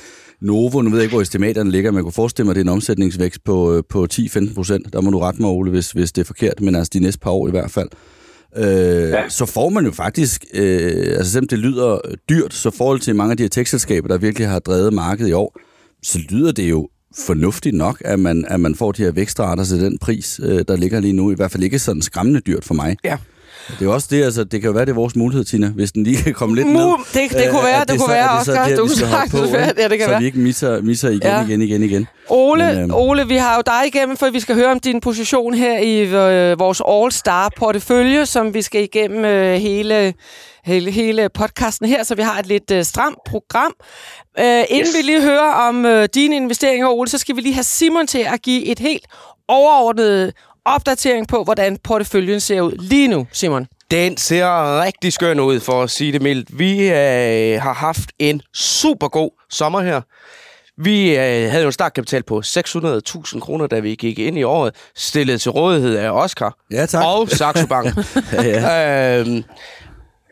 Novo, 0.42 0.82
nu 0.82 0.90
ved 0.90 0.98
jeg 0.98 1.04
ikke, 1.04 1.14
hvor 1.16 1.22
estimaterne 1.22 1.72
ligger, 1.72 1.92
men 1.92 1.96
jeg 1.96 2.04
kunne 2.04 2.12
forestille 2.14 2.46
mig, 2.46 2.52
at 2.52 2.56
det 2.56 2.62
er 2.62 2.66
en 2.66 2.70
omsætningsvækst 2.70 3.44
på, 3.44 3.74
øh, 3.78 3.84
på 3.90 4.08
10-15 4.14 4.54
procent. 4.56 4.94
Der 4.94 5.02
må 5.02 5.12
du 5.12 5.20
rette 5.20 5.42
mig, 5.42 5.50
Ole, 5.50 5.72
hvis, 5.72 5.92
hvis 5.92 6.12
det 6.12 6.22
er 6.22 6.26
forkert, 6.26 6.62
men 6.62 6.76
altså 6.76 6.90
de 6.94 7.00
næste 7.00 7.20
par 7.20 7.32
år 7.32 7.48
i 7.48 7.52
hvert 7.52 7.72
fald. 7.72 7.90
Øh, 8.56 9.10
ja. 9.10 9.30
Så 9.30 9.46
får 9.46 9.70
man 9.70 9.86
jo 9.86 9.92
faktisk, 9.92 10.46
øh, 10.54 11.18
altså 11.18 11.32
selvom 11.32 11.48
det 11.48 11.60
lyder 11.60 12.00
dyrt, 12.30 12.54
så 12.54 12.70
forhold 12.72 13.00
til 13.00 13.16
mange 13.16 13.32
af 13.32 13.38
de 13.38 13.44
her 13.44 13.50
tekstselskaber, 13.50 14.08
der 14.08 14.18
virkelig 14.18 14.48
har 14.48 14.60
drevet 14.60 14.94
markedet 14.94 15.30
i 15.30 15.34
år, 15.34 15.60
så 16.04 16.20
lyder 16.30 16.52
det 16.52 16.70
jo 16.70 16.90
fornuftigt 17.18 17.76
nok, 17.76 18.02
at 18.06 18.20
man, 18.20 18.46
at 18.48 18.60
man 18.60 18.76
får 18.76 18.92
de 18.92 19.04
her 19.04 19.12
vækstrater 19.12 19.64
til 19.64 19.82
den 19.82 19.98
pris, 19.98 20.40
øh, 20.44 20.64
der 20.68 20.76
ligger 20.76 21.00
lige 21.00 21.14
nu. 21.14 21.32
I 21.32 21.36
hvert 21.36 21.52
fald 21.52 21.64
ikke 21.64 21.80
sådan 21.80 22.02
skræmmende 22.02 22.40
dyrt 22.40 22.66
for 22.66 22.74
mig. 22.74 22.98
Ja. 23.04 23.18
Det 23.80 23.88
er 23.88 23.92
også 23.92 24.08
det, 24.12 24.24
altså, 24.24 24.44
det 24.44 24.62
kan 24.62 24.68
jo 24.68 24.74
være, 24.74 24.86
det 24.86 24.92
er 24.92 24.96
vores 24.96 25.16
mulighed, 25.16 25.46
Tina, 25.46 25.68
hvis 25.68 25.92
den 25.92 26.04
lige 26.04 26.24
kan 26.24 26.34
komme 26.34 26.56
lidt 26.56 26.68
ned. 26.68 26.76
Mu- 26.94 27.08
det- 27.14 27.32
det 27.32 27.50
kunne 27.50 27.60
Øh, 27.60 27.66
være, 27.66 27.82
at 27.82 27.88
det 27.90 27.98
kunne 28.00 28.08
så- 28.08 28.12
være, 28.14 28.40
at 28.40 28.46
så 28.46 28.52
Oscar. 28.52 28.68
der, 28.68 28.76
Du 28.76 28.88
sagtens 28.88 29.32
på, 29.32 29.58
ja, 29.58 29.68
det 29.68 29.76
kan 29.90 30.00
så 30.02 30.08
være. 30.10 30.20
vi 30.20 30.26
ikke 30.26 30.40
misser, 30.40 30.82
misser 30.82 31.10
igen, 31.10 31.22
Ja. 31.22 31.46
igen, 31.46 31.62
igen, 31.62 31.84
igen. 31.84 32.08
Ole, 32.30 32.66
Men, 32.66 32.76
Men, 32.76 32.84
øhm, 32.84 32.94
Ole, 32.94 33.28
vi 33.28 33.36
har 33.36 33.56
jo 33.56 33.62
dig 33.66 33.82
igennem, 33.88 34.18
for 34.18 34.30
vi 34.30 34.40
skal 34.40 34.56
høre 34.56 34.72
om 34.72 34.80
din 34.80 35.02
position 35.02 35.54
her 35.54 35.80
i 35.80 36.00
øh, 36.02 36.60
vores 36.60 36.82
All-Star-portefølje, 36.88 38.26
som 38.26 38.54
vi 38.54 38.62
skal 38.62 38.84
igennem 38.84 39.26
øh, 39.26 39.56
hele, 39.56 40.14
hele, 40.66 40.92
hele 40.92 41.30
podcasten 41.34 41.88
her, 41.88 42.04
så 42.04 42.16
vi 42.16 42.22
har 42.22 42.40
et 42.40 42.46
lidt 42.46 42.72
øh, 42.72 42.84
stramt 42.84 43.18
program. 43.26 43.74
Øh, 44.40 44.64
inden 44.70 44.88
Yes. 44.88 44.98
vi 44.98 45.02
lige 45.02 45.22
hører 45.22 45.52
om 45.54 45.86
øh, 45.86 46.08
dine 46.14 46.36
investeringer, 46.36 46.88
Ole, 46.88 47.10
så 47.10 47.18
skal 47.18 47.36
vi 47.36 47.42
lige 47.42 47.54
have 47.54 47.64
Simon 47.64 48.08
til 48.08 48.26
at 48.34 48.42
give 48.42 48.66
et 48.66 48.80
helt 48.80 49.06
overordnet 49.48 50.34
opdatering 50.66 51.28
på, 51.28 51.44
hvordan 51.44 51.78
porteføljen 51.84 52.40
ser 52.40 52.62
ud 52.62 52.72
lige 52.80 53.08
nu, 53.08 53.28
Simon. 53.32 53.68
Den 53.92 54.18
ser 54.18 54.82
rigtig 54.82 55.14
skøn 55.14 55.40
ud, 55.40 55.60
for 55.60 55.84
at 55.84 55.90
sige 55.90 56.12
det 56.12 56.22
mildt. 56.22 56.60
Vi 56.60 56.90
øh, 56.90 57.62
har 57.62 57.74
haft 57.74 58.12
en 58.20 58.42
super 58.54 59.08
god 59.08 59.32
sommer 59.50 59.82
her. 59.82 60.02
Vi 60.84 61.10
øh, 61.12 61.52
havde 61.52 61.62
jo 61.62 61.66
en 61.66 61.72
startkapital 61.72 62.24
på 62.24 62.42
600.000 62.46 63.40
kroner, 63.40 63.68
da 63.68 63.80
vi 63.80 63.96
gik 63.96 64.20
ind 64.20 64.38
i 64.38 64.44
året, 64.44 64.76
stillet 64.96 65.42
til 65.42 65.52
rådighed 65.52 65.96
af 65.96 66.10
Oscar 66.10 66.58
Ja, 66.72 66.86
tak. 66.86 67.06
og 67.06 67.30
Saxo 67.30 67.68
Bank. 67.68 67.98
Ja, 68.34 69.20
øhm, 69.20 69.44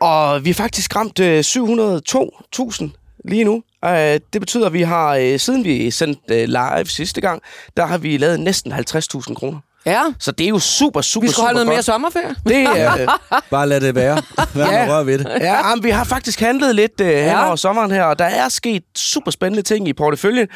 og 0.00 0.44
vi 0.44 0.50
har 0.50 0.54
faktisk 0.54 0.96
ramt 0.96 1.20
øh, 1.20 1.40
702.000 1.40 2.88
lige 3.24 3.44
nu. 3.44 3.62
Øh, 3.84 4.20
det 4.32 4.40
betyder, 4.40 4.66
at 4.66 4.72
vi 4.72 4.82
har, 4.82 5.14
øh, 5.14 5.38
siden 5.38 5.64
vi 5.64 5.90
sendte 5.90 6.42
øh, 6.42 6.48
live 6.48 6.86
sidste 6.86 7.20
gang, 7.20 7.42
der 7.76 7.86
har 7.86 7.98
vi 7.98 8.16
lavet 8.16 8.40
næsten 8.40 8.72
50.000 8.72 9.34
kroner. 9.34 9.58
Ja, 9.90 10.02
Så 10.20 10.32
det 10.32 10.44
er 10.44 10.48
jo 10.48 10.58
super, 10.58 11.00
super, 11.00 11.26
vi 11.26 11.28
skal 11.28 11.34
super 11.34 11.46
holde 11.46 11.54
noget 11.54 11.66
godt. 11.66 11.74
mere 11.74 11.82
sommerferie. 11.82 12.34
Det 12.46 12.56
er... 12.80 13.02
Øh, 13.02 13.40
Bare 13.50 13.68
lad 13.68 13.80
det 13.80 13.94
være. 13.94 14.22
Vær 14.54 14.66
Ja. 14.72 14.82
ja. 14.84 14.88
rør 14.92 15.02
ved 15.02 15.18
det. 15.18 15.26
Ja, 15.40 15.68
jamen, 15.68 15.84
vi 15.84 15.90
har 15.90 16.04
faktisk 16.04 16.40
handlet 16.40 16.74
lidt 16.74 17.00
øh, 17.00 17.06
hen 17.06 17.16
Ja. 17.16 17.46
over 17.46 17.56
sommeren 17.56 17.90
her, 17.90 18.04
og 18.04 18.18
der 18.18 18.24
er 18.24 18.48
sket 18.48 18.82
super 18.96 19.30
spændende 19.30 19.62
ting 19.62 19.88
i 19.88 19.92
porteføljen. 19.92 20.46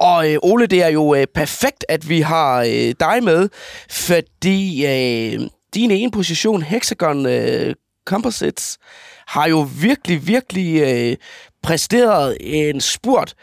Og 0.00 0.30
øh, 0.32 0.38
Ole, 0.42 0.66
det 0.66 0.82
er 0.82 0.88
jo 0.88 1.14
øh, 1.14 1.26
perfekt, 1.34 1.84
at 1.88 2.08
vi 2.08 2.20
har 2.20 2.60
øh, 2.60 2.94
dig 3.00 3.18
med, 3.22 3.48
fordi 3.90 4.86
øh, 4.86 5.40
din 5.74 5.90
ene 5.90 6.10
position, 6.10 6.62
Hexagon 6.62 7.26
øh, 7.26 7.74
Composites, 8.06 8.78
har 9.26 9.48
jo 9.48 9.68
virkelig, 9.80 10.26
virkelig 10.26 10.82
øh, 10.82 11.16
præsteret 11.62 12.36
en 12.40 12.80
spurt. 12.80 13.34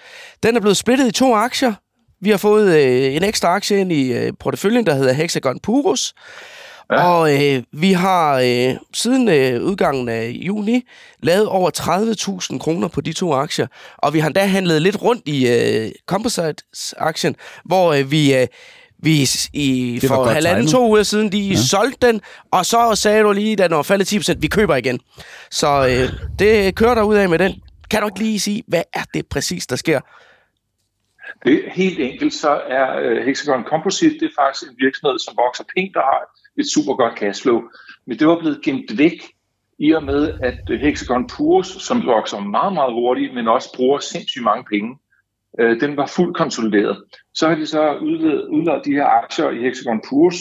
Den 0.43 0.55
er 0.55 0.59
blevet 0.59 0.77
splittet 0.77 1.07
i 1.07 1.11
to 1.11 1.35
aktier. 1.35 1.73
Vi 2.21 2.29
har 2.29 2.37
fået 2.37 2.75
øh, 2.75 3.15
en 3.15 3.23
ekstra 3.23 3.47
aktie 3.47 3.79
ind 3.79 3.91
i 3.91 4.13
øh, 4.13 4.33
porteføljen, 4.39 4.85
der 4.85 4.93
hedder 4.93 5.13
Hexagon 5.13 5.59
Purus. 5.59 6.13
Ja. 6.91 7.03
Og 7.03 7.33
øh, 7.33 7.63
vi 7.71 7.93
har 7.93 8.39
øh, 8.39 8.75
siden 8.93 9.29
øh, 9.29 9.61
udgangen 9.63 10.09
af 10.09 10.29
juni 10.29 10.83
lavet 11.23 11.47
over 11.47 11.71
30.000 12.51 12.57
kroner 12.57 12.87
på 12.87 13.01
de 13.01 13.13
to 13.13 13.33
aktier. 13.33 13.67
Og 13.97 14.13
vi 14.13 14.19
har 14.19 14.27
endda 14.27 14.45
handlet 14.45 14.81
lidt 14.81 15.01
rundt 15.01 15.27
i 15.27 15.47
øh, 15.47 15.91
Composites-aktien, 16.05 17.35
hvor 17.65 17.93
øh, 17.93 18.11
vi... 18.11 18.35
Øh, 18.35 18.47
vi 19.03 19.29
i, 19.53 19.99
for 20.07 20.25
halvanden, 20.25 20.67
to 20.67 20.87
uger 20.87 21.03
siden, 21.03 21.31
de 21.31 21.39
ja. 21.39 21.55
solgte 21.55 22.07
den, 22.07 22.21
og 22.51 22.65
så 22.65 22.95
sagde 22.95 23.23
du 23.23 23.31
lige, 23.31 23.55
da 23.55 23.67
den 23.67 23.75
var 23.75 23.81
faldet 23.81 24.13
10%, 24.13 24.33
vi 24.39 24.47
køber 24.47 24.75
igen. 24.75 24.99
Så 25.51 25.87
øh, 25.87 26.13
det 26.39 26.75
kører 26.75 26.95
der 26.95 27.01
ud 27.01 27.15
af 27.15 27.29
med 27.29 27.39
den. 27.39 27.53
Kan 27.91 28.01
du 28.01 28.07
ikke 28.07 28.19
lige 28.19 28.39
sige, 28.39 28.63
hvad 28.67 28.83
er 28.93 29.03
det 29.13 29.25
præcis, 29.27 29.67
der 29.67 29.75
sker? 29.75 29.99
Det 31.45 31.67
er 31.67 31.69
helt 31.71 31.99
enkelt, 31.99 32.33
så 32.33 32.61
er 32.67 32.99
øh, 32.99 33.25
Hexagon 33.25 33.63
Composite, 33.63 34.19
det 34.19 34.23
er 34.23 34.41
faktisk 34.41 34.71
en 34.71 34.77
virksomhed, 34.79 35.19
som 35.19 35.37
vokser 35.37 35.63
pænt 35.75 35.95
og 35.95 36.03
har 36.03 36.21
et 36.57 36.67
super 36.73 36.93
godt 36.93 37.19
cashflow. 37.19 37.61
Men 38.05 38.19
det 38.19 38.27
var 38.27 38.39
blevet 38.39 38.61
gemt 38.61 38.97
væk 38.97 39.23
i 39.79 39.91
og 39.91 40.03
med, 40.03 40.39
at 40.43 40.59
øh, 40.69 40.79
Hexagon 40.79 41.27
Purus, 41.27 41.67
som 41.67 42.05
vokser 42.05 42.39
meget, 42.39 42.73
meget 42.73 42.93
hurtigt, 42.93 43.33
men 43.33 43.47
også 43.47 43.69
bruger 43.75 43.99
sindssygt 43.99 44.43
mange 44.43 44.63
penge, 44.63 44.97
øh, 45.59 45.79
den 45.79 45.97
var 45.97 46.05
fuldt 46.15 46.37
konsolideret. 46.37 47.03
Så 47.33 47.47
har 47.47 47.55
de 47.55 47.65
så 47.65 47.97
udledt, 47.97 48.47
udledt 48.49 48.85
de 48.85 48.91
her 48.91 49.05
aktier 49.05 49.49
i 49.49 49.61
Hexagon 49.61 50.01
Purus, 50.09 50.35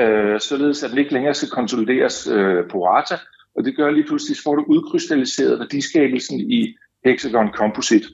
øh, 0.00 0.40
således 0.40 0.82
at 0.82 0.90
den 0.90 0.98
ikke 0.98 1.12
længere 1.12 1.34
skal 1.34 1.48
konsolideres 1.48 2.26
øh, 2.26 2.70
på 2.70 2.86
rata, 2.86 3.16
og 3.56 3.64
det 3.64 3.76
gør 3.76 3.90
lige 3.90 4.06
pludselig, 4.06 4.36
så 4.36 4.42
får 4.42 4.54
du 4.54 4.64
udkrystalliseret 4.68 5.58
værdiskabelsen 5.58 6.40
i 6.40 6.74
Hexagon 7.04 7.48
Composite. 7.52 8.08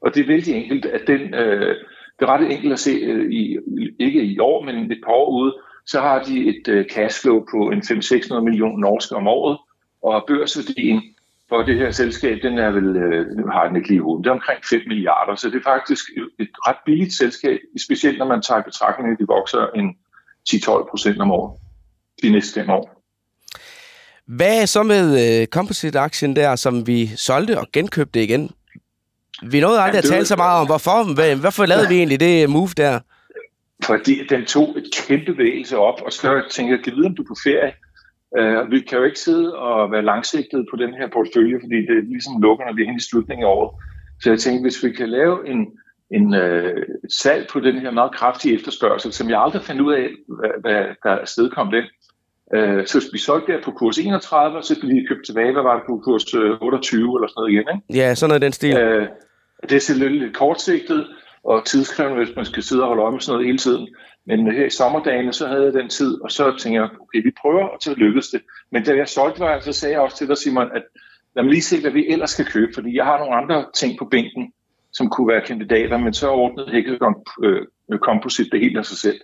Og 0.00 0.14
det 0.14 0.22
er 0.22 0.26
vældig 0.26 0.54
enkelt, 0.54 0.84
at 0.86 1.00
den, 1.06 1.20
øh, 1.34 1.76
det 2.18 2.22
er 2.24 2.26
ret 2.26 2.52
enkelt 2.52 2.72
at 2.72 2.78
se, 2.78 2.90
øh, 2.90 3.30
i, 3.30 3.58
ikke 4.00 4.22
i 4.22 4.38
år, 4.38 4.64
men 4.64 4.92
et 4.92 5.00
par 5.04 5.12
år 5.12 5.30
ude, 5.30 5.56
så 5.86 6.00
har 6.00 6.22
de 6.22 6.48
et 6.48 6.68
øh, 6.68 6.86
cashflow 6.86 7.44
på 7.52 7.70
en 7.70 7.78
500-600 7.82 8.40
millioner 8.40 8.78
norske 8.78 9.16
om 9.16 9.26
året, 9.26 9.58
og 10.02 10.24
børsværdien 10.28 11.02
for 11.48 11.62
det 11.62 11.76
her 11.76 11.90
selskab, 11.90 12.38
den 12.42 12.58
er 12.58 12.70
vel, 12.70 12.96
øh, 12.96 13.26
nu 13.36 13.46
har 13.52 13.66
den 13.68 13.76
ikke 13.76 13.88
lige 13.88 14.02
hovedet, 14.02 14.24
det 14.24 14.30
er 14.30 14.34
omkring 14.34 14.60
5 14.70 14.80
milliarder, 14.86 15.34
så 15.34 15.48
det 15.50 15.56
er 15.56 15.70
faktisk 15.70 16.04
et- 16.16 16.42
et 16.44 16.50
ret 16.66 16.76
billigt 16.86 17.12
selskab, 17.12 17.58
specielt 17.84 18.18
når 18.18 18.26
man 18.26 18.42
tager 18.42 18.60
i 18.60 18.62
betragtning, 18.64 19.12
at 19.12 19.18
de 19.20 19.26
vokser 19.26 19.66
en 19.74 19.96
10-12 20.48 20.90
procent 20.90 21.20
om 21.20 21.30
året 21.30 21.58
de 22.22 22.30
næste 22.30 22.60
fem 22.60 22.70
år. 22.70 23.02
Hvad 24.26 24.66
så 24.66 24.82
med 24.82 25.40
øh, 25.40 25.46
Composite-aktien 25.46 26.36
der, 26.36 26.56
som 26.56 26.86
vi 26.86 27.06
solgte 27.06 27.58
og 27.58 27.66
genkøbte 27.72 28.22
igen? 28.22 28.50
Vi 29.42 29.60
nåede 29.60 29.80
aldrig 29.80 30.02
Ja, 30.02 30.08
at 30.08 30.12
tale 30.14 30.26
så 30.26 30.36
meget 30.36 30.60
om, 30.60 30.66
hvorfor, 30.66 31.14
hvorfor 31.40 31.66
lavede 31.66 31.88
vi 31.88 31.94
egentlig 31.94 32.20
det 32.20 32.50
move 32.50 32.68
der? 32.76 33.00
Fordi 33.84 34.26
den 34.28 34.44
tog 34.44 34.68
et 34.78 34.86
kæmpe 34.96 35.32
bevægelse 35.32 35.78
op, 35.78 36.02
og 36.06 36.12
så 36.12 36.42
tænker 36.50 36.74
jeg, 36.74 36.84
kan 36.84 36.92
vide, 36.96 37.06
om 37.06 37.14
du 37.14 37.22
er 37.22 37.26
på 37.26 37.38
ferie? 37.44 37.72
Uh, 38.38 38.70
vi 38.70 38.80
kan 38.80 38.98
jo 38.98 39.04
ikke 39.04 39.18
sidde 39.18 39.56
og 39.56 39.92
være 39.92 40.04
langsigtet 40.04 40.66
på 40.70 40.76
den 40.76 40.94
her 40.94 41.08
portefølje, 41.12 41.58
fordi 41.62 41.78
det 41.90 41.98
ligesom 42.14 42.42
lukker, 42.42 42.64
når 42.64 42.74
vi 42.74 42.82
er 42.82 42.86
hen 42.86 42.96
i 42.96 43.08
slutningen 43.10 43.44
af 43.46 43.50
året. 43.50 43.70
Så 44.20 44.30
jeg 44.30 44.38
tænkte, 44.38 44.62
hvis 44.62 44.84
vi 44.84 44.90
kan 44.90 45.08
lave 45.08 45.48
en, 45.52 45.60
en 46.10 46.26
uh, 46.44 46.82
salg 47.22 47.48
på 47.52 47.60
den 47.60 47.78
her 47.78 47.90
meget 47.90 48.12
kraftige 48.14 48.54
efterspørgsel, 48.54 49.12
som 49.12 49.30
jeg 49.30 49.42
aldrig 49.42 49.62
fandt 49.62 49.80
ud 49.80 49.92
af, 49.92 50.08
hvad, 50.38 50.50
hvad 50.60 50.80
der 51.02 51.10
afstedkom 51.10 51.68
den, 51.76 51.84
uh, 52.56 52.84
så 52.90 52.96
vi 53.12 53.18
solgte 53.18 53.52
der 53.52 53.62
på 53.64 53.70
kurs 53.70 53.98
31, 53.98 54.56
og 54.58 54.64
så 54.64 54.80
blev 54.80 54.90
vi 54.94 55.08
købt 55.08 55.26
tilbage, 55.26 55.52
hvad 55.52 55.62
var 55.62 55.74
det 55.74 55.84
på 55.88 56.00
kurs 56.04 56.34
øh, 56.34 56.60
28 56.60 57.18
eller 57.18 57.28
sådan 57.28 57.40
noget 57.40 57.52
igen, 57.52 57.66
ikke? 57.74 58.00
Ja, 58.00 58.14
sådan 58.14 58.28
noget 58.30 58.42
den 58.42 58.52
stil. 58.52 58.76
Øh, 58.76 59.08
det 59.62 59.72
er 59.72 59.80
selvfølgelig 59.80 60.20
lidt 60.20 60.36
kortsigtet 60.36 61.06
og 61.44 61.64
tidskrævende, 61.64 62.24
hvis 62.24 62.36
man 62.36 62.44
skal 62.44 62.62
sidde 62.62 62.82
og 62.82 62.88
holde 62.88 63.02
øje 63.02 63.12
med 63.12 63.20
sådan 63.20 63.34
noget 63.34 63.46
hele 63.46 63.58
tiden. 63.58 63.88
Men 64.26 64.52
her 64.52 64.66
i 64.66 64.70
sommerdagene, 64.70 65.32
så 65.32 65.46
havde 65.46 65.64
jeg 65.64 65.72
den 65.72 65.88
tid, 65.88 66.22
og 66.22 66.30
så 66.30 66.44
tænkte 66.58 66.80
jeg, 66.80 66.88
okay, 67.00 67.22
vi 67.22 67.30
prøver, 67.40 67.64
og 67.64 67.78
så 67.80 67.94
lykkedes 67.94 68.28
det. 68.28 68.40
Men 68.72 68.84
da 68.84 68.96
jeg 68.96 69.08
solgte 69.08 69.40
var, 69.40 69.60
så 69.60 69.72
sagde 69.72 69.92
jeg 69.92 70.02
også 70.02 70.16
til 70.16 70.28
dig, 70.28 70.38
Simon, 70.38 70.70
at 70.74 70.82
lad 71.34 71.44
mig 71.44 71.52
lige 71.52 71.62
se, 71.62 71.80
hvad 71.80 71.90
vi 71.90 72.08
ellers 72.08 72.30
skal 72.30 72.46
købe, 72.46 72.72
fordi 72.74 72.96
jeg 72.96 73.04
har 73.04 73.18
nogle 73.18 73.34
andre 73.34 73.66
ting 73.74 73.98
på 73.98 74.04
bænken, 74.04 74.52
som 74.92 75.10
kunne 75.10 75.28
være 75.28 75.46
kandidater, 75.46 75.98
men 75.98 76.14
så 76.14 76.30
ordnede 76.30 76.70
Hexagon 76.70 77.14
øh, 77.44 77.62
øh 77.92 77.98
Composite 77.98 78.50
det 78.50 78.60
helt 78.60 78.78
af 78.78 78.86
sig 78.86 78.98
selv. 78.98 79.20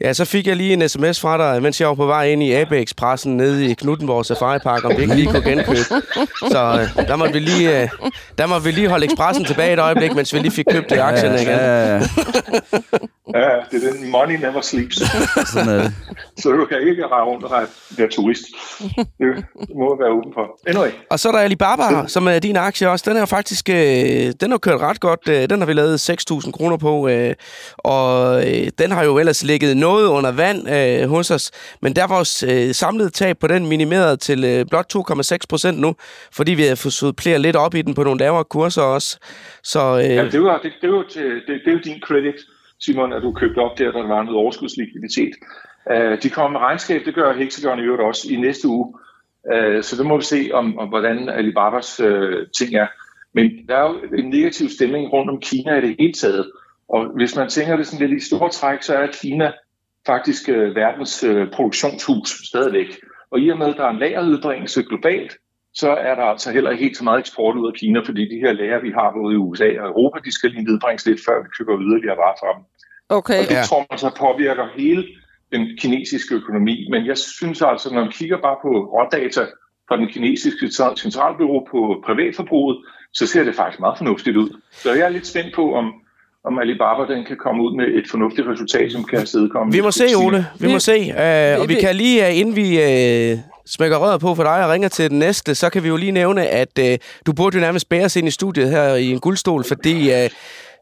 Ja, 0.00 0.12
så 0.12 0.24
fik 0.24 0.46
jeg 0.46 0.56
lige 0.56 0.72
en 0.72 0.88
sms 0.88 1.20
fra 1.20 1.38
dig, 1.54 1.62
mens 1.62 1.80
jeg 1.80 1.88
var 1.88 1.94
på 1.94 2.06
vej 2.06 2.24
ind 2.28 2.42
i 2.42 2.52
AB 2.52 2.72
Expressen 2.72 3.36
nede 3.36 3.70
i 3.70 3.74
Knuttenborg 3.74 4.26
Safari 4.26 4.58
Park, 4.58 4.84
om 4.84 4.92
vi 4.96 5.02
ikke 5.02 5.14
lige 5.14 5.26
kunne 5.26 5.42
genkøbe. 5.50 5.78
Så 6.50 6.88
øh, 6.98 7.06
der 7.08 7.16
måtte 7.16 7.32
vi 7.34 7.38
lige, 7.40 7.82
øh, 7.82 7.88
der 8.38 8.46
måtte 8.46 8.64
vi 8.64 8.70
lige 8.70 8.88
holde 8.88 9.06
Expressen 9.06 9.44
tilbage 9.44 9.72
et 9.72 9.78
øjeblik, 9.78 10.14
mens 10.14 10.34
vi 10.34 10.38
lige 10.38 10.50
fik 10.50 10.64
købt 10.70 10.92
øh, 10.92 11.08
aktierne 11.08 11.36
igen. 11.36 11.48
Ja, 11.48 11.86
ja, 11.86 11.94
ja. 11.96 12.02
Ja, 13.34 13.48
det 13.70 13.84
er 13.84 13.92
den 13.92 14.10
money 14.10 14.34
never 14.36 14.60
sleeps. 14.60 14.96
Sådan 15.52 15.68
er 15.68 15.82
det. 15.82 15.92
så 16.38 16.50
du 16.50 16.64
kan 16.64 16.78
ikke 16.88 17.06
rejse 17.06 17.24
rundt 17.24 17.44
og 17.44 17.50
være, 17.96 18.08
turist. 18.08 18.42
Det 18.78 19.44
må 19.76 19.94
jeg 19.94 19.98
være 20.00 20.10
åben 20.12 20.32
for. 20.34 20.58
Anyway. 20.68 20.90
Og 21.10 21.20
så 21.20 21.28
er 21.28 21.32
der 21.32 21.38
Alibaba, 21.38 22.06
som 22.06 22.26
er 22.28 22.38
din 22.38 22.56
aktie 22.56 22.90
også. 22.90 23.10
Den 23.10 23.16
er 23.16 23.24
faktisk, 23.26 23.68
øh, 23.68 24.32
den 24.40 24.50
har 24.50 24.58
kørt 24.58 24.80
ret 24.80 25.00
godt. 25.00 25.28
Øh, 25.28 25.50
Den 25.50 25.60
har 25.60 25.66
vi 25.66 25.72
lavet 25.72 26.10
6.000 26.10 26.52
kroner 26.52 26.76
på, 26.76 27.08
øh, 27.08 27.34
og 27.78 28.36
øh, 28.48 28.68
den 28.78 28.90
har 28.90 29.04
jo 29.04 29.18
ellers 29.18 29.44
ligget 29.44 29.76
noget 29.88 30.06
under 30.16 30.32
vand 30.42 30.60
øh, 30.76 31.08
hos 31.14 31.30
os. 31.30 31.46
Men 31.82 31.90
der 31.96 32.02
er 32.02 32.14
vores 32.16 32.32
øh, 32.50 32.74
samlede 32.82 33.10
tab 33.10 33.36
på 33.38 33.46
den 33.46 33.62
minimeret 33.72 34.20
til 34.20 34.40
øh, 34.44 34.66
blot 34.70 34.88
2,6 34.94 35.38
procent 35.52 35.78
nu, 35.80 35.90
fordi 36.36 36.52
vi 36.60 36.62
har 36.62 36.74
fået 36.84 36.92
suppleret 36.92 37.40
lidt 37.40 37.56
op 37.56 37.74
i 37.74 37.82
den 37.82 37.94
på 37.94 38.02
nogle 38.04 38.20
lavere 38.24 38.44
kurser 38.44 38.82
også. 38.82 39.10
Så 39.62 39.80
øh, 40.04 40.16
Ja, 40.20 40.24
det, 40.34 40.42
var, 40.42 40.58
det, 40.64 40.72
det, 40.82 40.90
var 40.92 41.02
det, 41.48 41.60
det 41.64 41.72
er 41.74 41.80
din 41.84 42.00
credit, 42.06 42.38
Simon, 42.80 43.12
at 43.12 43.22
du 43.22 43.32
købte 43.32 43.58
op 43.58 43.78
der, 43.78 43.92
da 43.92 43.98
der 43.98 44.08
var 44.08 44.22
noget 44.22 44.38
overskudslikviditet. 44.42 45.34
Uh, 45.92 46.14
de 46.22 46.30
kommer 46.30 46.50
med 46.50 46.60
regnskab, 46.66 47.00
det 47.06 47.14
gør 47.14 47.32
Hexagon 47.32 47.78
i 47.78 47.82
øvrigt 47.82 48.02
også 48.02 48.22
i 48.32 48.36
næste 48.36 48.68
uge. 48.68 48.86
Uh, 49.52 49.82
så 49.82 49.96
det 49.98 50.06
må 50.06 50.16
vi 50.16 50.24
se, 50.24 50.50
om, 50.52 50.78
om 50.78 50.88
hvordan 50.88 51.28
Alibabas 51.28 52.00
uh, 52.00 52.38
ting 52.58 52.74
er. 52.74 52.86
Men 53.34 53.44
der 53.68 53.76
er 53.76 53.86
jo 53.88 53.94
en 54.18 54.30
negativ 54.30 54.68
stemning 54.68 55.12
rundt 55.12 55.30
om 55.30 55.40
Kina 55.40 55.78
i 55.78 55.80
det 55.80 55.96
hele 55.98 56.12
taget. 56.12 56.44
Og 56.88 57.00
hvis 57.16 57.36
man 57.36 57.48
tænker 57.48 57.76
det 57.76 57.86
sådan 57.86 58.08
lidt 58.08 58.22
i 58.22 58.26
store 58.26 58.50
træk, 58.50 58.82
så 58.82 58.94
er 58.94 59.06
Kina 59.22 59.52
faktisk 60.12 60.42
uh, 60.48 60.76
verdens 60.82 61.14
uh, 61.24 61.50
produktionshus 61.56 62.28
stadigvæk. 62.50 62.90
Og 63.32 63.36
i 63.40 63.48
og 63.52 63.58
med, 63.58 63.68
at 63.72 63.76
der 63.76 63.84
er 63.84 63.90
en 63.90 64.02
lagerudbringelse 64.04 64.82
globalt, 64.82 65.32
så 65.74 65.90
er 66.08 66.14
der 66.14 66.26
altså 66.32 66.48
heller 66.52 66.70
ikke 66.70 66.84
helt 66.84 66.96
så 66.96 67.04
meget 67.04 67.18
eksport 67.18 67.56
ud 67.56 67.66
af 67.70 67.74
Kina, 67.80 68.00
fordi 68.08 68.22
de 68.32 68.40
her 68.44 68.52
lager, 68.52 68.80
vi 68.86 68.90
har 68.98 69.08
både 69.18 69.34
i 69.34 69.42
USA 69.46 69.68
og 69.80 69.86
Europa, 69.92 70.18
de 70.24 70.32
skal 70.32 70.50
lige 70.50 70.68
nedbringes 70.70 71.06
lidt, 71.06 71.20
før 71.26 71.36
vi 71.42 71.48
køber 71.58 71.74
yderligere 71.86 72.16
varer 72.22 72.38
fra 72.40 72.50
dem. 72.56 72.64
Okay. 73.18 73.40
Og 73.42 73.48
det 73.48 73.58
ja. 73.60 73.62
tror 73.68 73.86
man 73.90 73.98
så 73.98 74.10
påvirker 74.24 74.66
hele 74.80 75.04
den 75.52 75.62
kinesiske 75.80 76.34
økonomi. 76.34 76.88
Men 76.90 77.06
jeg 77.06 77.18
synes 77.18 77.62
altså, 77.62 77.94
når 77.94 78.00
man 78.00 78.12
kigger 78.12 78.38
bare 78.46 78.58
på 78.64 78.70
rådata 78.94 79.44
fra 79.88 79.96
den 79.96 80.08
kinesiske 80.08 80.66
centralbyrå 81.04 81.68
på 81.70 81.80
privatforbruget, 82.06 82.76
så 83.12 83.26
ser 83.26 83.44
det 83.44 83.54
faktisk 83.54 83.80
meget 83.80 83.98
fornuftigt 83.98 84.36
ud. 84.36 84.50
Så 84.72 84.92
jeg 84.92 85.04
er 85.06 85.08
lidt 85.08 85.26
spændt 85.26 85.54
på, 85.54 85.74
om, 85.74 85.86
om 86.44 86.58
Alibaba 86.58 87.14
den 87.14 87.24
kan 87.24 87.36
komme 87.36 87.62
ud 87.62 87.76
med 87.76 87.86
et 87.98 88.10
fornuftigt 88.10 88.48
resultat, 88.48 88.92
som 88.92 89.04
kan 89.04 89.18
afstedkomme. 89.18 89.72
Vi 89.72 89.80
må 89.80 89.90
se, 89.90 90.04
Ole. 90.16 90.46
Vi 90.60 90.72
må 90.72 90.78
se. 90.78 90.98
Uh, 91.10 91.60
og 91.60 91.68
vi 91.68 91.74
kan 91.74 91.96
lige, 91.96 92.26
uh, 92.26 92.38
inden 92.38 92.56
vi 92.56 92.68
uh, 93.32 93.38
smækker 93.66 93.96
røret 93.96 94.20
på 94.20 94.34
for 94.34 94.42
dig 94.42 94.64
og 94.64 94.70
ringer 94.70 94.88
til 94.88 95.10
den 95.10 95.18
næste, 95.18 95.54
så 95.54 95.70
kan 95.70 95.82
vi 95.82 95.88
jo 95.88 95.96
lige 95.96 96.12
nævne, 96.12 96.46
at 96.46 96.78
uh, 96.80 96.86
du 97.26 97.32
burde 97.32 97.56
jo 97.56 97.60
nærmest 97.60 97.88
bæres 97.88 98.16
ind 98.16 98.28
i 98.28 98.30
studiet 98.30 98.70
her 98.70 98.94
i 98.94 99.06
en 99.10 99.20
guldstol, 99.20 99.64
fordi 99.64 100.24
uh, 100.24 100.30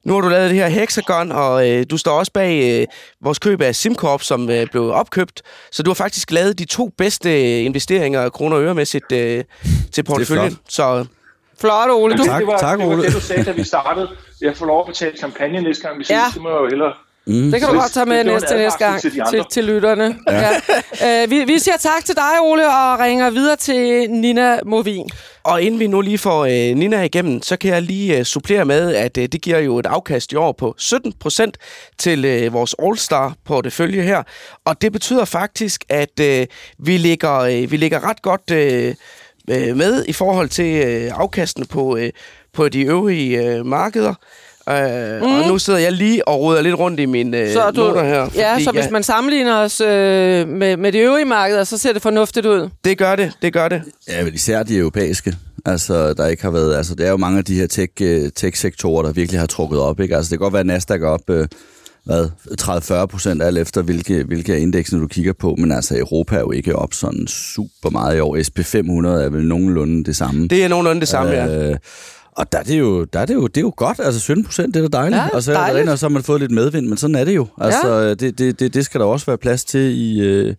nu 0.04 0.14
har 0.14 0.20
du 0.20 0.28
lavet 0.28 0.50
det 0.50 0.58
her 0.58 0.68
Hexagon, 0.68 1.32
og 1.32 1.54
uh, 1.54 1.82
du 1.90 1.96
står 1.96 2.12
også 2.12 2.32
bag 2.32 2.80
uh, 2.80 2.86
vores 3.24 3.38
køb 3.38 3.60
af 3.60 3.74
SimCorp, 3.74 4.22
som 4.22 4.42
uh, 4.42 4.54
blev 4.70 4.90
opkøbt. 4.90 5.42
Så 5.72 5.82
du 5.82 5.90
har 5.90 5.94
faktisk 5.94 6.32
lavet 6.32 6.58
de 6.58 6.64
to 6.64 6.90
bedste 6.98 7.62
investeringer 7.62 8.28
kroner 8.28 8.56
og 8.56 8.62
øremæssigt 8.62 9.12
uh, 9.12 9.18
til 9.92 10.04
porteføljen. 10.06 10.50
flot. 10.50 10.60
Så 10.68 11.06
Flot, 11.60 11.90
Ole. 11.90 12.16
Du... 12.16 12.24
Tak, 12.24 12.40
det 12.40 12.46
var, 12.46 12.58
tak, 12.58 12.78
det, 12.78 12.86
var 12.86 12.92
Ole. 12.92 13.02
det, 13.02 13.14
du 13.14 13.20
sagde, 13.20 13.44
da 13.44 13.50
vi 13.52 13.64
startede. 13.64 14.08
Jeg 14.40 14.56
får 14.56 14.66
lov 14.66 14.80
at 14.80 14.86
betale 14.86 15.16
champagne 15.16 15.60
næste 15.60 15.82
gang, 15.82 15.98
vi 15.98 16.04
ses. 16.04 16.10
Ja. 16.10 16.24
Det 16.34 16.42
må 16.42 16.48
jeg 16.48 16.58
jo 16.60 16.68
hellere... 16.68 16.92
Mm. 17.28 17.50
Det 17.50 17.60
kan 17.60 17.68
du 17.68 17.74
godt 17.80 17.92
tage 17.92 18.06
med 18.06 18.24
næste, 18.24 18.56
næste 18.56 18.78
gang 18.84 19.00
til 19.00 19.10
de 19.10 19.16
til, 19.16 19.36
andre. 19.38 19.50
til 19.50 19.64
lytterne. 19.64 20.16
Ja. 20.28 20.50
Ja. 21.00 21.24
Uh, 21.24 21.30
vi, 21.30 21.44
vi 21.44 21.58
siger 21.58 21.76
tak 21.76 22.04
til 22.04 22.16
dig, 22.16 22.40
Ole, 22.42 22.66
og 22.66 22.98
ringer 22.98 23.30
videre 23.30 23.56
til 23.56 24.10
Nina 24.10 24.58
Movin. 24.66 25.10
Og 25.42 25.62
inden 25.62 25.80
vi 25.80 25.86
nu 25.86 26.00
lige 26.00 26.18
får 26.18 26.44
øh, 26.44 26.76
Nina 26.76 27.02
igennem, 27.02 27.42
så 27.42 27.56
kan 27.56 27.70
jeg 27.70 27.82
lige 27.82 28.18
øh, 28.18 28.24
supplere 28.24 28.64
med, 28.64 28.94
at 28.94 29.18
øh, 29.18 29.28
det 29.32 29.42
giver 29.42 29.58
jo 29.58 29.78
et 29.78 29.86
afkast 29.86 30.32
i 30.32 30.36
år 30.36 30.52
på 30.52 30.74
17 30.78 31.12
procent 31.12 31.58
til 31.98 32.24
øh, 32.24 32.52
vores 32.52 32.74
All-Star-portefølje 32.82 34.02
her. 34.02 34.22
Og 34.64 34.82
det 34.82 34.92
betyder 34.92 35.24
faktisk, 35.24 35.84
at 35.88 36.20
øh, 36.20 36.46
vi, 36.78 36.96
ligger, 36.96 37.38
øh, 37.38 37.70
vi 37.70 37.76
ligger 37.76 38.08
ret 38.08 38.22
godt 38.22 38.50
øh, 38.50 38.94
øh, 39.50 39.76
med 39.76 40.04
i 40.08 40.12
forhold 40.12 40.48
til 40.48 40.86
øh, 40.86 41.10
afkastene 41.14 41.66
på, 41.66 41.96
øh, 41.96 42.10
på 42.52 42.68
de 42.68 42.82
øvrige 42.82 43.42
øh, 43.44 43.66
markeder. 43.66 44.14
Øh, 44.70 45.20
mm. 45.20 45.26
Og 45.26 45.48
nu 45.48 45.58
sidder 45.58 45.78
jeg 45.78 45.92
lige 45.92 46.28
og 46.28 46.40
ruder 46.40 46.62
lidt 46.62 46.78
rundt 46.78 47.00
i 47.00 47.06
mine 47.06 47.38
øh, 47.38 47.52
Så 47.52 47.70
du, 47.70 47.80
noter 47.80 48.04
her. 48.04 48.28
ja, 48.34 48.58
så 48.64 48.70
hvis 48.72 48.90
man 48.90 49.02
sammenligner 49.02 49.56
os 49.56 49.80
øh, 49.80 50.48
med, 50.48 50.76
med 50.76 50.92
de 50.92 50.98
øvrige 50.98 51.24
markeder, 51.24 51.64
så 51.64 51.78
ser 51.78 51.92
det 51.92 52.02
fornuftigt 52.02 52.46
ud. 52.46 52.68
Det 52.84 52.98
gør 52.98 53.16
det, 53.16 53.32
det 53.42 53.52
gør 53.52 53.68
det. 53.68 53.82
Ja, 54.08 54.24
men 54.24 54.34
især 54.34 54.62
de 54.62 54.76
europæiske. 54.76 55.34
Altså, 55.66 56.14
der 56.14 56.26
ikke 56.26 56.42
har 56.42 56.50
været... 56.50 56.76
Altså, 56.76 56.94
det 56.94 57.06
er 57.06 57.10
jo 57.10 57.16
mange 57.16 57.38
af 57.38 57.44
de 57.44 57.54
her 57.54 57.66
tech, 57.66 57.92
øh, 58.02 58.30
tech-sektorer, 58.36 59.02
der 59.02 59.12
virkelig 59.12 59.40
har 59.40 59.46
trukket 59.46 59.80
op, 59.80 60.00
ikke? 60.00 60.16
Altså, 60.16 60.30
det 60.30 60.38
kan 60.38 60.44
godt 60.44 60.52
være, 60.52 60.60
at 60.60 60.66
Nasdaq 60.66 61.02
er 61.02 61.08
op... 61.08 61.30
Øh, 61.30 61.48
hvad, 62.06 62.28
30-40 63.02 63.06
procent 63.06 63.42
alt 63.42 63.58
efter, 63.58 63.82
hvilke, 63.82 64.24
hvilke 64.24 64.54
af 64.54 64.58
indeksene 64.58 65.00
du 65.00 65.06
kigger 65.06 65.32
på. 65.32 65.54
Men 65.58 65.72
altså, 65.72 65.98
Europa 65.98 66.36
er 66.36 66.40
jo 66.40 66.52
ikke 66.52 66.76
op 66.76 66.94
sådan 66.94 67.26
super 67.26 67.90
meget 67.90 68.16
i 68.16 68.20
år. 68.20 68.36
SP500 68.36 69.24
er 69.24 69.28
vel 69.28 69.46
nogenlunde 69.46 70.04
det 70.04 70.16
samme. 70.16 70.48
Det 70.48 70.64
er 70.64 70.68
nogenlunde 70.68 71.00
det 71.00 71.08
samme, 71.08 71.32
ja. 71.32 71.70
Øh, 71.70 71.76
og 72.36 72.52
der 72.52 72.58
er, 72.58 72.62
det 72.62 72.78
jo, 72.78 73.04
der 73.04 73.20
er 73.20 73.26
det, 73.26 73.34
jo, 73.34 73.46
det 73.46 73.56
er 73.56 73.60
jo 73.60 73.72
godt, 73.76 74.00
altså 74.00 74.20
17 74.20 74.44
procent, 74.44 74.74
det 74.74 74.84
er 74.84 74.88
da 74.88 74.98
dejligt. 74.98 75.22
Ja, 75.22 75.28
og 75.28 75.42
så, 75.42 75.50
er 75.52 75.56
der 75.56 75.62
dejligt. 75.62 75.82
ind, 75.82 75.90
og 75.90 75.98
så 75.98 76.06
har 76.06 76.10
man 76.10 76.22
fået 76.22 76.40
lidt 76.40 76.50
medvind, 76.50 76.86
men 76.86 76.96
sådan 76.98 77.16
er 77.16 77.24
det 77.24 77.34
jo. 77.36 77.46
Altså, 77.60 77.88
ja. 77.94 78.14
det, 78.14 78.38
det, 78.38 78.60
det, 78.60 78.74
det 78.74 78.84
skal 78.84 79.00
der 79.00 79.06
også 79.06 79.26
være 79.26 79.38
plads 79.38 79.64
til 79.64 79.80
i, 79.80 80.20
øh, 80.20 80.54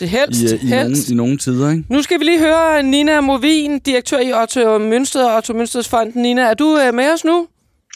Det 0.00 0.08
helst. 0.08 0.42
i, 0.42 0.54
øh, 0.54 0.64
i, 0.64 0.70
nogle, 0.70 0.82
helst. 0.86 1.10
i 1.10 1.14
nogle 1.14 1.38
tider, 1.38 1.70
ikke? 1.70 1.84
Nu 1.88 2.02
skal 2.02 2.20
vi 2.20 2.24
lige 2.24 2.38
høre 2.38 2.82
Nina 2.82 3.20
Movin, 3.20 3.78
direktør 3.78 4.18
i 4.18 4.32
Otto 4.32 4.78
Mønsted 4.78 5.22
og 5.22 5.36
Otto 5.36 5.52
Mønsteds 5.52 5.88
Fonden. 5.88 6.22
Nina, 6.22 6.42
er 6.42 6.54
du 6.54 6.78
øh, 6.86 6.94
med 6.94 7.12
os 7.14 7.24
nu? 7.24 7.46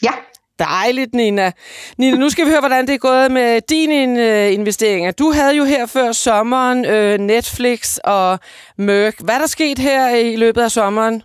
Ja, 0.03 0.11
Dejligt, 0.59 1.13
Nina. 1.13 1.51
Nina, 1.97 2.17
nu 2.17 2.29
skal 2.29 2.45
vi 2.45 2.49
høre, 2.49 2.59
hvordan 2.59 2.87
det 2.87 2.93
er 2.93 2.97
gået 2.97 3.31
med 3.31 3.61
dine 3.61 4.45
øh, 4.45 4.53
investeringer. 4.53 5.11
Du 5.11 5.31
havde 5.31 5.55
jo 5.55 5.63
her 5.63 5.85
før 5.85 6.11
sommeren 6.11 6.85
øh, 6.85 7.19
Netflix 7.19 7.97
og 7.97 8.39
Merck. 8.77 9.21
Hvad 9.21 9.35
er 9.35 9.39
der 9.39 9.47
sket 9.47 9.79
her 9.79 10.15
i 10.15 10.35
løbet 10.35 10.61
af 10.61 10.71
sommeren? 10.71 11.23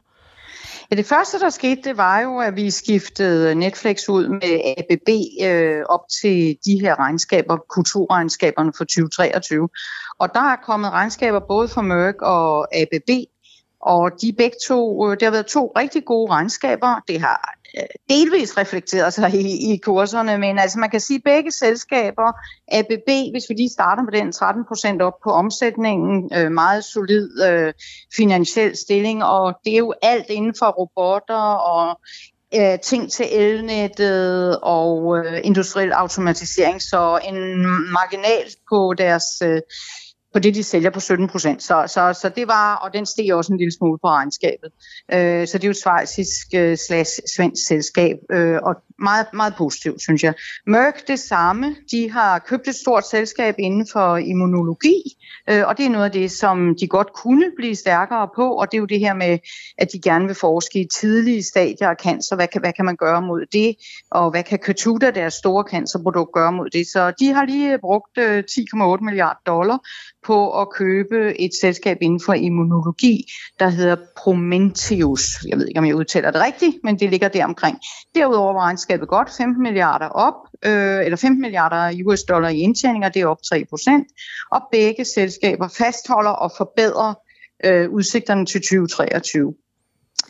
Ja, 0.90 0.96
det 0.96 1.06
første, 1.06 1.40
der 1.40 1.50
skete, 1.50 1.82
det 1.82 1.96
var 1.96 2.20
jo, 2.20 2.38
at 2.38 2.56
vi 2.56 2.70
skiftede 2.70 3.54
Netflix 3.54 4.08
ud 4.08 4.28
med 4.28 4.74
ABB 4.78 5.08
øh, 5.42 5.84
op 5.88 6.00
til 6.20 6.56
de 6.66 6.80
her 6.80 6.98
regnskaber, 6.98 7.56
kulturregnskaberne 7.56 8.72
for 8.76 8.84
2023. 8.84 9.68
Og 10.18 10.34
der 10.34 10.40
er 10.40 10.56
kommet 10.56 10.90
regnskaber 10.90 11.40
både 11.48 11.68
for 11.68 11.80
Merck 11.80 12.22
og 12.22 12.76
ABB, 12.76 13.10
og 13.80 14.10
de 14.22 14.32
begge 14.38 14.56
to, 14.66 15.10
øh, 15.10 15.10
det 15.10 15.22
har 15.22 15.30
været 15.30 15.46
to 15.46 15.72
rigtig 15.76 16.04
gode 16.04 16.30
regnskaber. 16.30 17.00
Det 17.08 17.20
har 17.20 17.53
delvis 18.08 18.58
reflekteret 18.58 19.14
sig 19.14 19.34
i, 19.34 19.72
i 19.72 19.76
kurserne, 19.76 20.38
men 20.38 20.58
altså 20.58 20.78
man 20.78 20.90
kan 20.90 21.00
sige, 21.00 21.16
at 21.16 21.24
begge 21.24 21.52
selskaber, 21.52 22.32
ABB, 22.68 23.08
hvis 23.32 23.44
vi 23.48 23.54
lige 23.54 23.72
starter 23.72 24.02
med 24.02 24.12
den 24.12 24.32
13 24.32 24.64
procent 24.68 25.02
op 25.02 25.12
på 25.24 25.30
omsætningen, 25.30 26.30
øh, 26.36 26.52
meget 26.52 26.84
solid 26.84 27.42
øh, 27.48 27.72
finansiel 28.16 28.76
stilling, 28.76 29.24
og 29.24 29.54
det 29.64 29.72
er 29.72 29.78
jo 29.78 29.94
alt 30.02 30.26
inden 30.30 30.54
for 30.58 30.66
robotter 30.66 31.44
og 31.54 32.00
øh, 32.54 32.78
ting 32.80 33.12
til 33.12 33.26
elnettet 33.32 34.58
og 34.62 35.18
øh, 35.18 35.40
industriel 35.44 35.92
automatisering, 35.92 36.82
så 36.82 37.20
en 37.24 37.66
marginal 37.92 38.46
på 38.70 38.94
deres 38.98 39.24
øh, 39.42 39.60
på 40.34 40.38
det, 40.38 40.54
de 40.54 40.62
sælger 40.62 40.90
på 40.90 41.00
17 41.00 41.28
procent. 41.28 41.62
Så, 41.62 41.84
så, 41.86 42.18
så 42.20 42.28
det 42.28 42.48
var, 42.48 42.74
og 42.74 42.94
den 42.94 43.06
steg 43.06 43.34
også 43.34 43.52
en 43.52 43.58
lille 43.58 43.72
smule 43.72 43.98
på 43.98 44.08
regnskabet. 44.08 44.70
Øh, 45.12 45.46
så 45.48 45.58
det 45.58 45.64
er 45.64 45.68
jo 45.68 45.70
et 45.70 45.82
svejsisk 45.82 46.46
øh, 46.54 46.76
slags 46.88 47.34
svensk 47.36 47.66
selskab, 47.66 48.16
øh, 48.32 48.58
og 48.62 48.74
meget, 48.98 49.26
meget 49.32 49.54
positivt, 49.58 50.02
synes 50.02 50.22
jeg. 50.22 50.34
Merck 50.66 51.08
det 51.08 51.18
samme. 51.18 51.76
De 51.90 52.10
har 52.10 52.38
købt 52.38 52.68
et 52.68 52.74
stort 52.74 53.06
selskab 53.06 53.54
inden 53.58 53.86
for 53.92 54.16
immunologi, 54.16 55.02
øh, 55.50 55.62
og 55.66 55.78
det 55.78 55.86
er 55.86 55.90
noget 55.90 56.04
af 56.04 56.12
det, 56.12 56.30
som 56.30 56.76
de 56.80 56.88
godt 56.88 57.12
kunne 57.12 57.50
blive 57.56 57.74
stærkere 57.74 58.28
på, 58.36 58.52
og 58.52 58.72
det 58.72 58.76
er 58.76 58.80
jo 58.80 58.86
det 58.86 59.00
her 59.00 59.14
med, 59.14 59.38
at 59.78 59.92
de 59.92 60.00
gerne 60.00 60.26
vil 60.26 60.34
forske 60.34 60.80
i 60.80 60.88
tidlige 61.00 61.42
stadier 61.42 61.88
af 61.88 61.96
cancer. 62.02 62.36
Hvad 62.36 62.48
kan, 62.48 62.60
hvad 62.60 62.72
kan 62.72 62.84
man 62.84 62.96
gøre 62.96 63.22
mod 63.22 63.46
det? 63.52 63.76
Og 64.10 64.30
hvad 64.30 64.42
kan 64.42 64.58
Keytruda, 64.58 65.10
deres 65.10 65.34
store 65.34 65.64
cancerprodukt, 65.70 66.32
gøre 66.32 66.52
mod 66.52 66.70
det? 66.70 66.86
Så 66.86 67.12
de 67.20 67.32
har 67.32 67.44
lige 67.44 67.78
brugt 67.78 68.18
øh, 68.18 68.44
10,8 68.50 69.04
milliarder 69.04 69.40
dollar 69.46 69.78
på 70.26 70.60
at 70.60 70.70
købe 70.70 71.40
et 71.40 71.50
selskab 71.60 71.98
inden 72.00 72.20
for 72.20 72.32
immunologi, 72.32 73.24
der 73.58 73.68
hedder 73.68 73.96
Prometheus. 74.16 75.44
Jeg 75.48 75.58
ved 75.58 75.68
ikke, 75.68 75.78
om 75.78 75.86
jeg 75.86 75.94
udtaler 75.94 76.30
det 76.30 76.40
rigtigt, 76.40 76.76
men 76.84 76.98
det 76.98 77.10
ligger 77.10 77.28
der 77.28 77.44
omkring. 77.44 77.78
Derudover 78.14 78.52
var 78.52 78.60
regnskabet 78.60 79.08
godt 79.08 79.30
15 79.36 79.62
milliarder 79.62 80.08
op, 80.08 80.34
øh, 80.64 81.04
eller 81.04 81.16
15 81.16 81.40
milliarder 81.40 82.02
US 82.06 82.22
dollar 82.22 82.48
i 82.48 82.58
indtjeninger, 82.58 83.08
det 83.08 83.22
er 83.22 83.26
op 83.26 83.42
3 83.48 83.64
procent. 83.70 84.06
Og 84.50 84.62
begge 84.72 85.04
selskaber 85.04 85.68
fastholder 85.68 86.30
og 86.30 86.52
forbedrer 86.56 87.14
øh, 87.64 87.90
udsigterne 87.90 88.46
til 88.46 88.60
2023. 88.60 89.54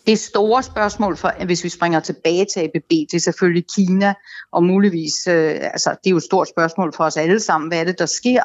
Det 0.07 0.19
store 0.19 0.63
spørgsmål, 0.63 1.17
for, 1.17 1.45
hvis 1.45 1.65
vi 1.65 1.69
springer 1.69 2.01
tilbage 2.01 2.47
til 2.55 2.61
ABB, 2.61 2.91
det 2.91 3.15
er 3.15 3.19
selvfølgelig 3.19 3.65
Kina, 3.77 4.15
og 4.53 4.65
muligvis, 4.65 5.27
øh, 5.27 5.55
altså 5.63 5.91
det 5.91 6.07
er 6.07 6.11
jo 6.11 6.17
et 6.17 6.23
stort 6.23 6.49
spørgsmål 6.49 6.93
for 6.97 7.05
os 7.05 7.17
alle 7.17 7.41
sammen, 7.41 7.69
hvad 7.69 7.81
er 7.81 7.85
det, 7.85 7.99
der 7.99 8.07
sker 8.07 8.43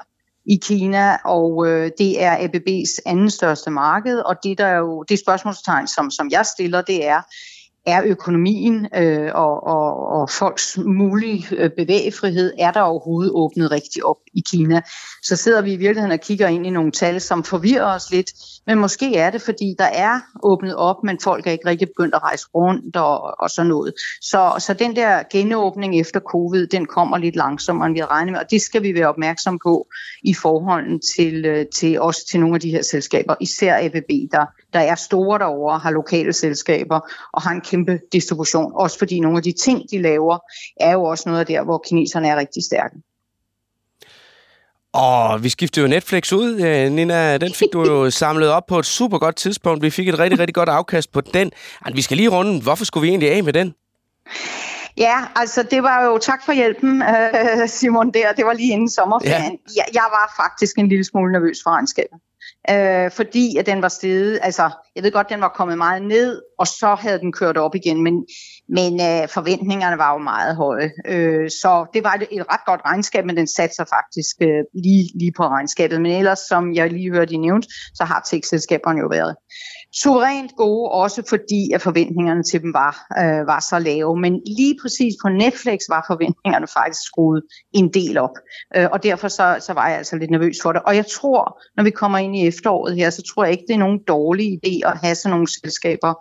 i 0.50 0.60
Kina, 0.64 1.18
og 1.26 1.68
øh, 1.68 1.92
det 1.98 2.24
er 2.24 2.38
ABB's 2.38 3.02
anden 3.06 3.30
største 3.30 3.70
marked, 3.70 4.20
og 4.20 4.36
det 4.44 4.58
der 4.58 4.66
er 4.66 4.78
jo 4.78 5.04
det 5.04 5.20
spørgsmålstegn, 5.20 5.88
som, 5.88 6.12
som 6.12 6.30
jeg 6.32 6.46
stiller, 6.46 6.82
det 6.82 7.08
er, 7.08 7.22
er 7.86 8.02
økonomien 8.06 8.88
øh, 8.96 9.32
og, 9.36 9.64
og, 9.64 10.08
og 10.08 10.30
folks 10.30 10.78
mulige 10.78 11.46
øh, 11.52 11.70
bevægefrihed, 11.78 12.54
er 12.60 12.72
der 12.72 12.82
overhovedet 12.82 13.32
åbnet 13.36 13.72
rigtig 13.72 14.06
op 14.06 14.18
i 14.34 14.44
Kina? 14.52 14.82
Så 15.24 15.36
sidder 15.36 15.62
vi 15.62 15.74
i 15.74 15.78
virkeligheden 15.78 16.12
og 16.12 16.20
kigger 16.20 16.48
ind 16.48 16.66
i 16.66 16.70
nogle 16.70 16.92
tal, 16.92 17.22
som 17.22 17.44
forvirrer 17.44 17.96
os 17.96 18.12
lidt, 18.12 18.32
men 18.68 18.80
måske 18.80 19.16
er 19.16 19.30
det, 19.30 19.42
fordi 19.42 19.76
der 19.80 19.86
er 19.86 20.20
åbnet 20.44 20.76
op, 20.76 21.04
men 21.04 21.20
folk 21.24 21.48
er 21.48 21.52
ikke 21.52 21.68
rigtig 21.68 21.88
begyndt 21.88 22.16
at 22.16 22.24
rejse 22.24 22.46
rundt 22.56 22.96
og, 22.96 23.42
og 23.42 23.50
sådan 23.50 23.70
noget. 23.70 23.94
Så, 24.22 24.54
så 24.60 24.74
den 24.74 24.96
der 24.96 25.24
genåbning 25.32 26.00
efter 26.00 26.20
covid, 26.20 26.68
den 26.68 26.86
kommer 26.86 27.18
lidt 27.18 27.36
langsommere, 27.36 27.86
end 27.86 27.94
vi 27.94 28.00
havde 28.00 28.12
regnet 28.12 28.32
med, 28.32 28.40
og 28.40 28.52
det 28.52 28.62
skal 28.62 28.84
vi 28.84 28.94
være 28.96 29.08
opmærksom 29.08 29.60
på 29.64 29.88
i 30.24 30.34
forhold 30.34 31.16
til, 31.16 31.46
øh, 31.46 31.66
til 31.76 32.02
også 32.02 32.28
til 32.32 32.40
nogle 32.40 32.56
af 32.56 32.62
de 32.62 32.70
her 32.70 32.82
selskaber, 32.82 33.36
især 33.42 33.78
ABB, 33.86 34.12
der, 34.32 34.46
der 34.74 34.80
er 34.80 34.96
store 34.96 35.40
derovre, 35.40 35.80
har 35.80 35.92
lokale 35.92 36.34
selskaber 36.34 37.00
og 37.34 37.42
har 37.42 37.52
en 37.52 37.62
kæmpe 37.62 38.00
distribution, 38.12 38.72
også 38.76 38.98
fordi 38.98 39.20
nogle 39.20 39.38
af 39.38 39.44
de 39.44 39.52
ting, 39.52 39.92
de 39.92 40.02
laver, 40.02 40.38
er 40.80 40.92
jo 40.92 41.04
også 41.04 41.24
noget 41.30 41.40
af 41.40 41.46
der, 41.46 41.64
hvor 41.64 41.84
kineserne 41.88 42.28
er 42.28 42.36
rigtig 42.36 42.64
stærke. 42.64 42.96
Og 44.94 45.44
vi 45.44 45.50
skiftede 45.50 45.86
jo 45.86 45.90
Netflix 45.90 46.34
ud, 46.34 46.62
øh, 46.62 46.92
Nina. 46.92 47.38
Den 47.38 47.54
fik 47.54 47.74
du 47.74 47.86
jo 47.86 48.10
samlet 48.22 48.50
op 48.50 48.66
på 48.68 48.80
et 48.80 48.86
super 48.86 49.18
godt 49.18 49.36
tidspunkt. 49.36 49.84
Vi 49.84 49.90
fik 49.90 50.08
et 50.10 50.20
rigtig, 50.20 50.40
rigtig 50.40 50.56
godt 50.56 50.70
afkast 50.70 51.12
på 51.12 51.22
den. 51.22 51.52
Ej, 51.86 51.92
vi 51.92 52.02
skal 52.02 52.18
lige 52.18 52.30
runde. 52.30 52.62
Hvorfor 52.62 52.86
skulle 52.86 53.02
vi 53.02 53.10
egentlig 53.10 53.32
af 53.32 53.44
med 53.44 53.54
den? 53.54 53.74
Ja, 54.98 55.18
altså 55.36 55.64
det 55.64 55.84
var 55.84 56.06
jo 56.06 56.18
tak 56.18 56.46
for 56.46 56.54
hjælpen, 56.54 57.02
øh, 57.02 57.70
Simon, 57.70 58.12
der. 58.12 58.34
Det 58.34 58.46
var 58.46 58.54
lige 58.54 58.72
inden 58.72 58.90
sommerferien. 58.90 59.52
Ja. 59.52 59.58
Jeg, 59.76 59.86
jeg 59.94 60.06
var 60.12 60.44
faktisk 60.44 60.78
en 60.78 60.90
lille 60.90 61.04
smule 61.04 61.32
nervøs 61.32 61.58
for 61.64 61.72
regnskabet. 61.72 62.20
Øh, 62.72 63.12
fordi 63.12 63.58
at 63.58 63.66
den 63.66 63.82
var 63.82 63.88
steget, 63.88 64.40
altså 64.42 64.70
jeg 64.96 65.04
ved 65.04 65.12
godt, 65.12 65.30
den 65.30 65.42
var 65.42 65.54
kommet 65.56 65.78
meget 65.78 66.02
ned, 66.02 66.42
og 66.60 66.68
så 66.68 66.96
havde 66.96 67.20
den 67.20 67.32
kørt 67.32 67.58
op 67.58 67.76
igen, 67.76 68.04
men, 68.04 68.26
men 68.70 68.94
øh, 69.02 69.28
forventningerne 69.28 69.98
var 69.98 70.14
jo 70.14 70.18
meget 70.18 70.56
høje. 70.56 70.92
Øh, 71.08 71.50
så 71.50 71.86
det 71.94 72.04
var 72.04 72.14
et, 72.14 72.28
et 72.32 72.46
ret 72.52 72.66
godt 72.66 72.82
regnskab, 72.86 73.26
men 73.26 73.38
den 73.38 73.48
satte 73.48 73.76
sig 73.76 73.88
faktisk 73.88 74.36
øh, 74.42 74.64
lige, 74.84 75.04
lige 75.20 75.32
på 75.38 75.44
regnskabet. 75.44 76.02
Men 76.02 76.12
ellers, 76.12 76.40
som 76.40 76.74
jeg 76.74 76.92
lige 76.92 77.12
hørte 77.12 77.34
I 77.34 77.38
nævnt, 77.38 77.66
så 77.94 78.04
har 78.04 78.20
tech-selskaberne 78.30 79.00
jo 79.00 79.08
været 79.08 79.36
suverænt 79.96 80.52
gode, 80.58 80.92
også 80.92 81.24
fordi 81.30 81.72
at 81.74 81.82
forventningerne 81.82 82.44
til 82.44 82.62
dem 82.62 82.74
var, 82.74 83.06
øh, 83.20 83.48
var 83.48 83.60
så 83.70 83.80
lave. 83.80 84.20
Men 84.20 84.42
lige 84.58 84.76
præcis 84.82 85.14
på 85.24 85.30
Netflix 85.30 85.80
var 85.90 86.06
forventningerne 86.08 86.68
faktisk 86.68 87.02
skruet 87.06 87.42
en 87.74 87.94
del 87.94 88.18
op. 88.18 88.36
Øh, 88.76 88.88
og 88.92 89.04
derfor 89.04 89.28
så, 89.28 89.58
så 89.60 89.74
var 89.74 89.88
jeg 89.88 89.98
altså 89.98 90.16
lidt 90.16 90.32
nervøs 90.32 90.56
for 90.64 90.72
det. 90.72 90.82
Og 90.86 90.96
jeg 90.96 91.06
tror, 91.08 91.62
når 91.78 91.84
vi 91.84 91.90
kommer 91.90 92.18
ind 92.18 92.36
i 92.36 92.48
efteråret 92.48 92.96
her, 92.96 93.10
så 93.10 93.22
tror 93.34 93.44
jeg 93.44 93.52
ikke, 93.52 93.64
det 93.68 93.74
er 93.74 93.78
nogen 93.78 94.00
dårlig 94.08 94.60
idé 94.66 94.90
at 94.90 94.98
have 94.98 95.16
sådan 95.16 95.32
nogle 95.32 95.48
selskaber, 95.62 96.14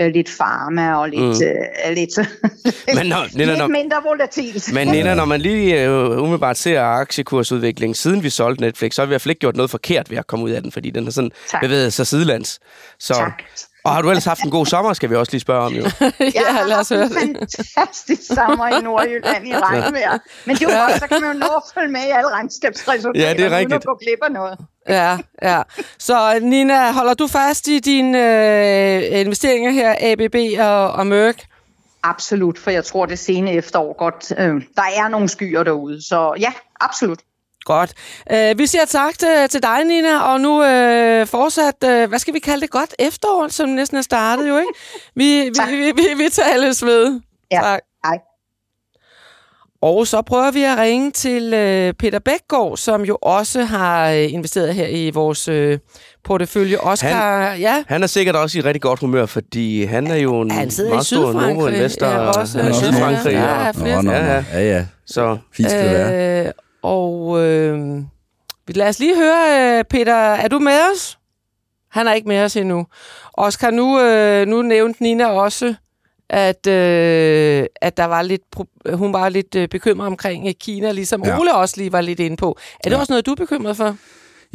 øh, 0.00 0.12
lidt 0.12 0.28
farma 0.28 0.94
og 0.94 1.08
lidt, 1.08 1.40
mm. 1.40 1.46
øh, 1.88 1.94
lidt, 1.96 2.18
Men 2.98 3.06
når, 3.06 3.36
Nina, 3.36 3.44
lidt 3.44 3.58
når, 3.58 3.66
mindre 3.66 3.96
volatilt. 4.04 4.72
men 4.72 4.88
Nina, 4.88 5.14
når 5.14 5.24
man 5.24 5.40
lige 5.40 5.84
øh, 5.84 6.22
umiddelbart 6.22 6.56
ser 6.56 6.82
aktiekursudviklingen, 6.82 7.94
siden 7.94 8.22
vi 8.22 8.30
solgte 8.30 8.62
Netflix, 8.62 8.94
så 8.94 9.02
har 9.02 9.06
vi 9.06 9.10
i 9.10 9.12
hvert 9.12 9.20
fald 9.20 9.30
ikke 9.30 9.40
gjort 9.40 9.56
noget 9.56 9.70
forkert 9.70 10.10
ved 10.10 10.18
at 10.18 10.26
komme 10.26 10.44
ud 10.44 10.50
af 10.50 10.62
den, 10.62 10.72
fordi 10.72 10.90
den 10.90 11.04
har 11.04 11.10
sådan 11.10 11.30
Tak. 11.50 11.60
bevæget 11.60 11.92
sig 11.92 12.06
sidelands. 12.06 12.58
Så, 12.98 13.15
Tak. 13.18 13.42
Og 13.84 13.92
har 13.94 14.02
du 14.02 14.08
ellers 14.10 14.24
haft 14.24 14.42
en 14.42 14.50
god 14.50 14.66
sommer, 14.66 14.92
skal 14.92 15.10
vi 15.10 15.14
også 15.16 15.32
lige 15.32 15.40
spørge 15.40 15.64
om, 15.66 15.72
jo. 15.72 15.82
Jeg 16.00 16.32
ja, 16.34 16.62
lad 16.66 16.76
os 16.76 16.88
har 16.88 16.96
høre 16.96 17.08
haft 17.08 17.24
en 17.24 17.36
fantastisk 17.36 18.22
sommer 18.34 18.68
i 18.78 18.82
Nordjylland 18.82 19.46
i 19.48 19.52
regnvejr. 19.56 20.18
Men 20.44 20.56
det 20.56 20.62
er 20.64 20.72
jo 20.74 20.80
godt, 20.86 21.00
så 21.00 21.06
kan 21.08 21.20
man 21.20 21.32
jo 21.32 21.38
nå 21.38 21.46
at 21.46 21.62
følge 21.74 21.92
med 21.92 22.00
i 22.00 22.10
alle 22.10 22.30
regnskabsresultater, 22.30 23.26
Ja, 23.26 23.32
det 23.32 23.40
er 23.40 23.46
uden 23.46 23.58
rigtigt. 23.58 23.74
at 23.74 23.84
gå 23.84 23.94
glip 24.02 24.18
af 24.22 24.32
noget. 24.32 24.58
Ja, 24.88 25.18
ja. 25.42 25.62
Så 25.98 26.38
Nina, 26.42 26.92
holder 26.92 27.14
du 27.14 27.26
fast 27.26 27.68
i 27.68 27.78
dine 27.78 28.18
øh, 28.18 29.20
investeringer 29.20 29.70
her, 29.70 29.94
ABB 30.00 30.60
og, 30.60 30.92
og 30.92 31.06
Merck? 31.06 31.44
Absolut, 32.02 32.58
for 32.58 32.70
jeg 32.70 32.84
tror, 32.84 33.06
det 33.06 33.18
sene 33.18 33.52
efterår 33.52 33.96
godt, 33.98 34.32
øh, 34.38 34.62
der 34.76 34.82
er 34.96 35.08
nogle 35.08 35.28
skyer 35.28 35.62
derude. 35.62 36.08
Så 36.08 36.34
ja, 36.40 36.52
absolut. 36.80 37.18
Godt. 37.66 37.92
Øh, 38.32 38.58
vi 38.58 38.66
siger 38.66 38.84
tak 38.84 39.18
til, 39.18 39.28
til 39.50 39.62
dig, 39.62 39.84
Nina, 39.84 40.18
og 40.20 40.40
nu 40.40 40.64
øh, 40.64 41.26
fortsat, 41.26 41.74
øh, 41.84 42.08
hvad 42.08 42.18
skal 42.18 42.34
vi 42.34 42.38
kalde 42.38 42.60
det, 42.60 42.70
godt 42.70 42.94
efterår, 42.98 43.48
som 43.48 43.68
næsten 43.68 43.96
er 43.98 44.02
startet 44.02 44.48
jo, 44.48 44.56
ikke? 44.56 44.72
Vi, 45.14 45.50
vi, 45.68 45.76
vi, 45.76 45.92
vi, 45.92 46.24
vi 46.24 46.28
tales 46.30 46.84
ved. 46.84 47.20
Ja, 47.52 47.60
Tak. 47.62 47.80
hej. 48.04 48.18
Og 49.82 50.06
så 50.06 50.22
prøver 50.22 50.50
vi 50.50 50.62
at 50.62 50.78
ringe 50.78 51.10
til 51.10 51.54
øh, 51.54 51.92
Peter 51.92 52.18
Bækgaard, 52.18 52.76
som 52.76 53.02
jo 53.04 53.18
også 53.22 53.64
har 53.64 54.10
øh, 54.10 54.32
investeret 54.32 54.74
her 54.74 54.86
i 54.86 55.10
vores 55.10 55.48
øh, 55.48 55.78
portefølje. 56.24 56.78
Oscar, 56.78 57.40
han, 57.48 57.60
ja, 57.60 57.84
Han 57.88 58.02
er 58.02 58.06
sikkert 58.06 58.36
også 58.36 58.58
i 58.58 58.60
rigtig 58.60 58.82
godt 58.82 59.00
humør, 59.00 59.26
fordi 59.26 59.84
han 59.84 60.06
er 60.06 60.16
jo 60.16 60.40
en 60.40 60.50
han 60.50 60.70
meget 60.88 61.06
stor. 61.06 61.32
Novo-investor. 61.32 62.06
Ja, 62.06 62.18
også, 62.18 62.58
han 62.58 62.66
er 62.72 62.74
i 62.74 62.78
øh, 62.78 62.84
Sydfrankrig. 62.84 63.32
ja, 63.32 64.42
Ja, 64.52 64.60
ja. 64.76 64.86
Så 65.06 65.38
Fint 65.56 65.70
skal 65.70 65.84
det 65.84 65.92
være. 65.92 66.52
Og 66.86 67.40
øh, 67.44 67.98
lad 68.68 68.88
os 68.88 68.98
lige 68.98 69.16
høre, 69.16 69.78
øh, 69.78 69.84
Peter, 69.84 70.14
er 70.14 70.48
du 70.48 70.58
med 70.58 70.78
os? 70.92 71.18
Han 71.90 72.06
er 72.08 72.12
ikke 72.12 72.28
med 72.28 72.42
os 72.42 72.56
endnu. 72.56 72.86
Oscar, 73.34 73.70
nu, 73.70 74.00
øh, 74.00 74.46
nu 74.46 74.62
nævnte 74.62 75.02
Nina 75.02 75.26
også, 75.26 75.74
at, 76.30 76.66
øh, 76.66 77.66
at 77.80 77.96
der 77.96 78.04
var 78.04 78.22
lidt, 78.22 78.42
hun 78.94 79.12
var 79.12 79.28
lidt 79.28 79.54
øh, 79.54 79.68
bekymret 79.68 80.06
omkring 80.06 80.58
Kina, 80.60 80.92
ligesom 80.92 81.24
ja. 81.24 81.38
Ole 81.40 81.54
også 81.54 81.74
lige 81.76 81.92
var 81.92 82.00
lidt 82.00 82.20
inde 82.20 82.36
på. 82.36 82.56
Er 82.84 82.88
det 82.88 82.90
Ja. 82.96 83.00
også 83.00 83.12
noget, 83.12 83.26
du 83.26 83.30
er 83.30 83.34
bekymret 83.36 83.76
for? 83.76 83.96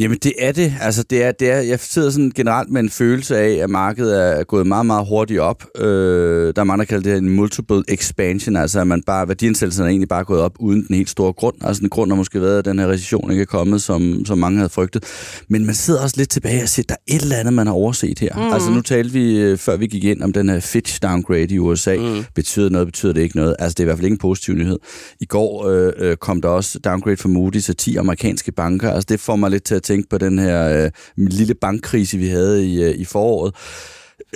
Jamen 0.01 0.17
det 0.23 0.33
er 0.39 0.51
det. 0.51 0.73
Altså 0.81 1.03
det 1.03 1.23
er, 1.23 1.31
det 1.31 1.51
er, 1.51 1.59
jeg 1.59 1.79
sidder 1.79 2.09
sådan 2.09 2.31
generelt 2.35 2.69
med 2.69 2.81
en 2.81 2.89
følelse 2.89 3.37
af, 3.37 3.53
at 3.63 3.69
markedet 3.69 4.21
er 4.21 4.43
gået 4.43 4.67
meget, 4.67 4.85
meget 4.85 5.07
hurtigt 5.07 5.39
op. 5.39 5.65
Øh, 5.77 6.53
der 6.55 6.61
er 6.61 6.63
mange, 6.63 6.79
der 6.79 6.85
kalder 6.85 7.11
det 7.11 7.17
en 7.17 7.29
multiple 7.29 7.83
expansion, 7.87 8.55
altså 8.55 8.79
at 8.79 8.87
man 8.87 9.03
bare, 9.03 9.27
værdiansættelsen 9.27 9.83
er 9.83 9.87
egentlig 9.87 10.09
bare 10.09 10.23
gået 10.23 10.41
op 10.41 10.51
uden 10.59 10.87
den 10.87 10.95
helt 10.95 11.09
store 11.09 11.33
grund. 11.33 11.55
Altså 11.61 11.79
den 11.79 11.89
grund 11.89 12.11
har 12.11 12.15
måske 12.15 12.41
været, 12.41 12.59
at 12.59 12.65
den 12.65 12.79
her 12.79 12.87
recession 12.87 13.31
ikke 13.31 13.41
er 13.41 13.45
kommet, 13.45 13.81
som, 13.81 14.25
som 14.25 14.37
mange 14.37 14.57
havde 14.57 14.69
frygtet. 14.69 15.03
Men 15.47 15.65
man 15.65 15.75
sidder 15.75 16.03
også 16.03 16.15
lidt 16.17 16.29
tilbage 16.29 16.63
og 16.63 16.69
siger, 16.69 16.83
at 16.83 16.89
der 16.89 16.95
er 16.95 17.15
et 17.15 17.21
eller 17.21 17.35
andet, 17.35 17.53
man 17.53 17.67
har 17.67 17.73
overset 17.73 18.19
her. 18.19 18.35
Mm. 18.35 18.53
Altså 18.53 18.71
nu 18.71 18.81
talte 18.81 19.13
vi, 19.13 19.39
øh, 19.39 19.57
før 19.57 19.77
vi 19.77 19.87
gik 19.87 20.03
ind, 20.03 20.21
om 20.21 20.33
den 20.33 20.49
her 20.49 20.59
Fitch 20.59 20.99
downgrade 21.01 21.53
i 21.53 21.59
USA. 21.59 21.95
Mm. 21.95 22.23
Betyder 22.35 22.69
noget, 22.69 22.87
betyder 22.87 23.13
det 23.13 23.21
ikke 23.21 23.35
noget? 23.37 23.55
Altså 23.59 23.73
det 23.73 23.79
er 23.79 23.83
i 23.83 23.85
hvert 23.85 23.97
fald 23.97 24.05
ikke 24.05 24.13
en 24.15 24.19
positiv 24.19 24.55
nyhed. 24.55 24.79
I 25.19 25.25
går 25.25 25.67
øh, 25.67 25.93
øh, 25.97 26.17
kom 26.17 26.41
der 26.41 26.49
også 26.49 26.79
downgrade 26.79 27.17
for 27.17 27.29
Moody 27.29 27.59
til 27.59 27.75
10 27.75 27.95
amerikanske 27.95 28.51
banker. 28.51 28.91
Altså 28.91 29.07
det 29.09 29.19
får 29.19 29.35
mig 29.35 29.51
lidt 29.51 29.63
til 29.63 29.75
at 29.75 29.83
tænke 29.91 30.09
på 30.09 30.17
den 30.17 30.39
her 30.39 30.83
øh, 30.83 30.91
lille 31.17 31.53
bankkrise, 31.53 32.17
vi 32.17 32.27
havde 32.27 32.67
i, 32.67 32.83
øh, 32.83 32.95
i 32.95 33.05
foråret 33.05 33.53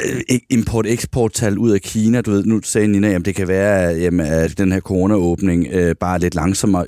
øh, 0.06 0.40
import-eksport-tal 0.50 1.58
ud 1.58 1.72
af 1.72 1.82
Kina. 1.82 2.22
Du 2.22 2.32
ved, 2.32 2.46
nu 2.46 2.62
sagde 2.64 2.88
Nina, 2.88 3.14
at 3.14 3.26
det 3.26 3.36
kan 3.36 3.48
være, 3.48 3.92
at, 3.92 4.02
jamen, 4.02 4.26
at 4.26 4.58
den 4.58 4.72
her 4.72 4.80
corona-åbning 4.80 5.68
øh, 5.72 5.96
bare 6.00 6.16
er 6.16 6.20
lidt 6.20 6.36
langsommere. 6.36 6.86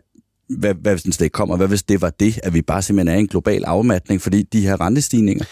Hvad, 0.60 0.74
hvad 0.82 0.94
hvis 0.94 1.04
den 1.04 1.12
slet 1.12 1.26
ikke 1.26 1.34
kommer? 1.34 1.58
Hvad 1.58 1.68
hvis 1.68 1.84
det 1.84 2.02
var 2.02 2.10
det, 2.10 2.40
at 2.44 2.54
vi 2.54 2.62
bare 2.62 2.82
simpelthen 2.82 3.14
er 3.14 3.18
i 3.18 3.20
en 3.20 3.28
global 3.28 3.64
afmatning, 3.66 4.22
fordi 4.22 4.42
de 4.42 4.62
her 4.62 4.82
rentestigninger 4.82 5.46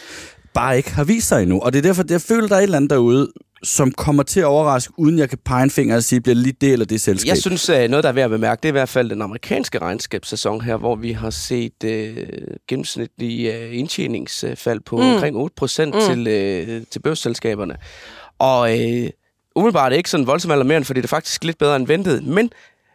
bare 0.53 0.77
ikke 0.77 0.91
har 0.91 1.03
vist 1.03 1.27
sig 1.27 1.41
endnu. 1.41 1.59
Og 1.59 1.73
det 1.73 1.79
er 1.79 1.83
derfor, 1.83 2.03
jeg 2.09 2.21
føler, 2.21 2.47
der 2.47 2.55
er 2.55 2.59
et 2.59 2.63
eller 2.63 2.77
andet 2.77 2.89
derude, 2.89 3.31
som 3.65 3.91
kommer 3.91 4.23
til 4.23 4.39
at 4.39 4.45
overraske, 4.45 4.93
uden 4.97 5.19
jeg 5.19 5.29
kan 5.29 5.37
pege 5.45 5.63
en 5.63 5.69
finger 5.69 5.95
og 5.95 6.03
sige, 6.03 6.21
bliver 6.21 6.35
det 6.35 6.43
lige 6.43 6.55
det 6.61 6.73
eller 6.73 6.85
det 6.85 7.01
selskab. 7.01 7.27
Jeg 7.27 7.37
synes, 7.37 7.69
at 7.69 7.89
noget, 7.89 8.03
der 8.03 8.09
er 8.09 8.13
værd 8.13 8.25
at 8.25 8.31
bemærke, 8.31 8.59
det 8.61 8.69
er 8.69 8.71
i 8.71 8.79
hvert 8.79 8.89
fald 8.89 9.09
den 9.09 9.21
amerikanske 9.21 9.79
regnskabssæson 9.79 10.61
her, 10.61 10.77
hvor 10.77 10.95
vi 10.95 11.11
har 11.11 11.29
set 11.29 11.83
øh, 11.83 12.27
gennemsnitlige 12.67 13.57
øh, 13.57 13.77
indtjeningsfald 13.77 14.79
på 14.79 14.97
mm. 14.97 15.03
omkring 15.03 15.37
8 15.37 15.53
procent 15.55 15.95
mm. 15.95 16.01
til, 16.01 16.27
øh, 16.27 16.81
til 16.91 16.99
børsselskaberne. 16.99 17.75
Og 18.39 18.79
øh, 18.79 19.09
umiddelbart 19.55 19.85
er 19.85 19.89
det 19.89 19.97
ikke 19.97 20.09
sådan 20.09 20.27
voldsomt 20.27 20.53
alarmerende, 20.53 20.85
fordi 20.85 20.99
det 21.01 21.05
er 21.05 21.15
faktisk 21.15 21.43
lidt 21.43 21.57
bedre 21.57 21.75
end 21.75 21.87
ventet. 21.87 22.23
Men 22.23 22.49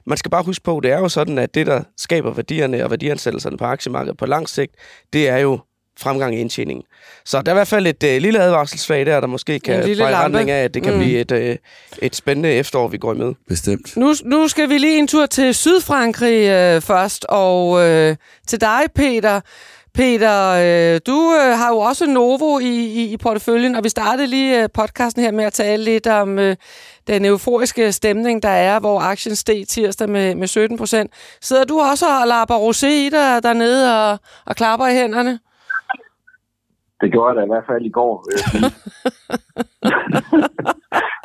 man 0.06 0.18
skal 0.18 0.30
bare 0.30 0.42
huske 0.42 0.64
på, 0.64 0.80
det 0.82 0.90
er 0.90 0.98
jo 0.98 1.08
sådan, 1.08 1.38
at 1.38 1.54
det, 1.54 1.66
der 1.66 1.82
skaber 1.96 2.30
værdierne 2.30 2.84
og 2.84 2.90
værdiansættelserne 2.90 3.56
på 3.56 3.64
aktiemarkedet 3.64 4.16
på 4.16 4.26
lang 4.26 4.48
sigt, 4.48 4.72
det 5.12 5.28
er 5.28 5.38
jo 5.38 5.58
fremgang 6.00 6.34
i 6.34 6.38
indtjeningen. 6.40 6.84
Så 7.24 7.42
der 7.42 7.50
er 7.50 7.54
i 7.54 7.58
hvert 7.58 7.68
fald 7.68 7.86
et 7.86 8.02
øh, 8.04 8.22
lille 8.22 8.40
advarselsflag 8.40 9.06
der, 9.06 9.20
der 9.20 9.26
måske 9.26 9.60
kan 9.60 9.82
pege 9.82 10.16
retning 10.16 10.50
af, 10.50 10.64
at 10.64 10.74
det 10.74 10.82
kan 10.82 10.92
Mm. 10.92 10.98
blive 10.98 11.20
et, 11.20 11.32
øh, 11.32 11.56
et 12.02 12.16
spændende 12.16 12.48
efterår, 12.52 12.88
vi 12.88 12.98
går 12.98 13.14
imod. 13.14 13.34
Bestemt. 13.48 13.96
Nu, 13.96 14.14
nu 14.24 14.48
skal 14.48 14.68
vi 14.68 14.78
lige 14.78 14.98
en 14.98 15.08
tur 15.08 15.26
til 15.26 15.54
Sydfrankrig 15.54 16.48
øh, 16.48 16.80
først, 16.80 17.26
og 17.28 17.80
øh, 17.88 18.16
til 18.46 18.60
dig, 18.60 18.80
Peter. 18.94 19.40
Peter, 19.94 20.48
øh, 20.50 21.00
du 21.06 21.34
øh, 21.34 21.58
har 21.58 21.68
jo 21.68 21.78
også 21.78 22.06
Novo 22.06 22.58
i, 22.58 22.64
i, 22.84 23.12
i 23.12 23.16
porteføljen, 23.16 23.74
og 23.74 23.84
vi 23.84 23.88
startede 23.88 24.26
lige 24.26 24.62
øh, 24.62 24.68
podcasten 24.74 25.22
her 25.22 25.32
med 25.32 25.44
at 25.44 25.52
tale 25.52 25.84
lidt 25.84 26.06
om 26.06 26.38
øh, 26.38 26.56
den 27.06 27.24
euforiske 27.24 27.92
stemning, 27.92 28.42
der 28.42 28.48
er, 28.48 28.80
hvor 28.80 29.00
aktien 29.00 29.36
steg 29.36 29.64
tirsdag 29.68 30.08
med, 30.08 30.34
med 30.34 30.48
17 30.48 30.78
procent. 30.78 31.10
Sidder 31.42 31.64
du 31.64 31.80
også 31.80 32.06
og 32.20 32.26
lapper 32.26 32.70
rosé 32.70 32.86
i 32.86 33.08
dig 33.08 33.42
dernede 33.42 34.10
og, 34.10 34.18
og 34.46 34.56
klapper 34.56 34.86
i 34.86 34.94
hænderne? 34.94 35.38
Det 37.00 37.08
gjorde 37.12 37.28
jeg 37.30 37.36
da 37.36 37.42
i 37.48 37.52
hvert 37.54 37.66
fald 37.70 37.82
i 37.90 37.92
går. 37.98 38.12
jeg 38.32 38.38
sige. 38.50 38.62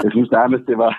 jeg 0.04 0.10
synes 0.16 0.30
nærmest, 0.40 0.64
det 0.72 0.78
var... 0.84 0.92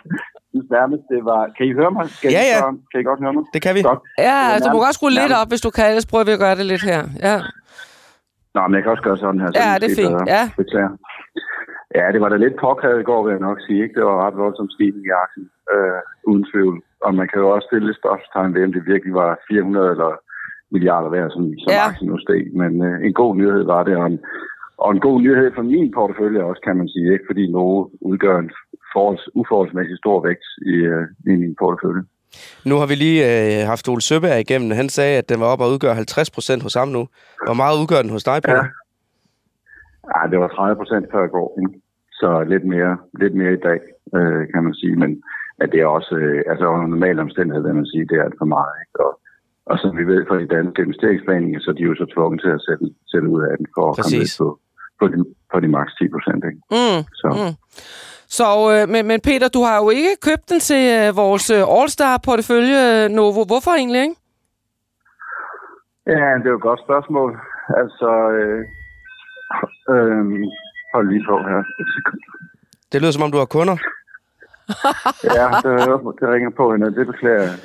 Jeg 0.42 0.48
synes 0.62 0.70
nærmest, 0.78 1.04
det 1.14 1.20
var... 1.30 1.40
Kan 1.56 1.64
I 1.70 1.72
høre 1.80 1.92
mig? 1.96 2.04
Skal 2.16 2.28
Ja, 2.36 2.42
I, 2.46 2.48
ja. 2.54 2.58
så- 2.62 2.78
Kan 2.90 2.98
I 3.02 3.04
godt 3.10 3.20
høre 3.24 3.34
mig? 3.36 3.44
Det 3.54 3.60
kan 3.66 3.72
vi. 3.76 3.80
Godt. 3.90 4.02
Ja, 4.28 4.36
Ja, 4.50 4.54
du 4.64 4.68
må 4.68 4.70
nærmest- 4.70 4.84
godt 4.86 4.94
skrue 4.98 5.12
lidt 5.18 5.30
nærmest. 5.32 5.40
op, 5.42 5.48
hvis 5.52 5.64
du 5.66 5.70
kan, 5.76 5.84
ellers 5.90 6.08
prøver 6.10 6.24
vi 6.28 6.32
at 6.36 6.42
gøre 6.44 6.56
det 6.60 6.66
lidt 6.72 6.84
her. 6.90 7.00
Ja, 7.28 7.36
Nå, 8.54 8.60
men 8.68 8.74
jeg 8.76 8.82
kan 8.82 8.92
også 8.94 9.06
gøre 9.08 9.18
sådan 9.24 9.40
her. 9.42 9.48
så 9.52 9.58
ja 9.64 9.70
det 9.74 9.80
det 9.82 9.88
er 9.92 9.96
fint. 10.00 10.12
bedre. 10.14 10.24
Ja. 10.36 10.42
Beklager. 10.60 10.92
Ja, 11.98 12.04
det 12.12 12.18
var 12.22 12.28
da 12.32 12.36
lidt 12.44 12.56
påkrævet 12.64 13.00
i 13.00 13.08
går, 13.10 13.20
vil 13.24 13.32
jeg 13.36 13.46
nok 13.48 13.58
sige. 13.66 13.80
Ikke? 13.84 13.94
Det 13.98 14.04
var 14.08 14.16
ret 14.26 14.36
voldsomt 14.44 14.72
stigning 14.76 15.04
i 15.10 15.14
aktien, 15.24 15.46
øh, 15.74 16.00
uden 16.30 16.44
tvivl. 16.50 16.76
Og 17.06 17.10
man 17.18 17.26
kan 17.28 17.38
jo 17.42 17.46
også 17.54 17.66
stille 17.70 17.88
et 17.90 17.98
spørgsmålstegn 18.00 18.54
ved, 18.54 18.62
om 18.68 18.72
det 18.76 18.90
virkelig 18.92 19.14
var 19.22 19.30
400 19.48 19.90
eller 19.94 20.10
milliarder 20.74 21.10
værd, 21.16 21.28
som, 21.34 21.42
som 21.62 21.70
Ja. 21.72 21.76
ja. 21.78 21.84
aktien 21.90 22.08
nu 22.10 22.16
steg. 22.24 22.42
Men 22.60 22.70
øh, 22.88 22.96
en 23.06 23.14
god 23.22 23.32
nyhed 23.40 23.62
var 23.72 23.82
det, 23.88 23.94
og 24.00 24.06
en, 24.12 24.18
og 24.78 24.88
en 24.92 25.00
god 25.00 25.20
nyhed 25.20 25.50
for 25.54 25.62
min 25.62 25.92
portefølje 25.96 26.42
også, 26.48 26.62
kan 26.66 26.76
man 26.76 26.88
sige. 26.88 27.12
Ikke? 27.12 27.24
Fordi 27.28 27.52
Novo 27.52 27.88
udgør 28.00 28.38
en 28.38 28.50
forholds, 28.92 29.24
uforholdsmæssig 29.34 29.96
stor 29.98 30.26
vægt 30.26 30.46
i, 30.72 30.74
øh, 30.92 31.04
i 31.32 31.36
min 31.42 31.54
portefølje. 31.60 32.02
Nu 32.70 32.74
har 32.80 32.86
vi 32.86 32.94
lige 32.94 33.20
øh, 33.30 33.66
haft 33.72 33.88
Ole 33.88 34.02
Søberg 34.08 34.40
igennem. 34.40 34.70
Han 34.70 34.88
sagde, 34.88 35.18
at 35.18 35.28
den 35.28 35.40
var 35.40 35.46
op 35.46 35.60
og 35.60 35.70
udgør 35.74 35.92
50 35.92 36.30
procent 36.30 36.62
hos 36.62 36.74
ham 36.74 36.88
nu. 36.88 37.02
Hvor 37.46 37.58
meget 37.62 37.80
udgør 37.80 38.02
den 38.02 38.10
hos 38.16 38.24
dig, 38.24 38.38
Peter? 38.42 38.64
Ja. 38.64 38.68
Ja, 40.14 40.20
det 40.30 40.38
var 40.42 40.48
30 40.48 40.76
procent 40.80 41.06
før 41.12 41.24
i 41.24 41.34
går. 41.36 41.48
Ikke? 41.62 41.80
Så 42.20 42.28
lidt 42.52 42.64
mere, 42.74 42.96
lidt 43.22 43.34
mere 43.40 43.52
i 43.58 43.62
dag, 43.68 43.80
øh, 44.16 44.42
kan 44.52 44.62
man 44.66 44.74
sige. 44.80 44.96
Men 45.02 45.10
at 45.62 45.68
det 45.72 45.80
er 45.80 45.86
også, 45.98 46.14
øh, 46.14 46.42
altså 46.50 46.64
under 46.66 46.86
normale 46.86 47.20
omstændigheder, 47.26 47.66
vil 47.68 47.80
man 47.80 47.92
sige, 47.92 48.08
det 48.10 48.16
er 48.18 48.24
alt 48.24 48.38
for 48.42 48.50
meget. 48.56 48.74
Ikke? 48.82 48.96
Og, 49.06 49.12
og 49.70 49.76
som 49.78 49.90
vi 49.98 50.04
ved 50.12 50.20
fra 50.28 50.40
de 50.42 50.52
danske 50.56 50.82
investeringsplaninger, 50.86 51.60
så 51.60 51.70
er 51.70 51.74
de 51.78 51.88
jo 51.90 51.94
så 51.94 52.06
tvunget 52.14 52.40
til 52.44 52.52
at 52.56 52.62
sætte, 52.66 52.84
sætte 53.12 53.28
ud 53.34 53.42
af 53.48 53.56
den 53.58 53.66
for 53.74 53.84
at 53.88 53.94
komme 53.96 54.12
Præcis. 54.16 54.40
ned 54.40 54.44
på, 54.44 54.48
på, 55.00 55.04
de, 55.08 55.16
på 55.52 55.60
de 55.60 55.68
maks 55.68 55.92
10 55.94 56.08
procent. 56.14 56.44
Mm. 56.70 57.00
Så 57.20 57.26
Mm. 57.40 57.54
Så, 58.28 58.46
øh, 58.72 58.88
men, 58.92 59.06
men 59.06 59.20
Peter, 59.20 59.48
du 59.48 59.62
har 59.68 59.76
jo 59.82 59.90
ikke 59.90 60.14
købt 60.28 60.48
den 60.50 60.60
til 60.60 60.82
øh, 60.98 61.16
vores 61.16 61.50
øh, 61.50 61.62
All-Star-portefølje, 61.76 62.80
øh, 63.04 63.10
Novo. 63.10 63.42
Hvorfor 63.52 63.70
egentlig 63.80 64.02
ikke? 64.02 64.16
ja, 66.06 66.28
det 66.40 66.46
er 66.46 66.54
jo 66.54 66.60
et 66.62 66.68
godt 66.70 66.80
spørgsmål. 66.86 67.30
Altså, 67.80 68.10
øh, 68.38 68.60
øh, 69.94 70.24
hold 70.94 71.06
lige 71.12 71.24
på 71.30 71.36
her. 71.50 71.60
Et 71.82 71.88
sekund. 71.96 72.20
Det 72.92 73.00
lyder 73.00 73.12
som 73.12 73.22
om, 73.26 73.32
du 73.32 73.38
har 73.38 73.50
kunder. 73.56 73.76
Ja, 75.38 75.46
det, 75.64 75.72
det 76.20 76.26
ringer 76.34 76.50
på 76.60 76.64
hende, 76.72 76.94
det 76.98 77.06
beklager 77.06 77.42
jeg. 77.48 77.56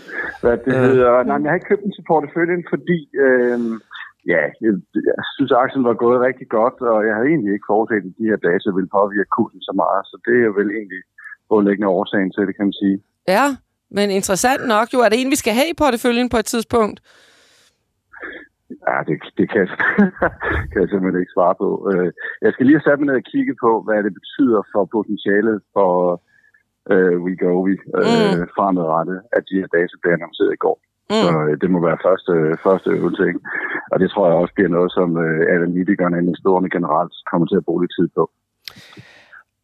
Hvad 0.42 0.58
det 0.66 0.74
Ja. 0.74 0.80
hedder. 0.86 1.24
Nej, 1.24 1.38
men 1.38 1.46
jeg 1.46 1.52
har 1.52 1.56
ikke 1.60 1.70
købt 1.72 1.84
den 1.86 1.94
til 1.98 2.04
porteføljen, 2.12 2.64
fordi 2.74 3.00
øh, 3.26 3.60
ja, 4.28 4.42
jeg, 4.66 4.74
jeg 5.10 5.16
synes, 5.36 5.52
at 5.52 5.58
aktien 5.66 5.84
var 5.90 5.94
gået 6.06 6.20
rigtig 6.28 6.48
godt, 6.58 6.78
og 6.94 7.00
jeg 7.08 7.14
havde 7.16 7.28
egentlig 7.34 7.54
ikke 7.54 7.70
forudset, 7.72 7.96
at 7.96 8.04
de 8.20 8.30
her 8.32 8.40
data 8.50 8.68
ville 8.78 8.90
påvirke 8.98 9.30
kursen 9.38 9.62
så 9.70 9.74
meget, 9.84 10.02
så 10.12 10.16
det 10.28 10.38
er 10.46 10.52
vel 10.60 10.70
egentlig 10.80 11.02
grundlæggende 11.50 11.88
årsagen 11.98 12.32
til 12.32 12.48
det, 12.48 12.56
kan 12.56 12.66
man 12.70 12.78
sige. 12.84 12.98
Ja, 13.28 13.46
men 13.98 14.06
interessant 14.20 14.64
nok 14.76 14.88
jo. 14.94 15.00
Er 15.06 15.10
det 15.10 15.18
en, 15.22 15.34
vi 15.36 15.42
skal 15.44 15.54
have 15.60 15.70
i 15.74 15.80
porteføljen 15.84 16.30
på 16.30 16.38
et 16.38 16.46
tidspunkt? 16.54 16.98
Ja, 18.90 18.98
det, 19.08 19.16
det 19.38 19.46
kan, 19.52 19.60
jeg, 19.64 19.70
kan 20.72 20.80
jeg 20.82 20.90
simpelthen 20.90 21.22
ikke 21.24 21.36
svare 21.38 21.56
på. 21.64 21.68
Øh, 21.92 22.10
Jeg 22.46 22.52
skal 22.54 22.66
lige 22.66 22.78
have 22.80 22.88
sat 22.88 23.00
mig 23.00 23.08
ned 23.08 23.16
og 23.24 23.28
kigge 23.34 23.56
på, 23.66 23.72
hvad 23.86 24.00
det 24.06 24.14
betyder 24.20 24.62
for 24.74 24.82
potentialet 24.96 25.58
for 25.76 25.92
øh, 26.94 27.16
WeGoVi 27.26 27.74
øh, 28.00 28.30
Mm. 28.40 28.48
fremadrettet, 28.56 29.20
at 29.38 29.44
de 29.50 29.56
her 29.62 29.70
data 29.78 29.94
blev 30.02 30.12
annonceret 30.14 30.54
i 30.54 30.62
går. 30.66 30.78
Så 31.20 31.28
Mm. 31.32 31.38
øh, 31.44 31.54
det 31.62 31.70
må 31.74 31.80
være 31.88 31.98
første, 32.08 32.34
første 32.66 32.90
øvelse, 32.98 33.24
ikke? 33.30 33.40
Og 33.92 34.00
det 34.02 34.08
tror 34.12 34.28
jeg 34.28 34.36
også 34.42 34.54
bliver 34.54 34.70
noget, 34.78 34.92
som 34.98 35.08
øh, 35.26 35.40
analytikerne 35.56 36.16
og 36.18 36.22
investorerne 36.24 36.70
generelt 36.78 37.14
kommer 37.32 37.46
til 37.48 37.56
at 37.62 37.66
bruge 37.66 37.82
lidt 37.84 37.94
tid 38.00 38.08
på. 38.18 38.24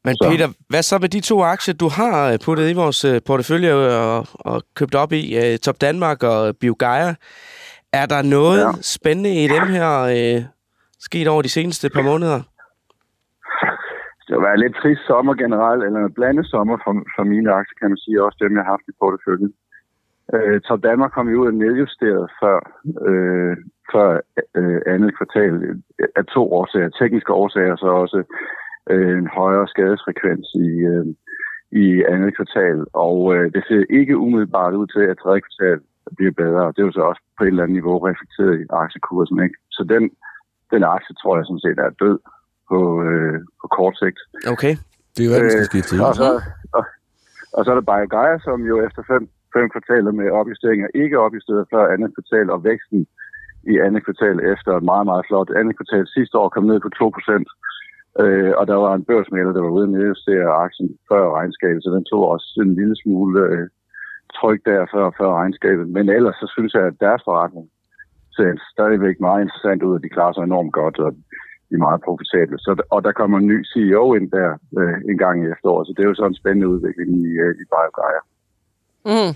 Men 0.05 0.13
Så- 0.15 0.29
Peter, 0.31 0.47
hvad 0.69 0.83
så 0.89 0.95
med 1.03 1.09
de 1.09 1.19
to 1.21 1.37
aktier, 1.43 1.75
du 1.83 1.87
har 1.99 2.15
øh, 2.31 2.37
puttet 2.45 2.69
i 2.69 2.75
vores 2.83 2.99
øh, 3.05 3.21
portefølje 3.27 3.71
og, 3.73 4.25
og 4.33 4.57
købt 4.79 4.95
op 4.95 5.11
i, 5.21 5.23
øh, 5.41 5.57
Top 5.65 5.77
Danmark 5.81 6.23
og 6.23 6.39
BioGaia? 6.61 7.15
Er 8.01 8.05
der 8.13 8.21
noget 8.37 8.59
ja. 8.61 8.71
Spændende 8.81 9.33
i 9.43 9.47
dem 9.47 9.65
her 9.77 9.91
øh, 10.17 10.39
sket 11.07 11.27
over 11.27 11.41
de 11.41 11.49
seneste 11.57 11.89
par 11.95 12.01
måneder? 12.11 12.39
Det 14.25 14.33
har 14.37 14.43
været 14.47 14.59
lidt 14.63 14.75
trist 14.81 15.03
sommer 15.11 15.33
generelt, 15.43 15.81
eller 15.87 15.99
en 15.99 16.13
blandet 16.19 16.45
sommer 16.53 16.77
for, 16.83 16.93
for 17.15 17.23
mine 17.33 17.49
aktier, 17.59 17.77
kan 17.81 17.89
man 17.93 17.97
sige, 18.05 18.23
også 18.25 18.37
dem, 18.43 18.55
jeg 18.57 18.63
har 18.63 18.71
haft 18.75 18.87
i 18.91 18.95
porteføljen. 19.01 19.51
Øh, 20.35 20.61
Top 20.61 20.83
Danmark 20.83 21.11
kom 21.11 21.29
jo 21.29 21.41
ud 21.41 21.47
og 21.47 21.53
nedjusteret 21.53 22.31
før, 22.41 22.59
øh, 23.09 23.57
før 23.91 24.09
øh, 24.55 24.81
andet 24.93 25.17
kvartal 25.17 25.53
af 26.15 26.25
to 26.25 26.53
årsager. 26.53 26.89
Tekniske 26.89 27.33
årsager, 27.33 27.75
så 27.75 27.87
også 28.03 28.23
øh, 28.89 29.17
en 29.17 29.27
højere 29.27 29.67
skadesfrekvens 29.67 30.47
i, 30.67 30.69
øh, 30.93 31.05
i 31.83 32.03
andet 32.13 32.35
kvartal. 32.35 32.85
Og 32.93 33.35
øh, 33.35 33.45
det 33.53 33.63
ser 33.67 33.83
ikke 33.99 34.17
umiddelbart 34.17 34.73
ud 34.73 34.87
til, 34.87 35.03
at 35.11 35.17
tredje 35.17 35.41
kvartal 35.45 35.79
bliver 36.17 36.31
bedre. 36.31 36.65
Og 36.67 36.71
det 36.75 36.81
er 36.81 36.85
jo 36.89 36.97
så 36.97 37.01
også 37.01 37.21
på 37.37 37.43
et 37.43 37.47
eller 37.47 37.63
andet 37.63 37.77
niveau 37.77 37.97
reflekteret 37.97 38.61
i 38.61 38.65
aktiekursen. 38.69 39.43
Ikke? 39.45 39.57
Så 39.71 39.81
den, 39.93 40.03
den 40.73 40.83
aktie 40.83 41.15
tror 41.15 41.37
jeg 41.37 41.45
sådan 41.45 41.65
set 41.65 41.79
er 41.79 41.89
død 42.05 42.19
på, 42.69 42.79
øh, 43.07 43.39
på 43.61 43.67
kort 43.77 43.95
sigt. 44.01 44.19
Okay. 44.53 44.73
Det 45.13 45.21
er 45.21 45.27
jo, 45.27 45.31
hvad 45.31 45.41
den 45.43 45.51
skal 45.51 45.71
skifte 45.71 45.89
til. 45.89 46.01
Og 46.09 46.15
så, 46.21 46.29
og, 46.77 46.83
og 47.55 47.61
så 47.65 47.69
er 47.71 47.77
der 47.79 47.89
BioGaia, 47.91 48.39
som 48.39 48.59
jo 48.71 48.75
efter 48.87 49.03
fem, 49.11 49.23
fem 49.55 49.69
kvartaler 49.73 50.11
med 50.19 50.27
opjusteringer 50.39 50.87
ikke 51.01 51.19
opjusteret 51.25 51.67
før 51.73 51.93
andet 51.93 52.09
kvartal, 52.15 52.47
og 52.55 52.63
væksten 52.63 53.07
i 53.71 53.73
andet 53.85 54.01
kvartal 54.05 54.37
efter 54.53 54.71
et 54.73 54.83
meget, 54.91 55.05
meget 55.11 55.25
flot 55.29 55.49
andet 55.59 55.77
kvartal 55.77 56.05
sidste 56.07 56.35
år 56.41 56.49
kom 56.49 56.65
ned 56.71 56.79
på 56.79 56.89
2 56.89 57.09
procent. 57.17 57.47
Øh, 58.23 58.53
og 58.59 58.63
der 58.67 58.77
var 58.85 58.93
en 58.95 59.07
børsmælder, 59.11 59.53
der 59.53 59.61
var 59.61 59.75
ude 59.77 59.87
og 59.87 59.93
nedjustere 59.95 60.57
aktien 60.65 60.89
før 61.09 61.23
regnskabet, 61.37 61.83
så 61.83 61.89
den 61.97 62.05
tog 62.11 62.21
også 62.33 62.47
en 62.65 62.75
lille 62.79 62.95
smule 63.03 63.39
øh, 63.45 63.67
tryk 64.39 64.59
der 64.65 64.85
før, 64.93 65.05
før 65.19 65.29
regnskabet. 65.41 65.87
Men 65.95 66.09
ellers 66.09 66.35
så 66.35 66.47
synes 66.55 66.73
jeg, 66.73 66.83
at 66.85 66.99
deres 67.05 67.21
forretning 67.25 67.67
ser 68.35 68.51
stadigvæk 68.73 69.17
meget 69.19 69.41
interessant 69.41 69.83
ud, 69.83 69.93
og 69.95 70.03
de 70.03 70.15
klarer 70.15 70.33
sig 70.33 70.43
enormt 70.43 70.73
godt, 70.73 70.97
og 70.99 71.11
de 71.67 71.73
er 71.75 71.85
meget 71.87 72.01
profitable. 72.07 72.57
Så, 72.65 72.71
og 72.95 73.03
der 73.03 73.11
kommer 73.19 73.37
en 73.37 73.47
ny 73.53 73.59
CEO 73.71 74.13
ind 74.17 74.31
der 74.31 74.49
øh, 74.79 74.97
en 75.11 75.17
gang 75.17 75.35
i 75.43 75.51
efteråret, 75.53 75.87
så 75.87 75.93
det 75.93 76.03
er 76.03 76.11
jo 76.11 76.19
sådan 76.19 76.31
en 76.31 76.41
spændende 76.41 76.67
udvikling 76.73 77.09
i, 77.25 77.29
øh, 77.43 77.53
i 77.61 77.63
BioGaia. 77.71 78.21
Mm. 79.11 79.33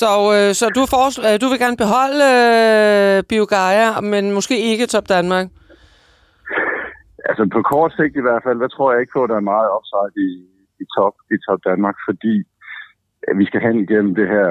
Så, 0.00 0.10
øh, 0.36 0.50
så 0.60 0.64
du, 0.76 0.82
foreslår, 0.94 1.24
øh, 1.28 1.36
du 1.42 1.46
vil 1.50 1.62
gerne 1.64 1.82
beholde 1.84 2.24
øh, 2.42 3.16
BioGaia, 3.28 3.88
men 4.12 4.24
måske 4.38 4.56
ikke 4.70 4.86
Top 4.86 5.08
Danmark? 5.08 5.46
Altså 7.28 7.42
på 7.54 7.60
kort 7.72 7.92
sigt 7.98 8.16
i 8.16 8.26
hvert 8.26 8.42
fald, 8.46 8.58
der 8.60 8.68
tror 8.68 8.92
jeg 8.92 9.00
ikke 9.00 9.16
på, 9.16 9.22
at 9.24 9.30
der 9.32 9.36
er 9.36 9.50
meget 9.54 9.68
upside 9.76 10.14
i, 10.26 10.30
i, 10.82 10.84
top, 10.96 11.14
i 11.34 11.36
top 11.46 11.60
Danmark, 11.70 11.96
fordi 12.08 12.34
øh, 13.24 13.38
vi 13.40 13.44
skal 13.48 13.60
hen 13.66 13.76
igennem 13.84 14.12
det 14.20 14.28
her 14.34 14.48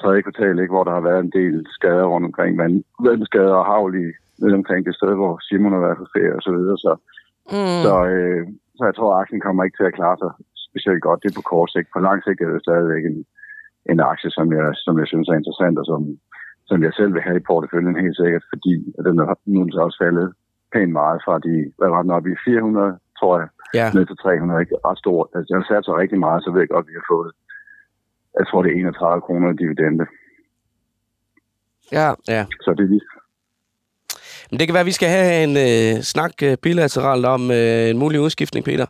tredje 0.00 0.22
kvartal, 0.22 0.58
ikke, 0.58 0.74
hvor 0.74 0.84
der 0.84 0.94
har 0.98 1.04
været 1.08 1.20
en 1.22 1.34
del 1.38 1.66
skader 1.76 2.06
rundt 2.12 2.26
omkring, 2.30 2.52
men 2.60 2.84
vandskader 3.06 3.56
og 3.60 3.66
havl 3.72 3.92
i 4.04 4.06
ned 4.42 4.52
omkring 4.60 4.80
det 4.86 4.94
sted, 4.94 5.12
hvor 5.20 5.34
Simon 5.46 5.72
har 5.76 5.84
været 5.86 6.00
på 6.02 6.06
ferie 6.14 6.36
og 6.38 6.42
så 6.46 6.52
videre. 6.58 6.78
Så, 6.86 6.92
Mm. 7.54 7.80
så, 7.86 7.94
øh, 8.14 8.42
så 8.76 8.82
jeg 8.88 8.94
tror, 8.94 9.10
at 9.14 9.20
aktien 9.22 9.40
kommer 9.46 9.64
ikke 9.64 9.78
til 9.78 9.90
at 9.90 9.98
klare 9.98 10.16
sig 10.22 10.30
specielt 10.68 11.02
godt. 11.06 11.22
Det 11.22 11.28
er 11.30 11.38
på 11.40 11.48
kort 11.52 11.70
sigt. 11.74 11.88
På 11.94 12.00
lang 12.08 12.18
sigt 12.22 12.40
er 12.40 12.50
det 12.52 12.62
stadigvæk 12.66 13.04
en, 13.10 13.18
en 13.90 14.00
aktie, 14.12 14.30
som 14.30 14.46
jeg, 14.56 14.66
som 14.84 14.94
jeg 15.00 15.06
synes 15.12 15.28
er 15.28 15.36
interessant, 15.40 15.78
og 15.78 15.86
som, 15.90 16.00
som 16.70 16.78
jeg 16.86 16.92
selv 16.98 17.14
vil 17.14 17.22
have 17.26 17.36
i 17.40 17.46
porteføljen 17.50 18.02
helt 18.04 18.16
sikkert, 18.22 18.44
fordi 18.52 18.74
den 19.06 19.14
er 19.22 19.34
nu 19.46 19.60
så 19.72 19.80
også 19.86 19.98
faldet 20.04 20.28
pænt 20.72 20.92
meget 21.00 21.20
fra 21.24 21.34
de, 21.46 21.54
hvad 21.78 21.88
var 21.94 22.02
den 22.02 22.10
oppe 22.16 22.28
i 22.32 22.36
400, 22.44 22.98
tror 23.20 23.34
jeg, 23.40 23.48
Ja. 23.74 23.86
ned 23.94 24.06
til 24.06 24.16
300, 24.16 24.60
ikke 24.60 24.76
ret 24.84 24.98
stort. 24.98 25.28
Altså, 25.34 25.48
jeg 25.50 25.58
har 25.60 25.66
sat 25.70 25.84
så 25.84 25.92
rigtig 26.02 26.18
meget, 26.26 26.44
så 26.44 26.50
ved 26.50 26.60
jeg 26.60 26.68
godt, 26.68 26.84
at 26.86 26.88
vi 26.90 26.98
har 27.00 27.06
fået, 27.14 27.30
jeg 28.38 28.46
tror, 28.46 28.62
det 28.62 28.70
er 28.72 28.76
31 28.80 29.20
kroner 29.26 29.48
i 29.52 29.56
dividende. 29.62 30.06
Ja. 31.92 32.08
ja. 32.34 32.42
Så 32.64 32.70
det 32.76 32.84
er 32.84 32.92
lige, 32.94 33.06
Men 34.50 34.58
det 34.58 34.66
kan 34.66 34.74
være, 34.74 34.86
at 34.86 34.92
vi 34.92 34.98
skal 35.00 35.08
have 35.16 35.30
en 35.46 35.54
øh, 35.66 36.02
snak 36.12 36.34
øh, 36.48 36.56
bilateralt 36.62 37.26
om 37.36 37.42
øh, 37.50 37.84
en 37.92 37.98
mulig 37.98 38.20
udskiftning, 38.20 38.64
Peter. 38.70 38.86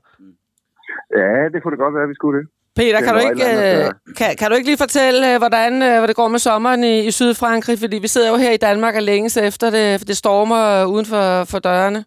ja, 1.21 1.49
det 1.53 1.59
kunne 1.63 1.73
det 1.75 1.85
godt 1.85 1.95
være, 1.95 2.03
at 2.03 2.09
vi 2.09 2.15
skulle 2.21 2.39
det. 2.41 2.49
Peter, 2.77 3.01
kan 3.01 3.13
du, 3.15 3.21
ikke, 3.29 3.45
øh, 3.45 3.91
kan, 4.19 4.37
kan 4.39 4.47
du 4.51 4.55
ikke 4.57 4.69
lige 4.69 4.79
fortælle, 4.87 5.33
øh, 5.33 5.39
hvordan 5.39 5.73
øh, 5.83 5.99
hvad 5.99 6.09
det 6.09 6.17
går 6.17 6.29
med 6.29 6.39
sommeren 6.39 6.85
i, 6.85 7.07
i 7.07 7.11
Sydfrankrig? 7.11 7.79
Fordi 7.79 7.97
vi 7.99 8.09
sidder 8.09 8.29
jo 8.31 8.37
her 8.37 8.53
i 8.53 8.57
Danmark 8.69 8.95
og 8.95 9.03
længes 9.03 9.37
efter 9.37 9.71
det, 9.71 10.01
for 10.01 10.05
det 10.05 10.17
stormer 10.17 10.85
uden 10.85 11.07
for, 11.07 11.45
for 11.45 11.59
dørene. 11.59 12.05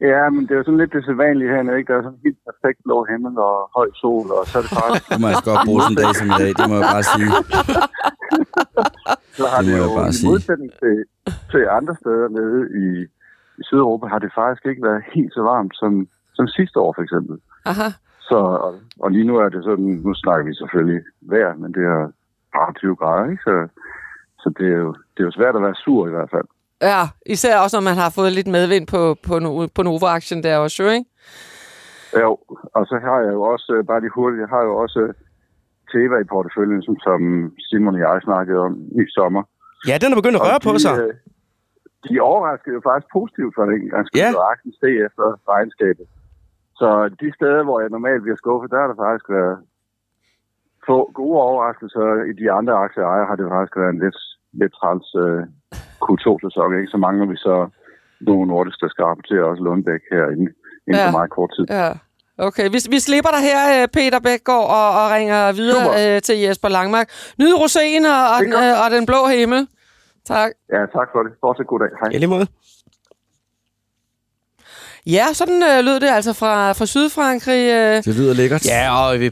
Ja, 0.00 0.22
men 0.34 0.40
det 0.46 0.52
er 0.54 0.58
jo 0.60 0.64
sådan 0.64 0.80
lidt 0.82 0.92
det 0.92 1.04
sædvanlige 1.04 1.50
hernede, 1.54 1.78
ikke? 1.78 1.92
Der 1.92 1.98
er 1.98 2.02
sådan 2.06 2.24
helt 2.26 2.40
perfekt 2.48 2.78
blå 2.86 2.96
himmel 3.10 3.34
og 3.48 3.56
høj 3.78 3.88
sol, 4.02 4.26
og 4.38 4.42
så 4.50 4.54
er 4.58 4.62
det 4.62 4.72
faktisk... 4.78 5.04
Det 5.12 5.20
må 5.20 5.26
jeg 5.30 5.36
sgu 5.36 5.46
godt 5.50 5.66
bruge 5.68 5.80
sådan 5.82 5.96
en 5.96 6.02
dag 6.04 6.12
som 6.20 6.28
i 6.34 6.36
dag, 6.42 6.50
det 6.58 6.66
må 6.70 6.74
jeg 6.80 6.88
bare 6.96 7.06
sige. 7.14 7.30
Så 9.38 9.44
har 9.52 9.60
Det 9.60 9.66
det, 9.66 9.74
må 9.74 9.82
jo 9.82 9.86
jeg 9.88 9.98
bare 10.00 10.10
i 10.22 10.26
modsætning 10.30 10.70
til, 10.82 10.96
til 11.52 11.62
andre 11.78 11.94
steder 12.02 12.26
nede 12.38 12.58
i, 12.82 12.86
i 13.60 13.62
Sydeuropa, 13.68 14.04
har 14.14 14.20
det 14.24 14.30
faktisk 14.40 14.64
ikke 14.70 14.82
været 14.88 15.02
helt 15.14 15.32
så 15.36 15.42
varmt 15.52 15.74
som, 15.80 15.92
som 16.36 16.44
sidste 16.58 16.76
år, 16.84 16.90
for 16.96 17.02
eksempel. 17.06 17.36
Aha. 17.70 17.88
Så, 18.28 18.36
og, 18.66 18.74
og 19.00 19.10
lige 19.10 19.26
nu 19.26 19.36
er 19.36 19.48
det 19.48 19.64
sådan, 19.64 19.84
nu 20.04 20.14
snakker 20.14 20.44
vi 20.46 20.54
selvfølgelig 20.54 21.02
vejr, 21.20 21.54
men 21.62 21.72
det 21.76 21.84
er 21.84 22.00
bare 22.56 22.72
20 22.72 22.96
grader, 22.96 23.30
ikke? 23.30 23.42
Så, 23.42 23.54
så 24.42 24.48
det, 24.58 24.66
er 24.72 24.78
jo, 24.86 24.90
det 25.14 25.20
er 25.22 25.28
jo 25.30 25.30
svært 25.38 25.56
at 25.56 25.62
være 25.62 25.74
sur 25.74 26.06
i 26.06 26.10
hvert 26.10 26.30
fald. 26.30 26.48
Ja, 26.82 27.02
især 27.26 27.58
også, 27.58 27.76
når 27.76 27.84
man 27.90 27.94
har 28.02 28.10
fået 28.18 28.32
lidt 28.32 28.46
medvind 28.56 28.86
på, 28.94 29.00
på, 29.26 29.34
No- 29.44 29.68
på 29.76 29.82
Nova-aktien 29.82 30.42
der 30.42 30.56
også, 30.56 30.82
ikke? 30.96 31.06
Jo, 32.22 32.30
og 32.76 32.82
så 32.90 32.96
har 33.06 33.18
jeg 33.26 33.32
jo 33.38 33.42
også, 33.52 33.68
øh, 33.76 33.84
bare 33.90 34.00
lige 34.00 34.16
hurtigt, 34.18 34.40
jeg 34.44 34.48
har 34.56 34.62
jo 34.68 34.72
også 34.84 35.00
øh, 35.00 35.14
Teva 35.92 36.16
i 36.20 36.30
porteføljen, 36.34 36.82
som, 36.82 36.94
som 37.06 37.20
Simon 37.68 37.94
og 37.94 38.00
jeg 38.00 38.20
snakkede 38.28 38.58
om 38.66 38.72
i 39.00 39.02
sommer. 39.18 39.42
Ja, 39.88 39.94
den 40.02 40.08
er 40.12 40.16
begyndt 40.20 40.36
at 40.40 40.44
røre 40.46 40.60
Og 40.60 40.64
på 40.68 40.72
de, 40.72 40.80
sig. 40.86 40.94
øh, 41.02 41.14
De 42.08 42.20
overraskede 42.30 42.74
jo 42.78 42.80
faktisk 42.88 43.08
positivt 43.18 43.52
for 43.56 43.62
en 43.64 43.90
gang 43.94 44.04
skulle 44.06 44.24
Ja. 44.24 44.50
aktien 44.54 44.74
efter 45.06 45.26
regnskabet. 45.54 46.06
Så 46.80 46.88
de 47.20 47.28
steder, 47.38 47.62
hvor 47.66 47.80
jeg 47.80 47.90
normalt 47.96 48.22
bliver 48.22 48.36
skuffet, 48.42 48.70
der 48.72 48.78
har 48.80 48.88
der 48.90 48.98
faktisk 49.04 49.28
været 49.38 49.56
få 50.88 50.98
gode 51.20 51.36
overraskelser. 51.48 52.04
I 52.30 52.32
de 52.42 52.46
andre 52.58 52.74
aktieejere 52.86 53.26
har 53.30 53.36
det 53.36 53.46
faktisk 53.54 53.76
været 53.80 53.92
en 53.96 54.02
lidt, 54.04 54.18
lidt 54.60 54.72
træls 54.78 55.08
øh, 55.24 55.42
Q2-sæson. 56.04 56.68
Ikke? 56.78 56.92
Så 56.94 56.98
mangler 57.06 57.26
vi 57.32 57.36
så 57.36 57.56
nogle 58.28 58.46
nordiske, 58.52 58.82
der 58.84 58.90
skal 58.92 59.04
rapportere 59.04 59.44
også 59.50 59.62
Lundbæk 59.62 60.02
her 60.14 60.24
inden, 60.34 60.48
inden 60.86 61.00
Ja. 61.02 61.06
for 61.08 61.18
meget 61.18 61.30
kort 61.38 61.50
tid. 61.56 61.66
Ja. 61.80 61.90
Okay, 62.48 62.66
vi, 62.74 62.78
vi 62.94 62.98
slipper 63.06 63.30
dig 63.36 63.42
her, 63.50 63.60
øh, 63.74 63.84
Peter 63.96 64.20
Bækgaard, 64.26 64.68
og, 64.78 64.88
og 65.00 65.06
ringer 65.16 65.40
videre 65.60 65.84
Super. 65.84 66.14
øh, 66.16 66.22
til 66.26 66.36
Jesper 66.44 66.68
Langmark. 66.76 67.08
Nyd 67.40 67.52
rosen 67.62 68.02
og, 68.14 68.22
og, 68.34 68.38
den, 68.44 68.52
øh, 68.64 68.74
og 68.82 68.88
den 68.96 69.02
blå 69.10 69.20
himmel. 69.36 69.60
Tak. 70.32 70.50
Ja, 70.74 70.80
tak 70.96 71.08
for 71.12 71.20
det. 71.24 71.32
Fortsæt 71.44 71.66
god 71.72 71.80
dag. 71.84 71.90
Hej. 72.00 72.08
Ja, 72.12 72.18
lige 72.18 72.32
måde. 72.36 72.46
Ja, 75.08 75.26
sådan 75.32 75.62
øh, 75.62 75.84
lød 75.84 76.00
det 76.00 76.08
altså 76.08 76.32
fra, 76.32 76.72
fra 76.72 76.86
Sydfrankrig. 76.86 77.68
Øh. 77.72 78.04
Det 78.04 78.14
lyder 78.16 78.34
lækkert. 78.34 78.66
Ja, 78.66 79.06
og 79.08 79.20
vi, 79.20 79.30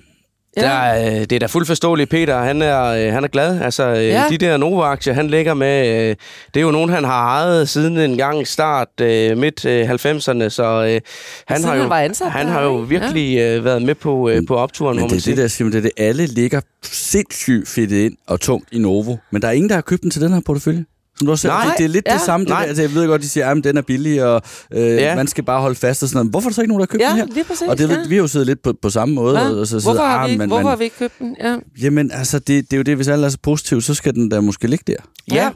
Ja. 0.58 0.62
der, 0.62 0.68
er, 0.68 1.24
det 1.24 1.32
er 1.36 1.38
da 1.40 1.46
fuldt 1.46 1.66
forståeligt, 1.66 2.10
Peter. 2.10 2.38
Han 2.42 2.62
er, 2.62 2.82
øh, 2.84 3.12
han 3.12 3.24
er 3.24 3.28
glad. 3.28 3.60
Altså, 3.60 3.82
Ja. 3.84 4.00
ja. 4.02 4.24
de 4.30 4.38
der 4.38 4.56
Nova-aktier, 4.56 5.12
han 5.14 5.26
ligger 5.28 5.54
med, 5.54 5.88
øh, 5.88 6.16
det 6.54 6.60
er 6.60 6.60
jo 6.60 6.70
nogen, 6.70 6.90
han 6.90 7.04
har 7.04 7.26
ejet 7.28 7.68
siden 7.68 7.98
en 7.98 8.16
gang 8.16 8.46
start 8.46 8.88
øh, 9.00 9.38
midt 9.38 9.64
øh, 9.64 9.90
90'erne, 9.90 10.48
så 10.48 10.64
øh, 10.88 11.00
han, 11.46 11.64
har 11.64 11.74
jo, 11.74 11.80
han 11.80 11.90
var 11.90 12.00
ansat 12.00 12.30
han 12.30 12.46
der, 12.46 12.52
har 12.52 12.62
jo 12.62 12.74
virkelig 12.76 13.38
øh, 13.38 13.64
været 13.64 13.82
med 13.82 13.94
på, 13.94 14.28
øh, 14.28 14.42
på 14.48 14.56
opturen, 14.56 14.96
må 14.96 15.00
Men 15.00 15.02
man 15.02 15.10
det 15.10 15.16
er 15.16 15.20
sige. 15.20 15.36
det 15.36 15.42
der, 15.42 15.48
Simon, 15.48 15.72
det 15.72 15.78
er 15.78 15.82
det, 15.82 15.90
alle 15.96 16.26
ligger 16.26 16.60
sindssygt 16.82 17.68
fedtet 17.68 17.96
ind 18.04 18.16
og 18.26 18.40
tungt 18.40 18.68
i 18.72 18.78
Novo. 18.78 19.16
Men 19.30 19.42
der 19.42 19.48
er 19.48 19.52
ingen, 19.52 19.68
der 19.68 19.74
har 19.74 19.82
købt 19.82 20.02
den 20.02 20.10
til 20.10 20.20
den 20.22 20.32
her 20.32 20.40
portefølje. 20.46 20.84
Som 21.18 21.26
du 21.26 21.31
også 21.31 21.42
selv 21.42 21.52
Nej. 21.52 21.74
det 21.79 21.85
er 21.85 21.88
lidt 21.88 22.07
Ja. 22.09 22.12
det 22.12 22.20
samme. 22.20 22.44
Det 22.44 22.50
Nej. 22.50 22.61
der, 22.61 22.68
altså, 22.68 22.83
jeg 22.83 22.94
ved 22.94 23.07
godt, 23.07 23.22
de 23.22 23.29
siger, 23.29 23.50
at 23.50 23.64
den 23.64 23.76
er 23.76 23.83
billig, 23.83 24.24
og 24.24 24.42
øh, 24.72 24.81
Ja. 24.81 25.16
man 25.16 25.26
skal 25.26 25.44
bare 25.44 25.61
holde 25.61 25.76
fast 25.76 26.02
og 26.02 26.09
sådan 26.09 26.16
noget. 26.18 26.31
Hvorfor 26.31 26.46
er 26.48 26.50
der 26.50 26.55
så 26.55 26.61
ikke 26.61 26.72
nogen, 26.74 26.81
der 26.81 26.87
har 26.87 26.92
købt 26.92 27.02
Ja, 27.02 27.09
den 27.09 27.16
her? 27.16 27.26
lige 27.35 27.44
præcis, 27.44 27.68
Og 27.68 27.79
det, 27.79 27.90
ja. 27.90 27.96
vi 28.09 28.14
har 28.14 28.22
jo 28.22 28.26
siddet 28.29 28.46
lidt 28.46 28.62
på, 28.62 28.72
på 28.83 28.90
samme 28.90 29.14
måde. 29.14 29.38
Ja. 29.38 29.48
Og 29.50 29.66
så 29.66 29.74
Hvorfor, 29.74 29.90
sidder, 29.92 30.05
har 30.07 30.18
ah, 30.24 30.31
vi, 30.31 30.37
men, 30.37 30.48
hvorfor 30.48 30.68
har 30.68 30.76
vi 30.76 30.85
ikke 30.85 30.96
købt 30.98 31.18
den? 31.18 31.37
Ja. 31.40 31.57
Jamen, 31.83 32.11
altså, 32.14 32.38
det, 32.38 32.48
det 32.48 32.72
er 32.72 32.76
jo 32.76 32.83
det, 32.83 32.96
hvis 32.96 33.09
alle 33.09 33.26
er 33.26 33.31
så 33.31 33.38
positive, 33.42 33.83
så 33.83 33.94
skal 33.94 34.14
den 34.14 34.29
da 34.29 34.40
måske 34.40 34.66
ligge 34.68 34.85
der. 34.87 34.98
Ja, 35.35 35.50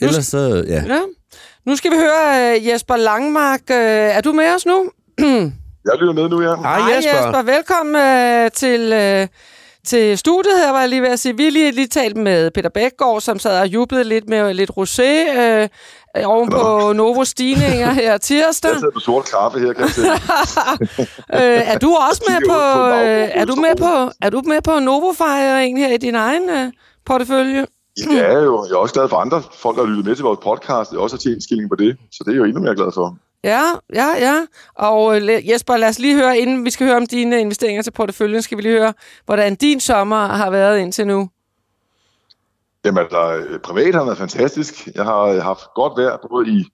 Ellers 0.00 0.26
så, 0.26 0.64
ja. 0.68 0.82
ja. 0.94 1.00
Nu 1.66 1.76
skal 1.76 1.90
vi 1.90 1.96
høre 1.96 2.56
øh, 2.56 2.66
Jesper 2.68 2.96
Langmark. 2.96 3.60
Øh, 3.70 3.76
er 3.76 4.20
du 4.20 4.32
med 4.32 4.44
os 4.56 4.66
nu? 4.66 4.90
Jeg 5.84 5.98
lytter 6.00 6.12
med 6.14 6.28
nu, 6.28 6.42
ja. 6.42 6.54
hej 6.56 6.94
Jesper. 6.96 7.16
Jesper. 7.16 7.42
Velkommen 7.42 7.96
øh, 7.96 8.50
til, 8.50 8.92
øh, 8.92 9.26
til 9.88 10.18
studiet 10.18 10.58
her, 10.58 10.70
var 10.70 10.80
jeg 10.80 10.88
lige 10.88 11.02
ved 11.02 11.08
at 11.08 11.20
sige. 11.20 11.36
Vi 11.36 11.50
lige, 11.50 11.72
lige 11.72 11.86
talt 11.86 12.16
med 12.16 12.50
Peter 12.50 12.68
Bækgaard, 12.68 13.20
som 13.20 13.38
sad 13.38 13.60
og 13.60 13.66
jublede 13.66 14.04
lidt 14.04 14.28
med 14.28 14.54
lidt 14.54 14.70
rosé 14.70 15.10
øh, 15.40 15.68
oven 16.24 16.50
på 16.50 16.92
Novo 16.92 17.24
stigninger 17.24 17.90
her 17.92 18.18
tirsdag. 18.18 18.70
Jeg 18.70 18.78
sidder 18.78 18.92
på 18.94 19.00
sort 19.00 19.24
kaffe 19.24 19.58
her, 19.58 19.72
kan 19.72 19.84
jeg 19.84 19.90
se. 19.90 20.02
Øh, 21.34 21.72
er 21.72 21.78
du 21.78 21.90
også 22.10 22.22
med 22.28 22.38
på, 22.48 22.58
på 22.74 22.84
øh, 22.84 23.28
er 23.40 23.44
du 23.44 23.54
med 23.54 23.74
på, 23.78 24.12
er 24.22 24.30
du 24.30 24.42
med 24.46 24.60
på 24.62 24.78
Novo-fejringen 24.78 25.78
her 25.78 25.94
i 25.94 25.96
din 25.96 26.14
egen 26.14 26.50
øh, 26.50 26.72
portefølje? 27.06 27.66
Ja, 28.10 28.32
jo. 28.32 28.64
Jeg 28.64 28.72
er 28.72 28.76
også 28.76 28.94
glad 28.94 29.08
for 29.08 29.16
andre 29.16 29.42
folk, 29.62 29.76
der 29.76 29.82
har 29.82 29.88
lyttet 29.90 30.06
med 30.06 30.14
til 30.14 30.24
vores 30.24 30.38
podcast. 30.42 30.92
Jeg 30.92 31.00
også 31.00 31.16
har 31.16 31.18
tjent 31.18 31.42
skilling 31.42 31.68
på 31.70 31.76
det. 31.76 31.96
Så 32.12 32.18
det 32.24 32.30
er 32.30 32.32
jeg 32.32 32.38
jo 32.38 32.44
endnu 32.44 32.60
mere 32.60 32.74
glad 32.74 32.92
for. 32.94 33.16
Ja, 33.44 33.62
ja, 33.94 34.06
ja. 34.18 34.46
Og 34.74 35.16
øh, 35.16 35.48
Jesper, 35.48 35.76
lad 35.76 35.88
os 35.88 35.98
lige 35.98 36.16
høre, 36.16 36.38
inden 36.38 36.64
vi 36.64 36.70
skal 36.70 36.86
høre 36.86 36.96
om 36.96 37.06
dine 37.06 37.40
investeringer 37.40 37.82
til 37.82 37.90
porteføljen, 37.90 38.42
skal 38.42 38.58
vi 38.58 38.62
lige 38.62 38.78
høre, 38.78 38.92
hvordan 39.24 39.54
din 39.54 39.80
sommer 39.80 40.26
har 40.26 40.50
været 40.50 40.78
indtil 40.78 41.06
nu. 41.06 41.30
Jamen, 42.84 42.98
altså, 42.98 43.36
øh, 43.36 43.60
privat 43.60 43.94
har 43.94 44.04
været 44.04 44.18
fantastisk. 44.18 44.88
Jeg 44.94 45.04
har 45.04 45.20
øh, 45.20 45.42
haft 45.42 45.60
godt 45.74 45.92
vejr 45.96 46.16
både 46.30 46.48
i 46.48 46.64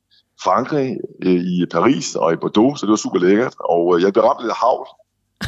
Frankrig, 0.44 0.96
i 1.24 1.66
Paris 1.72 2.14
og 2.14 2.32
i 2.32 2.36
Bordeaux, 2.36 2.80
så 2.80 2.86
det 2.86 2.90
var 2.90 2.96
super 2.96 3.18
lækkert. 3.18 3.54
Og 3.60 4.00
jeg 4.02 4.12
blev 4.12 4.24
ramt 4.24 4.40
lidt 4.40 4.50
af 4.50 4.56
havl. 4.56 4.86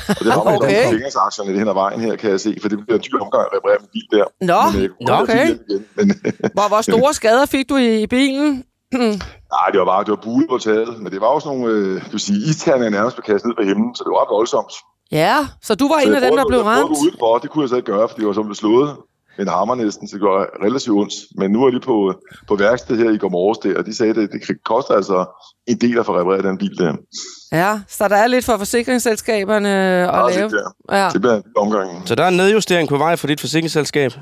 Og 0.08 0.24
det 0.24 0.32
rammer 0.36 0.56
Okay. 0.56 0.68
okay. 0.68 0.90
fingersaktierne 0.90 1.50
lidt 1.50 1.58
hen 1.58 1.68
ad 1.68 1.74
vejen 1.74 2.00
her, 2.00 2.16
kan 2.16 2.30
jeg 2.30 2.40
se, 2.40 2.56
for 2.62 2.68
det 2.68 2.78
bliver 2.86 2.98
en 2.98 3.04
dyr 3.04 3.18
omgang 3.20 3.42
at 3.42 3.56
reparere 3.56 3.78
min 3.80 3.88
bil 3.92 4.18
der. 4.18 4.24
Nå, 4.40 4.60
Men, 4.72 4.84
øh, 4.84 4.90
nå, 5.08 5.14
okay. 5.14 5.46
Men, 5.96 6.06
Hvor, 6.52 6.68
hvor 6.68 6.80
store 6.80 7.14
skader 7.20 7.46
fik 7.46 7.68
du 7.68 7.76
i, 7.76 8.02
i 8.02 8.06
bilen? 8.98 9.22
nej, 9.56 9.66
det 9.72 9.78
var 9.82 9.88
bare, 9.92 10.04
det 10.06 10.10
var 10.16 10.22
bulet 10.28 10.48
på 10.48 10.58
taget. 10.58 10.90
Men 11.02 11.08
det 11.12 11.20
var 11.20 11.26
også 11.36 11.48
nogle, 11.48 11.64
øh, 11.72 11.94
det 12.04 12.12
vil 12.12 12.20
sige, 12.20 12.38
isterninger 12.50 12.90
nærmest 12.98 13.16
blev 13.16 13.24
kastet 13.30 13.46
ned 13.48 13.56
på 13.60 13.64
himlen, 13.70 13.94
så 13.96 14.00
det 14.04 14.10
var 14.10 14.20
ret 14.22 14.32
voldsomt. 14.38 14.72
Ja, 15.12 15.36
så 15.62 15.74
du 15.74 15.88
var 15.88 15.98
Så 16.00 16.06
en 16.06 16.14
jeg 16.14 16.22
af 16.22 16.28
dem, 16.28 16.36
der 16.40 16.46
blev 16.52 16.58
jeg 16.58 16.66
ramt? 16.66 16.88
gå 16.88 16.96
udenfor, 17.04 17.38
det 17.38 17.50
kunne 17.50 17.62
jeg 17.62 17.68
så 17.68 17.76
ikke 17.80 17.92
gøre, 17.92 18.08
fordi 18.08 18.20
jeg 18.22 18.28
var 18.28 18.32
som 18.40 18.44
blev 18.50 18.54
slået 18.64 18.90
en 19.38 19.48
hammer 19.48 19.74
næsten, 19.74 20.08
så 20.08 20.12
det 20.16 20.20
gjorde 20.20 20.44
relativt 20.66 20.96
ondt. 21.02 21.14
Men 21.38 21.50
nu 21.50 21.64
er 21.64 21.70
de 21.70 21.80
på, 21.80 22.14
på 22.48 22.54
værksted 22.56 22.96
her 22.96 23.10
i 23.10 23.18
går 23.18 23.28
morges 23.28 23.58
der, 23.58 23.78
og 23.78 23.86
de 23.86 23.94
sagde, 23.96 24.10
at 24.10 24.16
det, 24.16 24.30
det 24.32 24.64
koster 24.64 24.94
altså 24.94 25.18
en 25.66 25.78
del 25.80 25.98
at 25.98 26.06
få 26.06 26.18
repareret 26.18 26.44
den 26.44 26.58
bil 26.58 26.78
der. 26.78 26.92
Ja, 27.52 27.80
så 27.88 28.08
der 28.08 28.16
er 28.16 28.26
lidt 28.26 28.44
for 28.44 28.56
forsikringsselskaberne 28.56 29.68
at 29.68 30.06
Meget 30.06 30.34
lave. 30.36 30.50
Ja. 30.92 31.08
Det 31.12 31.20
bliver 31.20 31.34
en 31.34 31.42
lille 31.44 31.56
omgang. 31.56 32.08
Så 32.08 32.14
der 32.14 32.24
er 32.24 32.28
en 32.28 32.36
nedjustering 32.36 32.88
på 32.88 32.96
vej 32.96 33.16
for 33.16 33.26
dit 33.26 33.40
forsikringsselskab. 33.40 34.12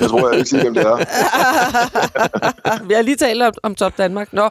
jeg 0.00 0.08
tror, 0.08 0.28
jeg 0.28 0.38
ikke 0.38 0.50
siger, 0.50 0.62
hvem 0.62 0.74
det 0.74 0.82
er. 0.82 0.96
Vi 2.88 2.94
har 2.94 3.02
lige 3.02 3.16
talt 3.16 3.42
om, 3.42 3.52
om 3.62 3.74
Top 3.74 3.98
Danmark. 3.98 4.32
Nå. 4.32 4.48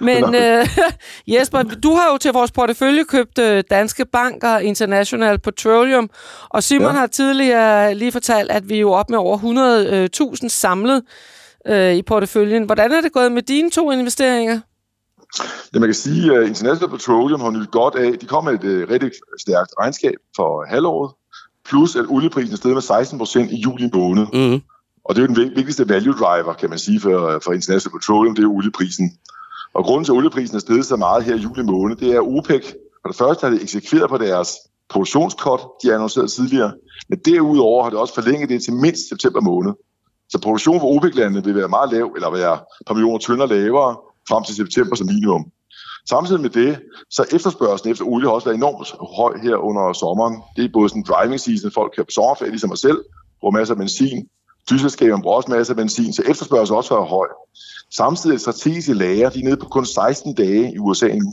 Men 0.00 0.34
øh, 0.34 0.68
Jesper, 1.34 1.62
du 1.62 1.94
har 1.94 2.12
jo 2.12 2.18
til 2.18 2.32
vores 2.32 2.50
portefølje 2.50 3.04
købt 3.04 3.38
øh, 3.38 3.64
Danske 3.70 4.04
Bank 4.12 4.44
og 4.44 4.62
International 4.62 5.38
Petroleum, 5.38 6.10
og 6.48 6.62
Simon 6.62 6.82
ja. 6.82 6.92
Ja. 6.92 6.98
har 6.98 7.06
tidligere 7.06 7.94
lige 7.94 8.12
fortalt, 8.12 8.50
at 8.50 8.68
vi 8.68 8.74
er 8.74 8.80
jo 8.80 8.92
op 8.92 9.10
med 9.10 9.18
over 9.18 9.38
100.000 10.42 10.48
samlet 10.48 11.02
øh, 11.66 11.94
i 11.94 12.02
porteføljen. 12.02 12.64
Hvordan 12.64 12.92
er 12.92 13.00
det 13.00 13.12
gået 13.12 13.32
med 13.32 13.42
dine 13.42 13.70
to 13.70 13.90
investeringer? 13.90 14.60
Ja, 15.74 15.78
man 15.78 15.88
kan 15.88 15.94
sige, 15.94 16.36
at 16.36 16.48
International 16.48 16.90
Petroleum 16.90 17.40
har 17.40 17.50
nydt 17.50 17.70
godt 17.70 17.94
af, 17.94 18.18
de 18.18 18.26
kom 18.26 18.44
med 18.44 18.52
et 18.52 18.82
uh, 18.82 18.90
rigtig 18.90 19.10
stærkt 19.40 19.70
regnskab 19.80 20.14
for 20.36 20.64
halvåret, 20.68 21.14
plus 21.68 21.96
at 21.96 22.04
olieprisen 22.08 22.52
er 22.52 22.56
steget 22.56 22.74
med 22.74 22.82
16 22.82 23.18
procent 23.18 23.50
i 23.50 23.56
juli 23.56 23.90
måned. 23.94 24.26
Mm. 24.32 24.60
Og 25.04 25.14
det 25.14 25.22
er 25.22 25.26
jo 25.26 25.34
den 25.34 25.36
vig- 25.36 25.56
vigtigste 25.56 25.88
value 25.88 26.14
driver, 26.14 26.52
kan 26.52 26.70
man 26.70 26.78
sige, 26.78 27.00
for, 27.00 27.40
for 27.44 27.52
International 27.52 27.98
Petroleum, 27.98 28.34
det 28.34 28.44
er 28.44 28.48
olieprisen. 28.48 29.18
Og 29.74 29.84
grunden 29.84 30.04
til, 30.04 30.12
at 30.12 30.16
olieprisen 30.16 30.56
er 30.56 30.60
steget 30.60 30.86
så 30.86 30.96
meget 30.96 31.24
her 31.24 31.34
i 31.34 31.38
juli 31.38 31.62
måned, 31.62 31.96
det 31.96 32.10
er 32.14 32.20
OPEC. 32.20 32.64
For 33.02 33.08
det 33.08 33.16
første 33.16 33.44
har 33.44 33.50
det 33.50 33.62
eksekveret 33.62 34.10
på 34.10 34.18
deres 34.18 34.50
produktionskort, 34.88 35.60
de 35.82 35.88
har 35.88 35.94
annonceret 35.94 36.30
tidligere, 36.30 36.72
men 37.08 37.18
derudover 37.18 37.82
har 37.82 37.90
det 37.90 37.98
også 37.98 38.14
forlænget 38.14 38.48
det 38.48 38.62
til 38.62 38.72
mindst 38.72 39.08
september 39.08 39.40
måned. 39.40 39.72
Så 40.28 40.40
produktionen 40.40 40.80
for 40.80 40.96
OPEC-landene 40.96 41.44
vil 41.44 41.54
være 41.54 41.68
meget 41.68 41.92
lav, 41.92 42.12
eller 42.16 42.30
være 42.30 42.54
et 42.54 42.86
par 42.86 42.94
millioner 42.94 43.18
tønder 43.18 43.46
lavere, 43.46 43.96
frem 44.28 44.44
til 44.44 44.54
september 44.54 44.96
som 44.96 45.06
minimum. 45.06 45.44
Samtidig 46.08 46.40
med 46.40 46.50
det, 46.50 46.78
så 47.10 47.22
efterspørgselen 47.32 47.92
efter 47.92 48.04
olie 48.04 48.26
har 48.26 48.34
også 48.34 48.48
været 48.48 48.56
enormt 48.56 48.88
høj 49.16 49.38
her 49.38 49.56
under 49.56 49.92
sommeren. 49.92 50.42
Det 50.56 50.64
er 50.64 50.68
både 50.72 50.88
sådan 50.88 51.02
driving 51.02 51.40
season, 51.40 51.70
folk 51.70 51.92
kører 51.96 52.04
på 52.04 52.10
sommerferie, 52.10 52.50
ligesom 52.50 52.70
mig 52.70 52.78
selv, 52.78 52.98
bruger 53.40 53.58
masser 53.58 53.74
af 53.74 53.78
benzin. 53.78 54.28
Flyselskaberne 54.68 55.22
bruger 55.22 55.36
også 55.36 55.50
masser 55.50 55.72
af 55.72 55.76
benzin, 55.76 56.12
så 56.12 56.22
efterspørgselen 56.22 56.76
også 56.76 56.94
er 56.94 57.04
høj. 57.04 57.28
Samtidig 57.96 58.34
er 58.34 58.38
strategiske 58.38 58.94
lager, 58.94 59.30
de 59.30 59.40
er 59.40 59.44
nede 59.44 59.56
på 59.56 59.68
kun 59.68 59.86
16 59.86 60.34
dage 60.34 60.74
i 60.74 60.78
USA 60.78 61.08
nu. 61.08 61.32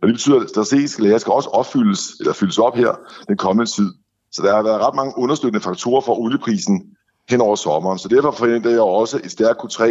Og 0.00 0.08
det 0.08 0.14
betyder, 0.14 0.40
at 0.40 0.48
strategiske 0.48 1.02
lager 1.02 1.18
skal 1.18 1.32
også 1.32 1.48
opfyldes, 1.48 2.00
eller 2.20 2.32
fyldes 2.32 2.58
op 2.58 2.76
her 2.76 2.92
den 3.28 3.36
kommende 3.36 3.70
tid. 3.70 3.88
Så 4.32 4.42
der 4.42 4.54
har 4.54 4.62
været 4.62 4.80
ret 4.86 4.94
mange 4.94 5.12
understøttende 5.16 5.64
faktorer 5.64 6.00
for 6.00 6.14
olieprisen 6.14 6.84
hen 7.30 7.40
over 7.40 7.56
sommeren. 7.56 7.98
Så 7.98 8.08
derfor 8.08 8.30
forventer 8.30 8.70
jeg 8.70 8.80
også 8.80 9.20
et 9.24 9.30
stærkt 9.30 9.58
Q3, 9.58 9.82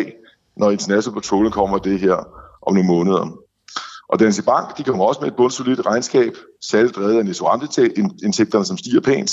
når 0.59 0.71
International 0.71 1.21
Petroleum 1.21 1.51
kommer 1.51 1.77
det 1.77 1.99
her 1.99 2.15
om 2.67 2.73
nogle 2.73 2.87
måneder. 2.87 3.29
Og 4.09 4.19
Danske 4.19 4.43
Bank, 4.43 4.77
de 4.77 4.83
kommer 4.83 5.05
også 5.05 5.21
med 5.21 5.27
et 5.27 5.35
bundsolidt 5.35 5.85
regnskab, 5.85 6.33
særligt 6.61 6.95
drevet 6.95 7.17
af 7.17 7.25
Nesoante-indtægterne, 7.25 8.65
som 8.65 8.77
stiger 8.77 9.01
pænt. 9.01 9.31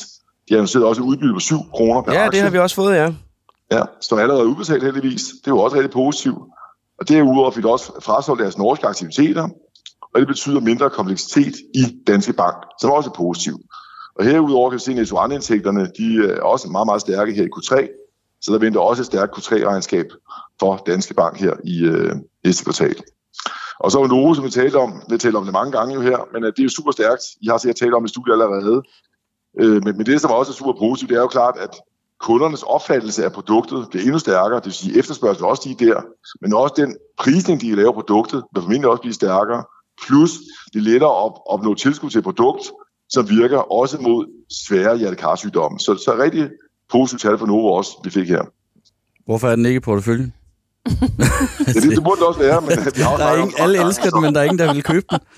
De 0.48 0.54
har 0.54 0.56
annonceret 0.56 0.84
også 0.84 1.02
udbytte 1.02 1.34
på 1.34 1.40
7 1.40 1.56
kroner 1.74 2.02
per 2.02 2.12
Ja, 2.12 2.26
aktie. 2.26 2.38
det 2.38 2.42
har 2.44 2.50
vi 2.50 2.58
også 2.58 2.76
fået, 2.76 2.94
ja. 2.94 3.14
Ja, 3.72 3.82
er 4.12 4.16
allerede 4.16 4.46
udbetalt 4.46 4.82
heldigvis. 4.82 5.22
Det 5.22 5.46
er 5.46 5.50
jo 5.50 5.58
også 5.58 5.76
rigtig 5.76 5.90
positivt. 5.90 6.38
Og 7.00 7.08
derudover 7.08 7.50
fik 7.50 7.64
de 7.64 7.70
også 7.70 7.92
frasolgt 8.02 8.40
deres 8.42 8.58
norske 8.58 8.86
aktiviteter, 8.86 9.48
og 10.14 10.20
det 10.20 10.28
betyder 10.28 10.60
mindre 10.60 10.90
kompleksitet 10.90 11.54
i 11.74 11.82
Danske 12.06 12.32
Bank, 12.32 12.56
som 12.80 12.90
også 12.90 13.10
er 13.10 13.14
positivt. 13.14 13.62
Og 14.18 14.24
herudover 14.24 14.70
kan 14.70 14.74
vi 14.74 14.80
se, 14.80 14.90
at 14.90 14.96
Nesuan-indtægterne 14.96 15.86
de 15.98 16.28
er 16.28 16.42
også 16.42 16.68
meget, 16.68 16.86
meget 16.86 17.00
stærke 17.00 17.32
her 17.32 17.44
i 17.44 17.52
Q3, 17.56 17.72
så 18.40 18.52
der 18.52 18.58
venter 18.58 18.80
også 18.80 19.02
et 19.02 19.06
stærkt 19.06 19.32
Q3-regnskab 19.38 20.06
for 20.60 20.82
Danske 20.86 21.14
Bank 21.14 21.40
her 21.40 21.54
i 21.64 21.84
øh, 21.84 22.16
næste 22.44 22.64
kvartal. 22.64 22.96
Og 23.80 23.90
så 23.92 24.00
er 24.00 24.06
Novo, 24.06 24.34
som 24.34 24.44
vi 24.44 24.50
talte 24.50 24.76
om, 24.76 25.02
vi 25.10 25.18
taler 25.18 25.38
om 25.38 25.44
det 25.44 25.52
mange 25.52 25.72
gange 25.72 25.94
jo 25.94 26.00
her, 26.00 26.18
men 26.32 26.44
øh, 26.44 26.52
det 26.52 26.58
er 26.58 26.62
jo 26.62 26.68
super 26.68 26.92
stærkt. 26.92 27.22
I 27.40 27.46
har 27.46 27.58
sikkert 27.58 27.76
talt 27.76 27.94
om 27.94 28.04
i 28.04 28.08
studie 28.08 28.32
allerede. 28.32 28.82
Øh, 29.60 29.84
men, 29.84 29.96
men 29.96 30.06
det, 30.06 30.20
som 30.20 30.30
også 30.30 30.52
er 30.52 30.54
super 30.54 30.72
positivt, 30.78 31.10
det 31.10 31.16
er 31.16 31.20
jo 31.20 31.26
klart, 31.26 31.56
at 31.58 31.74
kundernes 32.20 32.62
opfattelse 32.62 33.24
af 33.24 33.32
produktet 33.32 33.86
bliver 33.90 34.02
endnu 34.02 34.18
stærkere, 34.18 34.58
det 34.58 34.66
vil 34.66 34.72
sige 34.72 34.98
efterspørgsel 34.98 35.44
også 35.44 35.62
lige 35.66 35.86
der, 35.86 36.00
men 36.40 36.54
også 36.54 36.74
den 36.76 36.96
prisning, 37.18 37.60
de 37.60 37.74
laver 37.74 37.92
produktet, 37.92 38.42
vil 38.54 38.62
formentlig 38.62 38.90
også 38.90 39.00
blive 39.00 39.14
stærkere, 39.14 39.64
plus 40.06 40.30
det 40.72 40.78
er 40.78 40.82
lettere 40.82 41.10
at 41.10 41.24
op, 41.24 41.32
opnå 41.46 41.74
tilskud 41.74 42.10
til 42.10 42.18
et 42.18 42.24
produkt, 42.24 42.72
som 43.08 43.30
virker 43.30 43.58
også 43.58 43.98
mod 44.00 44.26
svære 44.66 44.98
hjertekarsygdomme. 44.98 45.78
Så, 45.78 45.94
så 45.94 46.16
rigtig 46.18 46.50
positivt 46.90 47.22
tal 47.22 47.38
for 47.38 47.46
Novo 47.46 47.66
også, 47.66 47.90
vi 48.04 48.10
fik 48.10 48.28
her. 48.28 48.42
Hvorfor 49.26 49.48
er 49.48 49.56
den 49.56 49.66
ikke 49.66 49.76
i 49.76 49.80
porteføljen? 49.80 50.32
Ja, 51.66 51.72
det, 51.72 51.82
det 51.82 52.04
burde 52.04 52.20
det 52.20 52.26
også 52.28 52.40
være, 52.40 52.60
men 52.60 52.70
vi 52.96 53.02
har 53.02 53.16
Der 53.16 53.24
er 53.24 53.36
ingen, 53.36 53.54
alle 53.58 53.86
elsker 53.86 54.10
den, 54.10 54.20
men 54.22 54.34
der 54.34 54.40
er 54.40 54.44
ingen, 54.44 54.58
der 54.58 54.72
vil 54.72 54.82
købe 54.82 55.06
den. 55.10 55.18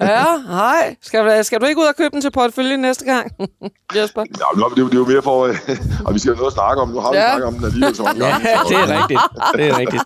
Ja, 0.00 0.24
hej. 0.48 0.96
Skal 1.02 1.24
du, 1.24 1.42
skal 1.44 1.60
du 1.60 1.66
ikke 1.66 1.80
ud 1.80 1.86
og 1.86 1.96
købe 1.96 2.10
den 2.12 2.20
til 2.20 2.30
porteføljen 2.30 2.80
næste 2.80 3.04
gang, 3.04 3.32
Jesper? 3.96 4.22
Ja, 4.56 4.60
er 4.64 4.68
det, 4.68 4.78
jo, 4.78 4.86
det 4.86 4.94
er 4.94 4.98
jo 4.98 5.04
mere 5.06 5.22
for, 5.22 5.44
øh, 5.46 5.56
og 6.04 6.14
vi 6.14 6.18
skal 6.18 6.30
jo 6.30 6.34
noget 6.36 6.46
at 6.46 6.52
snakke 6.52 6.82
om. 6.82 6.88
Nu 6.88 7.00
har 7.00 7.10
vi 7.10 7.16
Ja. 7.16 7.22
ja. 7.22 7.28
snakket 7.30 7.46
om 7.46 7.54
den 7.54 7.64
alligevel 7.64 7.96
så 7.96 8.02
mange 8.02 8.24
gange. 8.26 8.48
Ja, 8.48 8.58
det 8.68 8.76
er 8.76 9.00
rigtigt. 9.00 9.20
Det 9.56 9.68
er 9.68 9.78
rigtigt. 9.78 10.02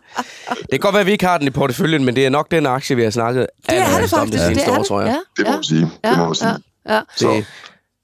Det 0.60 0.70
kan 0.70 0.80
godt 0.80 0.92
være, 0.92 1.00
at 1.00 1.06
vi 1.06 1.12
ikke 1.12 1.26
har 1.26 1.38
den 1.38 1.46
i 1.46 1.50
porteføljen, 1.50 2.04
men 2.04 2.16
det 2.16 2.26
er 2.26 2.30
nok 2.30 2.50
den 2.50 2.66
aktie, 2.66 2.96
vi 2.96 3.02
har 3.02 3.10
snakket 3.10 3.46
Det 3.66 3.68
er 3.68 3.72
det 3.78 3.84
allermest 3.86 4.14
om 4.14 4.18
faktisk. 4.18 4.38
det 4.38 4.46
seneste 4.48 4.70
er 4.70 4.74
år, 4.74 4.78
det. 4.78 4.86
tror 4.86 5.00
jeg. 5.00 5.18
Det 5.36 5.46
må 5.46 5.52
man 5.52 5.62
sige. 5.64 5.90
Det 6.04 6.18
må 6.18 6.24
man 6.24 6.34
sige. 6.34 6.50
Ja, 6.88 6.94
ja. 6.94 7.00
Så, 7.16 7.42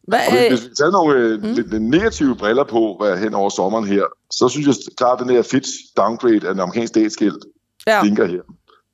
Hvad, 0.09 0.21
og 0.27 0.33
hvis, 0.33 0.49
hvis 0.49 0.71
vi 0.71 0.75
tager 0.75 0.91
nogle 0.91 1.37
mm. 1.37 1.53
lidt 1.53 1.83
negative 1.83 2.37
briller 2.37 2.65
på 2.65 2.97
hvad, 3.01 3.19
hen 3.19 3.35
over 3.35 3.51
sommeren 3.51 3.87
her, 3.87 4.05
så 4.31 4.49
synes 4.49 4.67
jeg 4.67 4.75
klart, 4.97 5.21
at 5.21 5.27
den 5.27 5.35
her 5.35 5.43
Fitch 5.43 5.71
downgrade 5.97 6.49
af 6.49 6.55
den 6.55 6.61
amerikanske 6.61 6.95
statsgæld 6.95 7.39
ja, 7.87 8.03
blinker 8.03 8.27
her. 8.27 8.43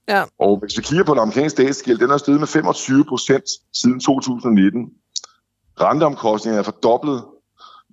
ja. 0.09 0.23
Og 0.39 0.59
hvis 0.61 0.77
vi 0.79 0.83
kigger 0.83 1.05
på 1.05 1.15
den 1.15 1.21
amerikanske 1.21 1.63
statsgæld, 1.63 1.99
den 1.99 2.11
er 2.11 2.17
steget 2.17 2.41
med 2.41 2.49
25 2.49 3.05
procent 3.05 3.45
siden 3.75 4.01
2019. 4.01 4.81
Renteomkostningerne 5.81 6.59
er 6.59 6.63
fordoblet 6.63 7.23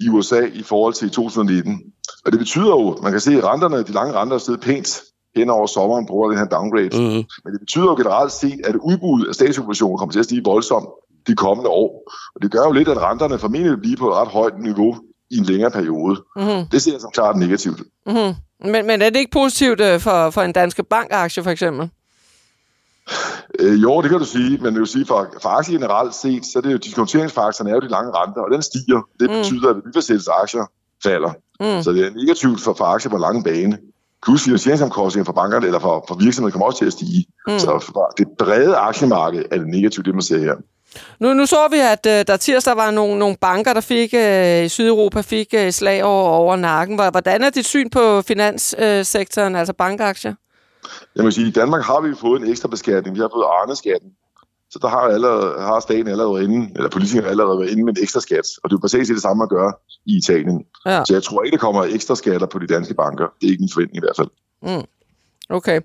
i 0.01 0.09
USA 0.09 0.41
i 0.53 0.63
forhold 0.63 0.93
til 0.93 1.11
2019. 1.11 1.82
Og 2.26 2.32
det 2.32 2.39
betyder 2.39 2.67
jo, 2.67 2.97
man 3.03 3.11
kan 3.11 3.22
se, 3.22 3.32
at 3.38 3.43
renterne, 3.43 3.84
de 3.84 3.91
lange 3.91 4.13
renter 4.13 4.36
er 4.36 4.39
steget 4.39 4.61
pænt 4.61 5.01
hen 5.36 5.49
over 5.49 5.67
sommeren 5.67 6.05
på 6.05 6.13
grund 6.13 6.34
af 6.34 6.38
den 6.38 6.47
her 6.47 6.57
downgrade. 6.57 6.89
Mm, 7.01 7.24
Men 7.43 7.53
det 7.53 7.59
betyder 7.59 7.86
jo 7.86 7.95
generelt 7.95 8.32
set, 8.32 8.59
at 8.63 8.76
udbuddet 8.76 9.28
af 9.28 9.36
statsobligationer 9.36 9.97
kommer 9.97 10.13
til 10.13 10.19
at 10.19 10.26
stige 10.26 10.43
voldsomt 10.43 10.89
de 11.28 11.36
kommende 11.36 11.69
år. 11.69 12.11
Og 12.36 12.41
det 12.41 12.51
gør 12.51 12.63
jo 12.65 12.72
lidt, 12.72 12.88
at 12.88 12.97
renterne 12.97 13.39
formentlig 13.39 13.72
vil 13.72 13.78
blive 13.78 13.97
på 13.97 14.07
et 14.09 14.15
ret 14.15 14.28
højt 14.28 14.59
niveau 14.59 14.97
i 15.30 15.38
en 15.38 15.43
længere 15.43 15.72
periode. 15.72 16.24
Mm-hmm. 16.36 16.65
Det 16.72 16.82
ser 16.82 16.91
jeg 16.91 17.01
som 17.01 17.11
klart 17.11 17.36
negativt. 17.38 17.82
Mm-hmm. 18.05 18.36
Men, 18.72 18.88
men 18.88 19.01
er 19.01 19.09
det 19.09 19.19
ikke 19.19 19.32
positivt 19.32 19.82
øh, 19.82 19.99
for, 19.99 20.30
for 20.30 20.41
en 20.41 20.51
danske 20.51 20.84
bankaktie, 20.84 21.43
for 21.43 21.49
eksempel? 21.49 21.89
Øh, 23.59 23.82
jo, 23.84 24.01
det 24.01 24.09
kan 24.09 24.19
du 24.19 24.26
sige, 24.26 24.57
men 24.57 24.74
jeg 24.74 24.80
vil 24.80 24.88
sige, 24.88 25.05
for, 25.05 25.28
for 25.41 25.49
aktier 25.49 25.80
generelt 25.80 26.15
set, 26.15 26.45
så 26.45 26.59
er 26.59 26.61
det 26.61 26.72
jo 26.74 26.78
diskonteringsfaktoren 26.78 27.69
er 27.69 27.76
jo 27.76 27.80
de 27.80 27.88
lange 27.88 28.11
renter, 28.11 28.41
og 28.41 28.51
den 28.51 28.61
stiger. 28.61 29.01
Det 29.19 29.30
Mm. 29.30 29.36
betyder, 29.36 29.69
at 29.69 29.76
værdifatsættelse 29.76 30.32
af 30.32 30.41
aktier 30.41 30.65
falder. 31.03 31.30
Mm. 31.59 31.84
Så 31.84 31.91
det 31.91 32.05
er 32.05 32.09
negativt 32.11 32.61
for, 32.61 32.74
for 32.74 32.86
aktier 32.86 33.09
på 33.09 33.17
lange 33.17 33.43
bane. 33.43 33.78
Plus 34.26 34.43
finansieringsomkostninger 34.43 35.26
for 35.26 35.34
bankerne 35.34 35.65
eller 35.65 35.80
for, 35.80 36.05
for 36.07 36.15
virksomheder 36.15 36.51
kommer 36.51 36.65
også 36.65 36.80
til 36.80 36.86
at 36.86 36.93
stige. 36.93 37.26
Mm. 37.47 37.59
Så 37.59 37.80
for 37.80 38.13
det 38.17 38.28
brede 38.39 38.76
aktiemarked 38.76 39.43
er 39.51 39.57
det 39.57 39.67
negativt, 39.67 40.05
det 40.05 40.13
man 40.15 40.22
ser 40.22 40.39
her. 40.39 40.55
Nu, 41.19 41.33
nu 41.33 41.45
så 41.45 41.67
vi, 41.71 41.77
at 41.79 42.05
øh, 42.05 42.25
der 42.27 42.37
tirsdag 42.37 42.75
var 42.77 42.91
nogle, 42.91 43.19
nogle 43.19 43.37
banker, 43.41 43.73
der 43.73 43.81
fik 43.81 44.13
øh, 44.13 44.63
i 44.65 44.69
Sydeuropa 44.69 45.21
fik 45.21 45.47
øh, 45.53 45.71
slag 45.71 46.03
over, 46.03 46.29
over 46.29 46.55
nakken. 46.55 46.95
Hvor- 46.95 47.11
Hvordan 47.11 47.43
er 47.43 47.49
dit 47.49 47.65
syn 47.65 47.89
på 47.89 48.21
finanssektoren, 48.21 49.55
altså 49.55 49.73
bankaktier? 49.73 50.33
Jeg 51.15 51.23
må 51.23 51.31
sige, 51.31 51.47
i 51.47 51.51
Danmark 51.51 51.83
har 51.83 52.01
vi 52.01 52.15
fået 52.21 52.41
en 52.41 52.49
ekstra 52.49 52.67
beskatning. 52.67 53.15
Vi 53.15 53.21
har 53.21 53.29
fået 53.35 53.45
Arne-skatten. 53.45 54.09
Så 54.71 54.79
der 54.81 54.87
har, 54.87 54.99
allerede, 54.99 55.61
har 55.61 55.79
staten 55.79 56.07
allerede 56.07 56.33
været 56.33 56.43
inde, 56.43 56.69
eller 56.75 56.89
politikere 56.89 57.29
allerede 57.29 57.59
været 57.59 57.69
inde 57.69 57.83
med 57.85 57.97
en 57.97 58.03
ekstra 58.03 58.19
skat. 58.19 58.45
Og 58.63 58.69
det 58.69 58.73
er 58.75 58.77
jo 58.77 58.81
præcis 58.81 59.07
det 59.07 59.21
samme 59.21 59.43
at 59.43 59.49
gøre 59.49 59.73
i 60.05 60.17
Italien. 60.17 60.63
Ja. 60.85 61.03
Så 61.07 61.13
jeg 61.13 61.23
tror 61.23 61.43
ikke, 61.43 61.55
der 61.55 61.61
kommer 61.61 61.83
ekstra 61.83 62.15
skatter 62.15 62.47
på 62.47 62.59
de 62.59 62.67
danske 62.67 62.93
banker. 62.93 63.25
Det 63.41 63.47
er 63.47 63.51
ikke 63.51 63.63
en 63.63 63.69
forventning 63.73 64.03
i 64.03 64.05
hvert 64.05 64.15
fald. 64.17 64.27
Okay. 65.51 65.79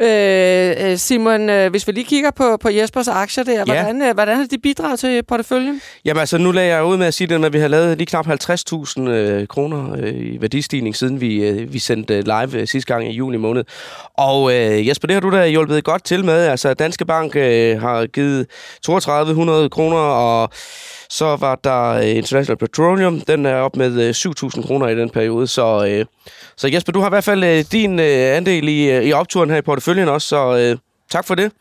Øh, 0.00 0.90
øh, 0.90 0.96
Simon, 0.96 1.50
øh, 1.50 1.70
hvis 1.70 1.86
vi 1.86 1.92
lige 1.92 2.04
kigger 2.04 2.30
på, 2.30 2.56
på 2.56 2.68
Jespers 2.68 3.08
aktier 3.08 3.44
der, 3.44 3.64
hvordan, 3.64 4.02
øh, 4.02 4.14
hvordan 4.14 4.36
har 4.36 4.44
de 4.44 4.58
bidraget 4.58 4.98
til 4.98 5.22
porteføljen? 5.22 5.80
Jamen 6.04 6.20
altså, 6.20 6.38
nu 6.38 6.52
lagde 6.52 6.74
jeg 6.74 6.84
ud 6.84 6.96
med 6.96 7.06
at 7.06 7.14
sige 7.14 7.26
det, 7.26 7.44
at 7.44 7.52
vi 7.52 7.58
har 7.58 7.68
lavet 7.68 7.98
lige 7.98 8.06
knap 8.06 8.26
50.000 8.26 9.00
øh, 9.00 9.46
kroner 9.46 9.96
øh, 9.98 10.14
i 10.14 10.40
værdistigning, 10.40 10.96
siden 10.96 11.20
vi, 11.20 11.44
øh, 11.44 11.72
vi 11.72 11.78
sendte 11.78 12.20
live 12.20 12.60
øh, 12.60 12.66
sidste 12.66 12.94
gang 12.94 13.08
i 13.08 13.12
juni 13.12 13.36
måned. 13.36 13.64
Og 14.14 14.54
øh, 14.54 14.88
Jesper, 14.88 15.06
det 15.06 15.14
har 15.14 15.20
du 15.20 15.30
da 15.30 15.48
hjulpet 15.48 15.84
godt 15.84 16.04
til 16.04 16.24
med. 16.24 16.46
Altså, 16.46 16.74
Danske 16.74 17.04
Bank 17.04 17.36
øh, 17.36 17.80
har 17.80 18.06
givet 18.06 18.46
3200 18.82 19.70
kroner, 19.70 19.96
og 19.96 20.50
så 21.10 21.36
var 21.36 21.54
der 21.64 21.88
øh, 21.88 22.16
International 22.16 22.56
Petroleum, 22.56 23.20
den 23.20 23.46
er 23.46 23.54
op 23.54 23.76
med 23.76 24.02
øh, 24.02 24.10
7.000 24.10 24.66
kroner 24.66 24.88
i 24.88 24.96
den 24.96 25.10
periode. 25.10 25.46
Så, 25.46 25.86
øh, 25.88 26.04
så 26.56 26.68
Jesper, 26.68 26.92
du 26.92 27.00
har 27.00 27.08
i 27.08 27.14
hvert 27.14 27.24
fald 27.24 27.44
øh, 27.44 27.64
din 27.72 27.98
øh, 27.98 28.36
andel 28.36 28.68
i, 28.68 28.90
øh, 28.90 29.04
i 29.04 29.12
opturen 29.12 29.50
her 29.50 29.56
i 29.56 29.62
porteføljen 29.62 30.08
også, 30.08 30.28
så 30.28 30.56
øh, 30.58 30.78
tak 31.10 31.26
for 31.26 31.34
det. 31.34 31.52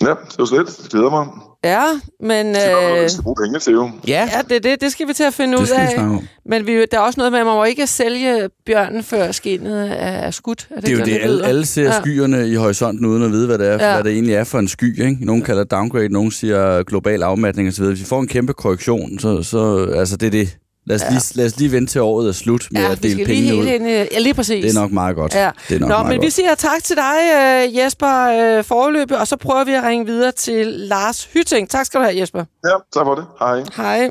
Ja, 0.00 0.06
det 0.08 0.38
var 0.38 0.44
slet. 0.44 0.66
Det 0.82 0.90
glæder 0.90 1.10
mig. 1.10 1.26
Ja, 1.64 1.84
men... 2.20 2.46
Det 2.46 2.66
er 2.70 2.72
noget, 2.82 2.98
Øh, 2.98 3.04
vi 3.04 3.08
skal 3.08 3.22
bruge 3.22 3.36
penge 3.44 3.58
til, 3.58 3.72
jo. 3.72 3.90
Ja, 4.08 4.28
ja, 4.32 4.54
det, 4.54 4.64
det, 4.64 4.80
det 4.80 4.92
skal 4.92 5.08
vi 5.08 5.12
til 5.12 5.24
at 5.24 5.34
finde 5.34 5.52
Det 5.52 5.62
ud 5.62 5.66
vi 5.66 5.72
af. 6.00 6.18
Men 6.46 6.66
vi, 6.66 6.72
der 6.92 6.98
er 6.98 7.02
også 7.02 7.20
noget 7.20 7.32
med, 7.32 7.40
at 7.40 7.46
man 7.46 7.54
må 7.54 7.64
ikke 7.64 7.86
sælge 7.86 8.48
bjørnen, 8.66 9.02
før 9.02 9.32
skinnet 9.32 10.02
er 10.02 10.30
skudt. 10.30 10.68
Er 10.70 10.74
det, 10.74 10.84
Det 10.84 10.92
er 10.92 10.92
jo 10.92 10.98
det, 10.98 11.06
sådan, 11.08 11.20
alle, 11.22 11.46
alle 11.46 11.66
ser 11.66 11.82
Ja. 11.82 12.00
skyerne 12.00 12.48
i 12.48 12.54
horisonten, 12.54 13.06
uden 13.06 13.22
at 13.22 13.32
vide, 13.32 13.46
hvad 13.46 13.58
det, 13.58 13.66
er, 13.68 13.72
Ja. 13.72 13.94
hvad 13.94 14.04
det 14.04 14.12
egentlig 14.12 14.34
er 14.34 14.44
for 14.44 14.58
en 14.58 14.68
sky. 14.68 15.00
Ikke? 15.02 15.16
Nogle 15.20 15.42
kalder 15.42 15.62
det 15.62 15.70
downgrade, 15.70 16.08
nogle 16.08 16.32
siger 16.32 16.82
global 16.82 17.22
afmatning 17.22 17.68
osv. 17.68 17.84
Hvis 17.84 18.00
vi 18.00 18.04
får 18.04 18.20
en 18.20 18.28
kæmpe 18.28 18.52
korrektion, 18.52 19.18
så, 19.18 19.42
så 19.42 19.84
altså 19.96 20.16
det 20.16 20.26
er 20.26 20.30
det. 20.30 20.56
Lad 20.86 20.96
os, 20.96 21.02
ja. 21.02 21.10
lige, 21.10 21.22
lad 21.34 21.46
os 21.46 21.56
lige 21.58 21.72
vente 21.72 21.92
til 21.92 22.00
året 22.00 22.28
er 22.28 22.32
slut 22.32 22.68
med 22.70 22.80
Ja, 22.82 22.92
at 22.92 23.02
dele 23.02 23.12
skal 23.14 23.26
lige 23.26 23.50
pengene 23.52 23.62
ud. 23.62 23.66
ind. 23.66 23.86
Ja, 24.12 24.18
lige 24.18 24.34
præcis. 24.34 24.64
Det 24.64 24.76
er 24.76 24.80
nok 24.80 24.90
meget 24.92 25.16
godt. 25.16 25.34
Ja. 25.34 25.50
Det 25.68 25.74
er 25.74 25.78
nok 25.80 25.88
Nå, 25.88 25.94
meget 25.94 26.06
men 26.06 26.16
godt. 26.16 26.24
vi 26.26 26.30
siger 26.30 26.54
tak 26.54 26.84
til 26.84 26.96
dig, 26.96 27.16
øh, 27.34 27.76
Jesper 27.76 28.56
øh, 28.58 28.64
Forløbe, 28.64 29.18
og 29.18 29.26
så 29.28 29.36
prøver 29.36 29.64
vi 29.64 29.72
at 29.72 29.82
ringe 29.84 30.06
videre 30.06 30.32
til 30.32 30.66
Lars 30.66 31.24
Hytting. 31.32 31.70
Tak 31.70 31.86
skal 31.86 32.00
du 32.00 32.04
have, 32.04 32.20
Jesper. 32.20 32.44
Ja, 32.64 32.70
tak 32.94 33.06
for 33.06 33.14
det. 33.14 33.24
Hej. 33.38 33.62
Hej. 33.76 34.10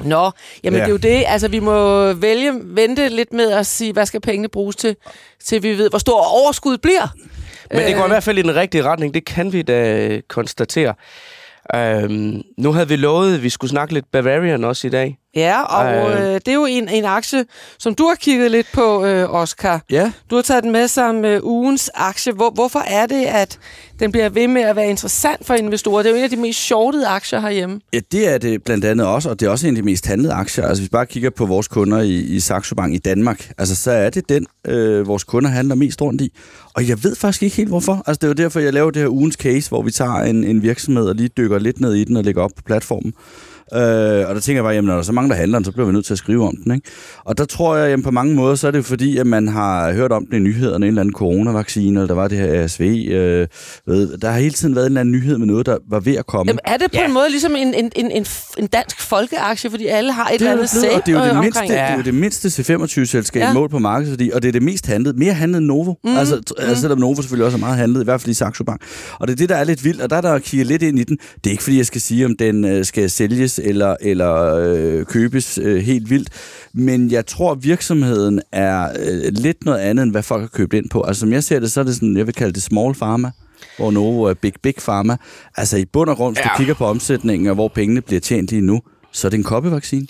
Nå, 0.00 0.30
jamen 0.64 0.78
ja. 0.78 0.84
Det 0.84 0.88
er 0.88 0.92
jo 0.92 0.96
det. 0.96 1.24
Altså, 1.26 1.48
vi 1.48 1.58
må 1.58 2.12
vælge, 2.12 2.52
vente 2.64 3.08
lidt 3.08 3.32
med 3.32 3.50
at 3.52 3.66
sige, 3.66 3.92
hvad 3.92 4.06
skal 4.06 4.20
pengene 4.20 4.48
bruges 4.48 4.76
til, 4.76 4.96
til 5.44 5.62
vi 5.62 5.78
ved, 5.78 5.90
hvor 5.90 5.98
stor 5.98 6.20
overskuddet 6.42 6.80
bliver. 6.80 7.08
Men 7.70 7.80
det 7.86 7.94
går 7.94 8.00
i 8.00 8.04
Øh. 8.04 8.08
hvert 8.10 8.22
fald 8.22 8.38
i 8.38 8.42
den 8.42 8.54
rigtige 8.54 8.82
retning, 8.82 9.14
det 9.14 9.24
kan 9.24 9.52
vi 9.52 9.62
da 9.62 10.20
konstatere. 10.28 10.94
Øhm, 11.74 12.42
nu 12.58 12.72
havde 12.72 12.88
vi 12.88 12.96
lovet, 12.96 13.34
at 13.34 13.42
vi 13.42 13.48
skulle 13.48 13.70
snakke 13.70 13.94
lidt 13.94 14.10
Bavarian 14.10 14.64
også 14.64 14.86
i 14.86 14.90
dag. 14.90 15.19
Ja, 15.36 15.62
og 15.62 16.10
Øh. 16.10 16.20
øh, 16.20 16.34
det 16.34 16.48
er 16.48 16.52
jo 16.54 16.64
en, 16.66 16.88
en 16.88 17.04
aktie, 17.04 17.44
som 17.78 17.94
du 17.94 18.04
har 18.08 18.14
kigget 18.14 18.50
lidt 18.50 18.66
på, 18.72 19.04
øh, 19.04 19.34
Oscar. 19.34 19.82
Ja, 19.90 20.12
Du 20.30 20.34
har 20.34 20.42
taget 20.42 20.62
den 20.64 20.72
med 20.72 20.88
som 20.88 21.24
øh, 21.24 21.40
ugens 21.44 21.90
aktie. 21.94 22.32
Hvor, 22.32 22.50
hvorfor 22.50 22.78
er 22.78 23.06
det, 23.06 23.24
at 23.24 23.58
den 24.00 24.12
bliver 24.12 24.28
ved 24.28 24.48
med 24.48 24.62
at 24.62 24.76
være 24.76 24.90
interessant 24.90 25.46
for 25.46 25.54
investorer? 25.54 26.02
Det 26.02 26.08
er 26.08 26.10
jo 26.12 26.16
en 26.18 26.24
af 26.24 26.30
de 26.30 26.36
mest 26.36 26.58
shortede 26.58 27.06
aktier 27.06 27.40
herhjemme. 27.40 27.80
Ja, 27.92 28.00
det 28.12 28.28
er 28.28 28.38
det 28.38 28.62
blandt 28.64 28.84
andet 28.84 29.06
også, 29.06 29.30
og 29.30 29.40
det 29.40 29.46
er 29.46 29.50
også 29.50 29.66
en 29.68 29.76
af 29.76 29.82
de 29.82 29.86
mest 29.86 30.06
handlede 30.06 30.32
aktier. 30.32 30.64
Altså, 30.66 30.80
hvis 30.82 30.86
vi 30.88 30.90
bare 30.92 31.06
kigger 31.06 31.30
på 31.30 31.46
vores 31.46 31.68
kunder 31.68 32.00
i, 32.00 32.14
i 32.14 32.40
Saxo 32.40 32.74
Bank 32.74 32.94
i 32.94 32.98
Danmark, 32.98 33.52
altså, 33.58 33.76
så 33.76 33.90
er 33.90 34.10
det 34.10 34.28
den, 34.28 34.46
øh, 34.66 35.06
vores 35.06 35.24
kunder 35.24 35.50
handler 35.50 35.74
mest 35.74 36.02
rundt 36.02 36.20
i. 36.22 36.32
Og 36.74 36.88
jeg 36.88 37.04
ved 37.04 37.16
faktisk 37.16 37.42
ikke 37.42 37.56
helt, 37.56 37.68
hvorfor. 37.68 38.02
Altså, 38.06 38.18
det 38.18 38.24
er 38.24 38.28
jo 38.28 38.34
derfor, 38.44 38.60
jeg 38.60 38.72
laver 38.72 38.90
det 38.90 39.02
her 39.02 39.08
ugens 39.08 39.34
case, 39.34 39.68
hvor 39.68 39.82
vi 39.82 39.90
tager 39.90 40.14
en, 40.16 40.44
en 40.44 40.62
virksomhed 40.62 41.08
og 41.08 41.14
lige 41.14 41.28
dykker 41.28 41.58
lidt 41.58 41.80
ned 41.80 41.94
i 41.94 42.04
den 42.04 42.16
og 42.16 42.24
lægger 42.24 42.42
op 42.42 42.50
på 42.56 42.62
platformen. 42.66 43.12
Øh, 43.74 44.28
og 44.28 44.34
der 44.34 44.40
tænker 44.40 44.56
jeg 44.58 44.64
bare, 44.64 44.74
jamen, 44.74 44.86
når 44.86 44.92
der 44.94 44.98
er 44.98 45.02
så 45.04 45.12
mange, 45.12 45.30
der 45.30 45.34
handler 45.36 45.58
den, 45.58 45.64
så 45.64 45.72
bliver 45.72 45.86
vi 45.86 45.92
nødt 45.92 46.04
til 46.04 46.14
at 46.14 46.18
skrive 46.18 46.46
om 46.46 46.56
den. 46.64 46.74
Ikke? 46.74 46.90
Og 47.24 47.38
der 47.38 47.44
tror 47.44 47.76
jeg, 47.76 47.90
jamen, 47.90 48.04
på 48.04 48.10
mange 48.10 48.34
måder, 48.34 48.54
så 48.54 48.66
er 48.66 48.70
det 48.70 48.78
jo 48.78 48.82
fordi, 48.82 49.16
at 49.16 49.26
man 49.26 49.48
har 49.48 49.92
hørt 49.92 50.12
om 50.12 50.26
den 50.26 50.36
i 50.36 50.40
nyhederne, 50.48 50.86
en 50.86 50.88
eller 50.88 51.00
anden 51.00 51.14
coronavaccine, 51.14 52.00
eller 52.00 52.06
der 52.06 52.14
var 52.14 52.28
det 52.28 52.38
her 52.38 52.62
ASV. 52.62 52.80
Øh, 53.10 53.46
ved, 53.86 54.18
der 54.18 54.30
har 54.30 54.38
hele 54.38 54.54
tiden 54.54 54.74
været 54.74 54.86
en 54.86 54.90
eller 54.92 55.00
anden 55.00 55.12
nyhed 55.12 55.38
med 55.38 55.46
noget, 55.46 55.66
der 55.66 55.78
var 55.90 56.00
ved 56.00 56.14
at 56.16 56.26
komme. 56.26 56.50
Jamen, 56.50 56.60
er 56.64 56.76
det 56.76 56.90
på 56.90 56.98
ja. 56.98 57.06
en 57.06 57.12
måde 57.12 57.30
ligesom 57.30 57.56
en, 57.56 57.74
en, 57.74 57.90
en, 57.96 58.10
en, 58.10 58.26
en 58.58 58.66
dansk 58.66 59.00
folkeaktie, 59.00 59.70
fordi 59.70 59.86
alle 59.86 60.12
har 60.12 60.24
et 60.28 60.30
det 60.30 60.34
eller 60.34 60.48
er, 60.48 60.52
andet 60.52 60.70
det 60.70 60.80
blevet, 60.80 60.96
og 60.96 61.06
det 61.06 61.12
er 61.14 61.18
jo 61.18 61.24
sag, 61.24 61.28
det 61.30 61.36
øh, 61.36 61.42
mindste, 61.42 61.58
omkring? 61.58 61.72
det 61.72 61.80
er 61.80 61.96
jo 61.96 62.02
det 62.02 62.14
mindste 62.14 62.48
C25-selskab 62.48 63.40
Ja. 63.40 63.46
ja. 63.46 63.52
mål 63.52 63.68
på 63.68 63.78
markedsværdi, 63.78 64.30
og 64.34 64.42
det 64.42 64.48
er 64.48 64.52
det 64.52 64.62
mest 64.62 64.86
handlede. 64.86 65.18
Mere 65.18 65.32
handlet 65.32 65.58
end 65.58 65.66
Novo. 65.66 65.94
Mm. 66.04 66.16
Altså, 66.16 66.34
t- 66.50 66.62
altså, 66.62 66.80
selvom 66.80 66.98
Novo 66.98 67.14
selvfølgelig 67.14 67.44
også 67.46 67.56
er 67.56 67.60
meget 67.60 67.76
handlet, 67.76 68.00
i 68.00 68.04
hvert 68.04 68.20
fald 68.20 68.30
i 68.30 68.34
Saxo 68.34 68.64
Bank. 68.64 68.80
Og 69.20 69.28
det 69.28 69.32
er 69.32 69.36
det, 69.36 69.48
der 69.48 69.56
er 69.56 69.64
lidt 69.64 69.84
vildt, 69.84 70.00
og 70.00 70.10
der 70.10 70.16
er 70.16 70.20
der 70.20 70.32
at 70.32 70.42
kigge 70.42 70.64
lidt 70.64 70.82
ind 70.82 70.98
i 70.98 71.04
den. 71.04 71.16
Det 71.44 71.46
er 71.46 71.50
ikke, 71.50 71.62
fordi 71.62 71.76
jeg 71.76 71.86
skal 71.86 72.00
sige, 72.00 72.24
om 72.26 72.36
den 72.36 72.64
øh, 72.64 72.84
skal 72.84 73.10
sælges 73.10 73.59
eller, 73.64 73.96
eller 74.00 74.54
øh, 74.54 75.04
købes 75.04 75.58
øh, 75.62 75.82
helt 75.82 76.10
vildt, 76.10 76.28
men 76.72 77.10
jeg 77.10 77.26
tror, 77.26 77.54
virksomheden 77.54 78.40
er 78.52 78.88
øh, 78.88 79.32
lidt 79.32 79.64
noget 79.64 79.78
andet, 79.78 80.02
end 80.02 80.10
hvad 80.10 80.22
folk 80.22 80.40
har 80.40 80.48
købt 80.48 80.74
ind 80.74 80.90
på. 80.90 81.02
Altså, 81.02 81.20
som 81.20 81.32
jeg 81.32 81.44
ser 81.44 81.60
det, 81.60 81.72
så 81.72 81.80
er 81.80 81.84
det 81.84 81.94
sådan, 81.94 82.16
jeg 82.16 82.26
vil 82.26 82.34
kalde 82.34 82.52
det 82.52 82.62
small 82.62 82.94
pharma 82.94 83.30
hvor 83.76 83.90
Novo 83.90 84.22
er 84.22 84.34
big, 84.34 84.52
big 84.62 84.74
pharma. 84.74 85.16
Altså 85.56 85.76
i 85.76 85.84
bund 85.84 86.10
og 86.10 86.16
grund, 86.16 86.36
hvis 86.36 86.44
ja. 86.44 86.50
Du 86.52 86.56
kigger 86.56 86.74
på 86.74 86.86
omsætningen 86.86 87.48
og 87.48 87.54
hvor 87.54 87.68
pengene 87.68 88.00
bliver 88.00 88.20
tjent 88.20 88.50
lige 88.50 88.62
nu, 88.62 88.80
så 89.12 89.28
er 89.28 89.30
det 89.30 89.38
en 89.38 89.44
koppevaccine. 89.44 90.06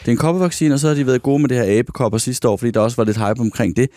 Det 0.00 0.08
er 0.08 0.12
en 0.12 0.16
koppevaccine, 0.18 0.74
og 0.74 0.80
så 0.80 0.88
har 0.88 0.94
de 0.94 1.06
været 1.06 1.22
gode 1.22 1.38
med 1.38 1.48
det 1.48 1.56
her 1.56 1.78
abekopper 1.78 2.18
sidste 2.18 2.48
år, 2.48 2.56
fordi 2.56 2.70
der 2.70 2.80
også 2.80 2.96
var 2.96 3.04
lidt 3.04 3.16
hype 3.16 3.40
omkring 3.40 3.76
det. 3.76 3.88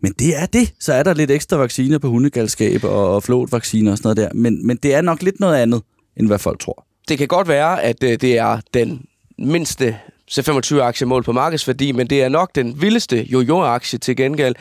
Men 0.00 0.12
det 0.18 0.36
er 0.36 0.46
det. 0.46 0.74
Så 0.80 0.92
er 0.92 1.02
der 1.02 1.14
lidt 1.14 1.30
ekstra 1.30 1.56
vacciner 1.56 1.98
på 1.98 2.08
hundegalskab 2.08 2.84
og, 2.84 3.14
og 3.14 3.22
flåtvacciner 3.22 3.90
og 3.92 3.98
sådan 3.98 4.06
noget 4.06 4.16
der. 4.16 4.28
Men, 4.34 4.66
men 4.66 4.76
det 4.76 4.94
er 4.94 5.00
nok 5.00 5.22
lidt 5.22 5.40
noget 5.40 5.56
andet, 5.56 5.82
end 6.16 6.26
hvad 6.26 6.38
folk 6.38 6.60
tror. 6.60 6.86
Det 7.08 7.18
kan 7.18 7.28
godt 7.28 7.48
være, 7.48 7.82
at 7.82 8.02
øh, 8.04 8.20
det 8.20 8.38
er 8.38 8.60
den 8.74 9.04
mindste 9.38 9.98
C25-aktie 10.30 11.06
mål 11.06 11.22
på 11.22 11.32
markedsværdi, 11.32 11.92
men 11.92 12.06
det 12.06 12.22
er 12.22 12.28
nok 12.28 12.54
den 12.54 12.82
vildeste 12.82 13.22
jojo-aktie 13.22 13.98
til 13.98 14.16
gengæld. 14.16 14.54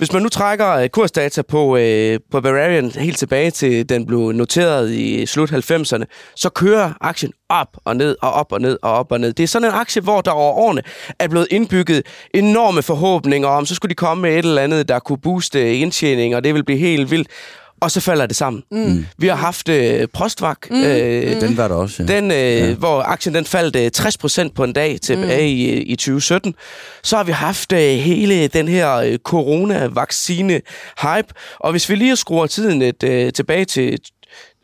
Hvis 0.00 0.12
man 0.12 0.22
nu 0.22 0.28
trækker 0.28 0.70
øh, 0.70 0.88
kursdata 0.88 1.42
på, 1.42 1.76
øh, 1.76 2.18
på 2.30 2.40
Bavarian 2.40 2.90
helt 2.90 3.18
tilbage 3.18 3.50
til, 3.50 3.88
den 3.88 4.06
blev 4.06 4.32
noteret 4.32 4.90
i 4.90 5.26
slut 5.26 5.52
90'erne, 5.52 6.04
så 6.36 6.50
kører 6.50 6.92
aktien 7.00 7.32
op 7.48 7.76
og 7.84 7.96
ned 7.96 8.16
og 8.22 8.32
op 8.32 8.52
og 8.52 8.60
ned 8.60 8.78
og 8.82 8.92
op 8.92 9.12
og 9.12 9.20
ned. 9.20 9.32
Det 9.32 9.42
er 9.42 9.46
sådan 9.46 9.68
en 9.68 9.74
aktie, 9.74 10.02
hvor 10.02 10.20
der 10.20 10.30
over 10.30 10.52
årene 10.52 10.82
er 11.18 11.28
blevet 11.28 11.46
indbygget 11.50 12.02
enorme 12.34 12.82
forhåbninger 12.82 13.48
om, 13.48 13.66
så 13.66 13.74
skulle 13.74 13.90
de 13.90 13.94
komme 13.94 14.22
med 14.22 14.30
et 14.30 14.38
eller 14.38 14.62
andet, 14.62 14.88
der 14.88 14.98
kunne 14.98 15.18
booste 15.18 15.76
indtjening, 15.76 16.36
og 16.36 16.44
det 16.44 16.54
vil 16.54 16.64
blive 16.64 16.78
helt 16.78 17.10
vildt. 17.10 17.28
Og 17.80 17.90
så 17.90 18.00
falder 18.00 18.26
det 18.26 18.36
sammen. 18.36 18.62
Mm. 18.70 19.06
Vi 19.18 19.26
har 19.26 19.34
haft 19.34 19.68
øh, 19.68 20.08
Prostvak, 20.12 20.70
mm. 20.70 20.82
øh, 20.82 21.40
Den 21.40 21.56
var 21.56 21.68
der 21.68 21.74
også, 21.74 22.02
ja. 22.02 22.16
den, 22.16 22.30
øh, 22.30 22.36
ja. 22.36 22.74
hvor 22.74 23.02
aktien 23.02 23.34
den 23.34 23.44
faldt 23.44 23.76
øh, 23.76 23.90
60% 24.46 24.52
på 24.54 24.64
en 24.64 24.72
dag 24.72 25.00
tilbage 25.00 25.54
mm. 25.54 25.58
i, 25.58 25.82
i 25.82 25.96
2017. 25.96 26.54
Så 27.02 27.16
har 27.16 27.24
vi 27.24 27.32
haft 27.32 27.72
øh, 27.72 27.78
hele 27.78 28.46
den 28.46 28.68
her 28.68 28.94
øh, 28.94 29.18
corona-vaccine-hype. 29.18 31.58
Og 31.60 31.70
hvis 31.70 31.88
vi 31.88 31.94
lige 31.94 32.16
skruer 32.16 32.46
tiden 32.46 32.82
et, 32.82 33.02
øh, 33.02 33.32
tilbage 33.32 33.64
til 33.64 33.98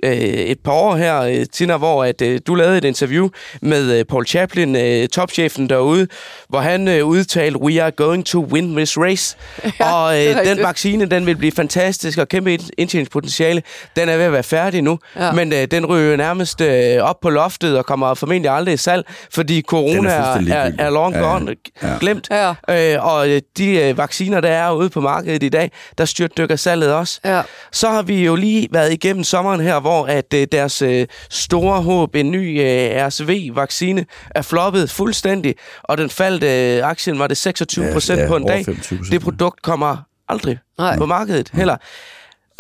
øh, 0.04 0.10
et 0.12 0.58
par 0.64 0.72
år 0.72 0.96
her, 0.96 1.20
øh, 1.20 1.46
Tina, 1.52 1.76
hvor 1.76 2.04
at, 2.04 2.22
øh, 2.22 2.40
du 2.46 2.54
lavede 2.54 2.78
et 2.78 2.84
interview 2.84 3.28
med 3.62 3.98
øh, 3.98 4.04
Paul 4.04 4.26
Chaplin, 4.26 4.76
øh, 4.76 5.08
topchefen 5.08 5.70
derude, 5.70 6.06
hvor 6.48 6.58
han 6.60 6.88
øh, 6.88 7.04
udtalte, 7.06 7.60
we 7.60 7.82
are 7.82 7.90
going 7.90 8.26
to 8.26 8.40
win 8.44 8.76
this 8.76 8.98
race. 8.98 9.36
Ja, 9.80 9.92
og 9.92 10.26
øh, 10.26 10.44
den 10.46 10.58
vaccine, 10.62 11.06
den 11.06 11.26
vil 11.26 11.36
blive 11.36 11.52
fantastisk 11.52 12.18
og 12.18 12.28
kæmpe 12.28 12.52
ind- 12.54 12.70
indtjeningspotentiale. 12.78 13.62
Den 13.96 14.08
er 14.08 14.16
ved 14.16 14.24
at 14.24 14.32
være 14.32 14.42
færdig 14.42 14.82
nu, 14.82 14.98
Ja. 15.16 15.32
men 15.32 15.52
øh, 15.52 15.64
den 15.70 15.86
ryger 15.86 16.16
nærmest 16.16 16.60
øh, 16.60 17.02
op 17.02 17.20
på 17.20 17.30
loftet 17.30 17.78
og 17.78 17.86
kommer 17.86 18.14
formentlig 18.14 18.50
aldrig 18.50 18.74
i 18.74 18.76
salg, 18.76 19.04
fordi 19.32 19.62
corona 19.62 20.10
er, 20.10 20.36
er, 20.52 20.72
er 20.78 20.90
long 20.90 21.14
Ja, 21.14 21.20
gone, 21.20 21.56
Ja. 21.82 21.88
glemt. 22.00 22.28
Ja. 22.30 22.94
Øh, 22.96 23.06
og 23.06 23.28
øh, 23.28 23.40
de 23.58 23.70
øh, 23.76 23.98
vacciner, 23.98 24.40
der 24.40 24.48
er 24.48 24.70
ude 24.72 24.90
på 24.90 25.00
markedet 25.00 25.42
i 25.42 25.48
dag, 25.48 25.70
der 25.98 26.04
styrtdykker 26.04 26.56
salget 26.56 26.92
også. 26.92 27.20
Ja. 27.24 27.42
Så 27.72 27.88
har 27.88 28.02
vi 28.02 28.24
jo 28.24 28.34
lige 28.34 28.68
været 28.72 28.92
igennem 28.92 29.24
sommeren 29.24 29.60
her, 29.60 29.80
hvor 29.86 30.06
at 30.06 30.34
øh, 30.34 30.46
deres 30.52 30.82
øh, 30.82 31.06
store 31.30 31.82
håb, 31.82 32.14
en 32.14 32.30
ny 32.30 32.60
øh, 32.60 33.06
RSV-vaccine, 33.06 34.04
er 34.30 34.42
floppet 34.42 34.90
fuldstændig, 34.90 35.54
og 35.82 35.98
den 35.98 36.10
faldt, 36.10 36.42
øh, 36.44 36.88
aktien 36.88 37.18
var 37.18 37.26
det 37.26 37.36
26 37.36 37.92
procent 37.92 38.18
Ja, 38.18 38.22
ja, 38.22 38.28
på 38.28 38.36
en 38.36 38.46
dag. 38.46 38.68
25%. 38.68 39.10
Det 39.10 39.20
produkt 39.20 39.62
kommer 39.62 39.96
aldrig 40.28 40.58
Nej. 40.78 40.98
På 40.98 41.06
markedet 41.06 41.50
heller. 41.52 41.76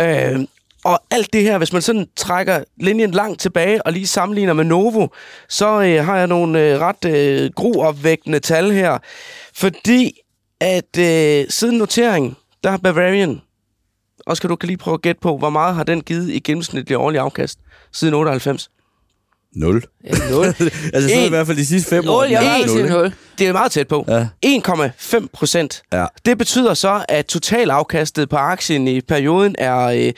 Øh, 0.00 0.40
og 0.84 1.00
alt 1.10 1.32
det 1.32 1.42
her, 1.42 1.58
hvis 1.58 1.72
man 1.72 1.82
sådan 1.82 2.06
trækker 2.16 2.64
linjen 2.80 3.10
langt 3.10 3.40
tilbage 3.40 3.86
og 3.86 3.92
lige 3.92 4.06
sammenligner 4.06 4.52
med 4.52 4.64
Novo, 4.64 5.08
så 5.48 5.82
øh, 5.82 6.04
har 6.04 6.16
jeg 6.18 6.26
nogle 6.26 6.60
øh, 6.60 6.80
ret 6.80 7.04
øh, 7.04 7.50
groopvækkende 7.56 8.38
tal 8.38 8.70
her. 8.70 8.98
Fordi 9.54 10.12
at 10.60 10.98
øh, 10.98 11.44
siden 11.48 11.78
noteringen, 11.78 12.36
der 12.64 12.70
har 12.70 12.78
Bavarian, 12.78 13.40
Oscar, 14.26 14.48
du 14.48 14.56
kan 14.56 14.66
lige 14.66 14.76
prøve 14.76 14.94
at 14.94 15.02
gætte 15.02 15.20
på, 15.20 15.36
hvor 15.38 15.50
meget 15.50 15.74
har 15.74 15.84
den 15.84 16.00
givet 16.00 16.30
i 16.30 16.38
gennemsnitlig 16.38 16.98
årlig 16.98 17.20
afkast 17.20 17.58
siden 17.92 18.14
98? 18.14 18.70
Nul. 19.54 19.82
Ja, 20.04 20.30
nul. 20.30 20.44
altså, 20.94 21.08
så 21.08 21.14
er 21.20 21.24
i 21.24 21.28
hvert 21.28 21.46
fald 21.46 21.56
de 21.56 21.66
sidste 21.66 21.90
fem 21.90 22.08
år. 22.08 22.22
Nul, 22.22 22.30
jeg 22.30 22.42
den 22.42 22.50
vil 22.50 22.62
er 22.62 22.68
sige 22.68 22.78
ikke? 22.82 22.94
nul. 22.94 23.12
Det 23.38 23.46
er 23.46 23.52
meget 23.52 23.72
tæt 23.72 23.88
på. 23.88 24.04
Ja. 24.08 24.26
1,5 24.46 25.26
procent. 25.32 25.82
Ja. 25.92 26.06
Det 26.24 26.38
betyder 26.38 26.74
så, 26.74 27.04
at 27.08 27.26
totalafkastet 27.26 28.28
på 28.28 28.36
aktien 28.36 28.88
i 28.88 29.00
perioden 29.00 29.54
er 29.58 29.78
øh, 29.86 30.12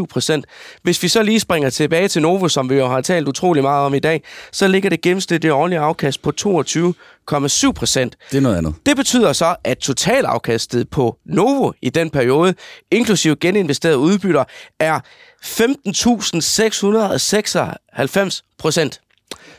44,7 0.00 0.06
procent. 0.06 0.46
Hvis 0.82 1.02
vi 1.02 1.08
så 1.08 1.22
lige 1.22 1.40
springer 1.40 1.70
tilbage 1.70 2.08
til 2.08 2.22
Novo, 2.22 2.48
som 2.48 2.70
vi 2.70 2.74
jo 2.74 2.86
har 2.86 3.00
talt 3.00 3.28
utrolig 3.28 3.62
meget 3.62 3.86
om 3.86 3.94
i 3.94 3.98
dag, 3.98 4.22
så 4.52 4.68
ligger 4.68 4.90
det 4.90 5.00
gennemsnitlige 5.00 5.54
årlige 5.54 5.78
afkast 5.78 6.22
på 6.22 6.32
22,7 6.40 7.72
procent. 7.72 8.16
Det 8.30 8.36
er 8.36 8.40
noget 8.40 8.56
andet. 8.56 8.74
Det 8.86 8.96
betyder 8.96 9.32
så, 9.32 9.56
at 9.64 9.78
totalafkastet 9.78 10.90
på 10.90 11.16
Novo 11.26 11.72
i 11.82 11.90
den 11.90 12.10
periode, 12.10 12.54
inklusive 12.90 13.36
geninvesterede 13.36 13.98
udbytter, 13.98 14.44
er 14.80 15.00
15.696 15.44 18.40
procent. 18.58 19.00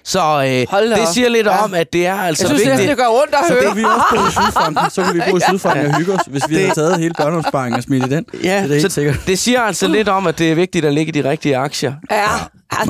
Så 0.06 0.20
øh, 0.20 0.66
Hold 0.70 0.90
det 0.90 1.00
op. 1.00 1.08
siger 1.14 1.30
lidt 1.30 1.48
Ja. 1.48 1.64
om, 1.64 1.74
at 1.74 1.94
det 1.94 2.08
er 2.08 2.16
altså 2.16 2.44
Jeg 2.44 2.48
synes, 2.50 2.66
vigtigt. 2.70 2.90
det, 2.90 2.98
gør 2.98 3.08
ondt 3.08 3.34
at 3.36 3.40
Så 3.48 3.54
høre. 3.54 3.64
kunne 3.66 3.76
vi 3.76 3.84
også 3.84 4.04
bo 4.12 4.16
i 4.28 4.32
Sydfronten. 4.32 4.90
Så 4.90 5.04
kunne 5.04 5.14
vi 5.14 5.22
bo 5.32 5.38
i 5.38 5.40
Sydfronten 5.50 5.86
og 5.86 5.98
hygge 5.98 6.14
os, 6.14 6.20
hvis 6.28 6.44
vi 6.50 6.56
Det- 6.56 6.64
havde 6.64 6.76
taget 6.76 7.00
hele 7.00 7.14
børneopsparingen 7.18 7.78
og 7.78 7.84
smidt 7.84 8.06
i 8.06 8.10
den. 8.10 8.26
Ja, 8.34 8.38
det 8.40 8.52
er 8.64 8.68
helt 8.68 8.82
så 8.82 8.90
sikkert. 8.90 9.16
det 9.28 9.40
siger 9.40 9.62
altså 9.62 9.88
lidt 9.88 10.10
om, 10.10 10.28
at 10.28 10.38
det 10.38 10.52
er 10.52 10.56
vigtigt 10.56 10.86
at 10.86 10.94
ligge 10.94 11.20
i 11.20 11.22
de 11.22 11.30
rigtige 11.30 11.58
aktier. 11.58 11.94
Ja, 12.12 12.22
ja, 12.22 12.28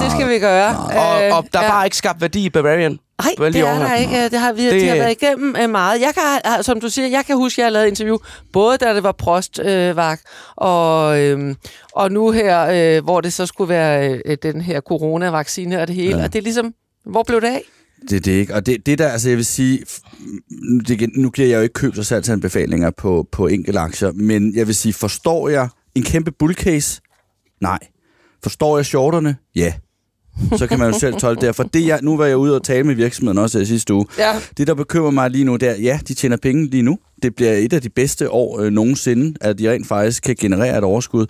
det 0.03 0.11
skal 0.11 0.29
vi 0.29 0.39
gøre. 0.39 0.77
Og, 0.77 1.23
Øh, 1.23 1.37
og 1.37 1.45
der 1.53 1.59
er 1.59 1.63
ja. 1.63 1.69
bare 1.71 1.85
ikke 1.85 1.97
skabt 1.97 2.21
værdi 2.21 2.45
i 2.45 2.49
Bavarian. 2.49 2.99
Nej, 3.21 3.31
det 3.45 3.53
de 3.53 3.59
er 3.59 3.79
der 3.79 3.95
ikke. 3.95 4.29
Det 4.29 4.39
har, 4.39 4.53
vi, 4.53 4.65
Det- 4.69 4.81
de 4.81 4.87
har 4.87 4.95
været 4.95 5.11
igennem 5.21 5.55
øh, 5.61 5.69
meget. 5.69 6.01
Jeg 6.01 6.13
kan, 6.13 6.63
som 6.63 6.79
du 6.81 6.89
siger, 6.89 7.07
jeg 7.07 7.25
kan 7.25 7.35
huske, 7.37 7.55
at 7.55 7.57
jeg 7.57 7.65
har 7.65 7.69
lavet 7.71 7.87
interview, 7.87 8.17
både 8.53 8.77
da 8.77 8.95
det 8.95 9.03
var 9.03 9.11
prostvagt, 9.11 10.21
øh, 10.25 10.31
og, 10.55 11.19
øh, 11.21 11.55
og 11.93 12.11
nu 12.11 12.31
her, 12.31 12.61
øh, 12.97 13.03
hvor 13.03 13.21
det 13.21 13.33
så 13.33 13.45
skulle 13.45 13.69
være 13.69 14.21
øh, 14.25 14.37
den 14.43 14.61
her 14.61 14.81
coronavaccine 14.81 15.81
og 15.81 15.87
det 15.87 15.95
hele. 15.95 16.17
Ja. 16.17 16.23
Og 16.23 16.33
det 16.33 16.39
er 16.39 16.43
ligesom, 16.43 16.73
hvor 17.05 17.23
blev 17.23 17.41
det 17.41 17.47
af? 17.47 17.61
Det 18.09 18.15
er 18.15 18.19
det 18.19 18.31
ikke. 18.31 18.53
Og 18.55 18.65
det, 18.65 18.85
det 18.85 18.97
der, 18.99 19.07
altså 19.09 19.29
jeg 19.29 19.37
vil 19.37 19.45
sige, 19.45 19.79
det, 20.87 21.09
nu 21.15 21.29
giver 21.29 21.47
jeg 21.47 21.57
jo 21.57 21.61
ikke 21.61 21.73
købs- 21.73 21.99
og 21.99 22.05
salgsanbefalinger 22.05 22.91
på, 22.91 23.27
på 23.31 23.47
enkelte 23.47 23.79
aktier, 23.79 24.11
men 24.11 24.55
jeg 24.55 24.67
vil 24.67 24.75
sige, 24.75 24.93
forstår 24.93 25.49
jeg 25.49 25.69
en 25.95 26.03
kæmpe 26.03 26.31
bullcase? 26.31 27.01
Nej. 27.61 27.79
Forstår 28.43 28.77
jeg 28.77 28.85
shorterne? 28.85 29.35
Ja. 29.55 29.73
Så 30.57 30.67
kan 30.67 30.79
man 30.79 30.91
jo 30.91 30.99
selv 30.99 31.15
tolke 31.15 31.45
det. 31.45 31.55
For 31.55 31.63
det 31.63 31.87
jeg, 31.87 31.99
nu 32.01 32.17
var 32.17 32.25
jeg 32.25 32.37
ude 32.37 32.55
og 32.55 32.63
tale 32.63 32.83
med 32.83 32.95
virksomheden 32.95 33.37
også 33.37 33.59
i 33.59 33.65
sidste 33.65 33.93
uge. 33.93 34.05
Ja. 34.17 34.33
Det, 34.57 34.67
der 34.67 34.73
bekymrer 34.73 35.11
mig 35.11 35.29
lige 35.29 35.43
nu, 35.43 35.55
det 35.55 35.69
er, 35.69 35.75
ja, 35.75 35.99
de 36.07 36.13
tjener 36.13 36.37
penge 36.37 36.65
lige 36.65 36.83
nu. 36.83 36.97
Det 37.23 37.35
bliver 37.35 37.53
et 37.53 37.73
af 37.73 37.81
de 37.81 37.89
bedste 37.89 38.29
år 38.29 38.59
øh, 38.59 38.71
nogensinde, 38.71 39.37
at 39.41 39.59
de 39.59 39.71
rent 39.71 39.87
faktisk 39.87 40.23
kan 40.23 40.35
generere 40.35 40.77
et 40.77 40.83
overskud. 40.83 41.25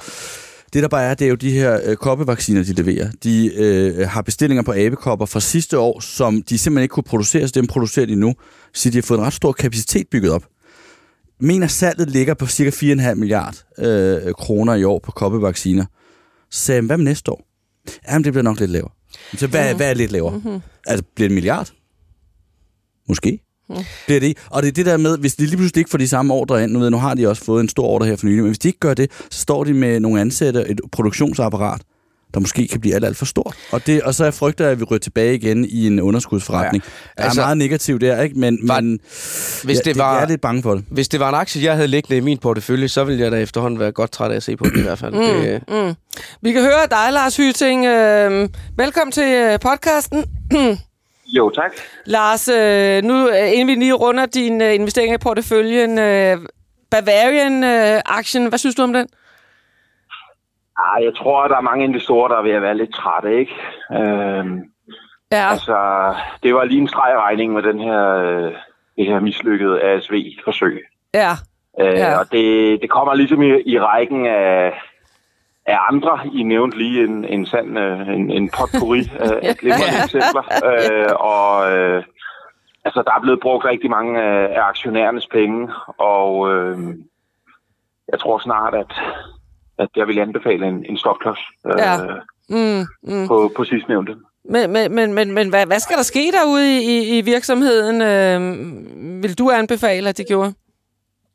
Det 0.74 0.84
der 0.84 0.89
bare 0.89 1.04
er, 1.04 1.14
det 1.14 1.26
er 1.26 1.30
jo 1.30 1.36
de 1.36 1.51
her 1.51 1.80
øh, 1.86 1.95
koppevacciner, 1.95 2.64
de 2.64 2.74
leverer. 2.74 3.10
De 3.24 3.51
øh, 3.56 4.08
har 4.08 4.22
bestillinger 4.22 4.64
på 4.64 4.74
abekopper 4.74 5.26
fra 5.26 5.39
sidste 5.39 5.80
år, 5.80 5.99
som 5.99 6.41
de 6.41 6.58
simpelthen 6.58 6.84
ikke 6.84 6.93
kunne 6.93 7.04
producere, 7.04 7.47
så 7.47 7.51
dem 7.56 7.68
producerer 7.68 8.06
de 8.06 8.16
nu. 8.16 8.34
Så 8.74 8.89
de 8.89 8.97
har 8.97 9.01
fået 9.01 9.20
en 9.20 9.26
ret 9.26 9.34
stor 9.34 9.51
kapacitet 9.51 10.08
bygget 10.12 10.32
op. 10.32 10.43
Mener, 11.39 11.68
salget 11.68 12.10
ligger 12.10 12.34
på 12.34 12.47
cirka 12.47 12.70
4,5 12.70 13.14
milliard 13.14 13.56
øh, 13.80 14.34
kroner 14.34 14.74
i 14.74 14.84
år 14.84 14.99
på 15.04 15.12
koppevacciner. 15.12 15.86
Så 16.51 16.82
hvad 16.82 16.97
med 16.97 17.06
næste 17.06 17.32
år? 17.32 17.53
Jamen, 18.09 18.23
det 18.23 18.34
bliver 18.34 18.43
nok 18.43 18.59
lidt 18.59 18.71
lavere. 18.71 18.91
Så 19.36 19.47
hvad, 19.47 19.71
mm. 19.71 19.77
hvad 19.77 19.89
er 19.89 19.93
lidt 19.93 20.11
lavere? 20.11 20.36
Mm-hmm. 20.36 20.61
Altså, 20.88 21.05
bliver 21.15 21.27
det 21.27 21.31
en 21.31 21.36
milliard? 21.36 21.71
Måske. 23.07 23.39
Mm. 23.69 23.75
Bliver 24.05 24.19
det? 24.19 24.38
Og 24.49 24.63
det 24.63 24.67
er 24.67 24.71
det 24.71 24.86
der 24.86 24.97
med, 24.97 25.17
hvis 25.17 25.36
de 25.36 25.45
lige 25.45 25.57
pludselig 25.57 25.81
ikke 25.81 25.89
får 25.89 25.97
de 25.97 26.07
samme 26.07 26.34
ordre 26.34 26.63
ind, 26.63 26.71
nu, 26.71 26.79
ved, 26.79 26.89
nu 26.89 26.97
har 26.97 27.13
de 27.13 27.29
også 27.29 27.43
fået 27.43 27.61
en 27.61 27.69
stor 27.69 27.86
ordre 27.86 28.07
her 28.07 28.15
for 28.15 28.25
nylig, 28.25 28.41
men 28.41 28.49
hvis 28.49 28.59
de 28.59 28.67
ikke 28.67 28.79
gør 28.79 28.93
det, 28.93 29.11
så 29.29 29.39
står 29.39 29.63
de 29.63 29.73
med 29.73 29.99
nogle 29.99 30.21
ansatte, 30.21 30.65
et 30.69 30.81
produktionsapparat, 30.91 31.81
der 32.34 32.39
måske 32.39 32.67
kan 32.67 32.79
blive 32.81 32.95
alt, 32.95 33.05
alt 33.05 33.17
for 33.17 33.25
stort. 33.25 33.55
Og, 33.71 33.88
det, 33.88 34.01
og 34.01 34.13
så 34.13 34.23
er 34.23 34.25
jeg 34.25 34.34
frygter, 34.34 34.69
at 34.69 34.79
vi 34.79 34.84
ryger 34.84 34.99
tilbage 34.99 35.36
igen 35.36 35.65
i 35.65 35.88
en 35.88 35.99
underskudsforretning. 35.99 36.84
Ja, 36.84 36.89
altså- 36.89 37.23
altså, 37.27 37.39
jeg 37.41 37.43
er 37.43 37.47
meget 37.47 37.57
negativ 37.57 37.99
der, 37.99 38.21
ikke? 38.21 38.39
Men, 38.39 38.59
Var- 38.63 38.81
men 38.81 38.99
Hvis 39.63 39.77
ja, 39.77 39.81
det 39.86 39.97
var- 39.97 40.13
jeg 40.15 40.23
er 40.23 40.27
lidt 40.27 40.41
bange 40.41 40.61
for 40.63 40.75
det. 40.75 40.86
Hvis 40.91 41.07
det 41.07 41.19
var 41.19 41.29
en 41.29 41.36
aktie, 41.36 41.63
jeg 41.63 41.73
havde 41.75 41.88
liggende 41.88 42.17
i 42.17 42.19
min 42.19 42.38
portefølje, 42.38 42.88
så 42.88 43.03
ville 43.03 43.21
jeg 43.23 43.31
da 43.31 43.38
efterhånden 43.38 43.79
være 43.79 43.91
godt 43.91 44.11
træt 44.11 44.31
af 44.31 44.36
at 44.36 44.43
se 44.43 44.57
på 44.57 44.65
den 44.65 44.79
i 44.79 44.81
hvert 44.81 44.99
fald. 44.99 45.13
Mm. 45.13 45.19
Det, 45.19 45.63
Mm. 45.67 45.93
Vi 46.41 46.51
kan 46.51 46.61
høre 46.61 46.88
dig, 46.91 47.07
Lars 47.13 47.38
Hyting. 47.38 47.86
Øh, 47.86 48.49
velkommen 48.77 49.11
til 49.11 49.23
øh, 49.23 49.59
podcasten. 49.59 50.25
Jo, 51.27 51.49
tak. 51.49 51.71
Lars, 52.05 52.47
øh, 52.47 53.03
nu 53.03 53.29
øh, 53.29 53.51
inden 53.53 53.67
vi 53.67 53.75
lige 53.75 53.93
runder 53.93 54.25
din 54.25 54.61
øh, 54.61 54.73
investeringer 54.75 55.15
i 55.15 55.17
porteføljen, 55.17 55.99
øh, 55.99 56.38
Bavarian-aktien, 56.91 58.45
hvad 58.47 58.59
synes 58.59 58.75
du 58.75 58.81
om 58.81 58.93
den? 58.93 59.07
Ah, 60.78 61.03
jeg 61.03 61.15
tror, 61.15 61.43
at 61.43 61.49
der 61.49 61.57
er 61.57 61.61
mange 61.61 61.84
investorer, 61.86 62.28
der 62.28 62.38
er 62.38 62.41
ved 62.41 62.51
at 62.51 62.61
være 62.61 62.78
lidt 62.78 62.93
trætte, 62.93 63.39
ikke? 63.39 63.53
Øhm, 63.91 64.61
Ja, 65.32 65.49
Altså, 65.49 65.78
det 66.43 66.55
var 66.55 66.63
lige 66.63 66.82
en 66.82 66.88
streg 66.88 67.11
i 67.13 67.17
regning 67.17 67.53
med 67.53 67.63
den 67.63 67.80
her, 67.80 68.15
øh, 68.15 68.53
det 68.97 69.05
her 69.05 69.19
mislykkede 69.19 69.82
ASV-forsøg. 69.82 70.82
ja, 71.13 71.32
Øh, 71.80 71.93
Ja. 71.97 72.19
Og 72.19 72.26
det, 72.32 72.82
det 72.82 72.89
kommer 72.89 73.13
ligesom 73.13 73.41
i, 73.41 73.61
i 73.65 73.80
rækken 73.80 74.26
af, 74.26 74.82
af 75.65 75.78
andre. 75.91 76.19
I 76.34 76.43
nævnte 76.43 76.78
lige 76.78 77.03
en, 77.03 77.26
en 77.26 77.45
sand 77.45 77.80
øh, 77.80 78.07
en, 78.07 78.32
en 78.32 78.49
potpourri 78.49 78.99
af 79.49 79.55
glimrende 79.57 80.03
eksempler. 80.03 80.43
Øh, 80.65 81.15
og 81.19 81.71
øh, 81.78 82.03
altså, 82.86 83.01
der 83.05 83.11
er 83.13 83.21
blevet 83.21 83.39
brugt 83.39 83.65
rigtig 83.65 83.89
mange 83.89 84.21
af, 84.21 84.59
af 84.59 84.63
aktionærernes 84.67 85.28
penge, 85.28 85.69
og 85.97 86.53
øh, 86.53 86.78
jeg 88.11 88.19
tror 88.19 88.39
snart, 88.39 88.74
at, 88.76 88.91
at 89.80 89.89
jeg 89.95 90.07
vil 90.07 90.19
anbefale 90.19 90.65
en, 90.67 90.86
en 90.89 90.97
stopklods 90.97 91.39
øh, 91.67 91.74
Ja. 91.78 91.97
mm, 92.49 92.86
mm. 93.03 93.28
på, 93.28 93.51
på 93.55 93.63
sidstnævnte. 93.63 94.15
Men, 94.49 94.71
men, 94.71 94.95
men, 94.95 95.13
men, 95.13 95.32
men 95.32 95.49
hvad, 95.49 95.65
hvad 95.65 95.80
skal 95.80 95.97
der 95.97 96.03
ske 96.03 96.32
derude 96.32 96.78
i, 96.78 96.80
i, 96.80 97.17
i 97.17 97.21
virksomheden? 97.21 98.01
Øh, 98.01 99.24
vil 99.24 99.38
du 99.39 99.49
anbefale, 99.51 100.09
at 100.09 100.17
de 100.17 100.24
gjorde? 100.24 100.53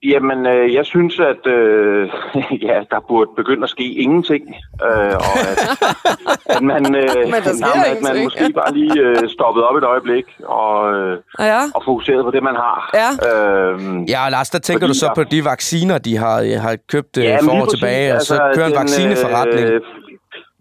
Jamen, 0.02 0.46
øh, 0.46 0.74
jeg 0.74 0.84
synes, 0.86 1.20
at 1.20 1.46
øh, 1.52 2.08
ja, 2.68 2.76
der 2.90 3.00
burde 3.08 3.30
begynde 3.36 3.62
at 3.62 3.70
ske 3.70 3.84
ingenting. 3.92 4.44
Øh, 4.88 5.14
og 5.28 5.34
at, 5.50 5.58
at 6.56 6.62
man, 6.62 6.82
øh, 6.96 7.08
Men 7.24 7.32
der 7.32 7.54
sker 7.60 7.74
nej, 7.76 7.88
at 7.96 8.02
man 8.02 8.24
måske 8.24 8.52
bare 8.54 8.72
lige 8.74 9.00
øh, 9.00 9.16
stoppede 9.28 9.68
op 9.68 9.76
et 9.76 9.84
øjeblik 9.84 10.24
og, 10.44 10.94
øh, 10.94 11.18
Ja, 11.38 11.60
og 11.74 11.82
fokuseret 11.84 12.24
på 12.24 12.30
det, 12.30 12.42
man 12.42 12.54
har. 12.54 12.90
Ja. 13.00 13.10
Øhm, 13.30 14.02
ja, 14.04 14.28
Lars, 14.28 14.50
der 14.50 14.58
tænker 14.58 14.80
Fordi 14.86 14.92
du 14.92 14.98
så 14.98 15.06
der- 15.06 15.14
på 15.14 15.24
de 15.24 15.44
vacciner, 15.44 15.98
de 15.98 16.16
har, 16.16 16.40
øh, 16.40 16.60
har 16.60 16.76
købt 16.92 17.16
ja, 17.16 17.36
men 17.40 17.50
for 17.50 17.62
år 17.62 17.66
tilbage, 17.66 18.14
og 18.14 18.20
så 18.22 18.34
Altså, 18.34 18.50
kører 18.56 18.66
en 18.66 18.72
den, 18.72 18.80
vaccineforretning. 18.80 19.66
Øh, 19.70 19.80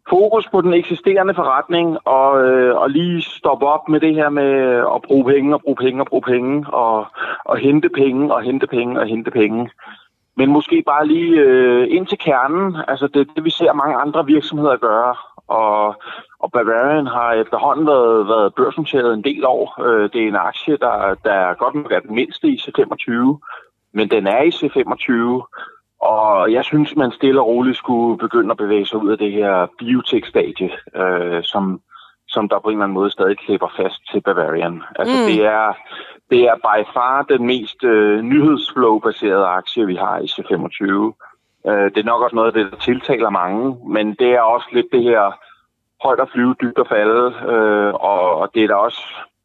fokus 0.09 0.49
på 0.51 0.61
den 0.61 0.73
eksisterende 0.73 1.33
forretning, 1.33 1.97
og, 2.05 2.43
øh, 2.43 2.75
og 2.75 2.89
lige 2.89 3.21
stoppe 3.21 3.65
op 3.65 3.89
med 3.89 3.99
det 3.99 4.15
her 4.15 4.29
med 4.29 4.51
at 4.95 5.01
bruge 5.01 5.25
penge 5.33 5.55
og 5.55 5.61
bruge 5.61 5.75
penge 5.75 6.01
og 6.01 6.07
bruge 6.07 6.21
penge, 6.21 6.67
og, 6.67 7.07
og 7.45 7.57
hente 7.57 7.89
penge 7.89 8.33
og 8.33 8.41
hente 8.41 8.67
penge 8.67 8.99
og 8.99 9.07
hente 9.07 9.31
penge. 9.31 9.69
Men 10.37 10.49
måske 10.51 10.83
bare 10.85 11.07
lige 11.07 11.39
øh, 11.39 11.87
ind 11.89 12.07
til 12.07 12.17
kernen. 12.17 12.75
Altså 12.87 13.07
det, 13.07 13.27
det 13.35 13.43
vi 13.43 13.49
ser 13.49 13.73
mange 13.73 13.95
andre 13.95 14.25
virksomheder 14.25 14.77
gøre. 14.77 15.15
Og, 15.47 15.95
og 16.39 16.51
Bavarian 16.51 17.07
har 17.07 17.31
efterhånden 17.33 17.87
været, 17.87 18.27
været 18.27 18.53
børsnoteret 18.55 19.13
en 19.13 19.23
del 19.23 19.45
år. 19.45 19.81
Øh, 19.85 20.09
det 20.13 20.23
er 20.23 20.27
en 20.27 20.35
aktie, 20.35 20.77
der, 20.77 21.15
der 21.23 21.53
godt 21.53 21.75
nok 21.75 21.91
er 21.91 21.99
den 21.99 22.15
mindste 22.15 22.47
i 22.47 22.59
C25, 22.63 23.11
men 23.93 24.09
den 24.11 24.27
er 24.27 24.41
i 24.41 24.49
C25. 24.49 25.11
Og 26.01 26.51
jeg 26.51 26.63
synes, 26.65 26.95
man 26.95 27.11
stille 27.11 27.41
og 27.41 27.47
roligt 27.47 27.77
skulle 27.77 28.17
begynde 28.17 28.51
at 28.51 28.57
bevæge 28.57 28.85
sig 28.85 28.97
ud 29.03 29.11
af 29.11 29.17
det 29.17 29.31
her 29.31 29.67
biotech-stadie, 29.79 30.71
øh, 30.95 31.43
som, 31.43 31.81
som 32.27 32.49
der 32.49 32.59
på 32.59 32.67
en 32.69 32.73
eller 32.73 32.83
anden 32.83 32.93
måde 32.93 33.11
stadig 33.11 33.37
klipper 33.37 33.67
fast 33.77 34.01
til 34.11 34.21
Bavarian. 34.21 34.83
Altså 34.95 35.15
Mm. 35.15 35.25
det 35.25 35.45
er 35.45 35.73
det 36.29 36.41
er 36.43 36.55
by 36.55 36.93
far 36.93 37.21
den 37.29 37.45
mest 37.45 37.83
øh, 37.83 38.21
nyhedsflow-baserede 38.21 39.45
aktie, 39.45 39.87
vi 39.87 39.95
har 39.95 40.17
i 40.19 40.25
C25. 40.25 40.83
Øh, 41.69 41.91
det 41.91 41.97
er 41.97 42.03
nok 42.11 42.21
også 42.21 42.35
noget 42.35 42.47
af 42.47 42.53
det, 42.53 42.71
der 42.71 42.77
tiltaler 42.77 43.29
mange, 43.29 43.77
men 43.93 44.13
det 44.13 44.29
er 44.33 44.41
også 44.41 44.67
lidt 44.71 44.85
det 44.91 45.03
her 45.03 45.31
højt 46.03 46.19
at 46.19 46.29
flyve, 46.29 46.55
dybt 46.61 46.79
at 46.79 46.87
falde, 46.87 47.33
øh, 47.53 47.93
og, 47.93 48.35
og 48.35 48.49
det 48.53 48.63
er 48.63 48.67
da 48.67 48.73
også 48.73 49.01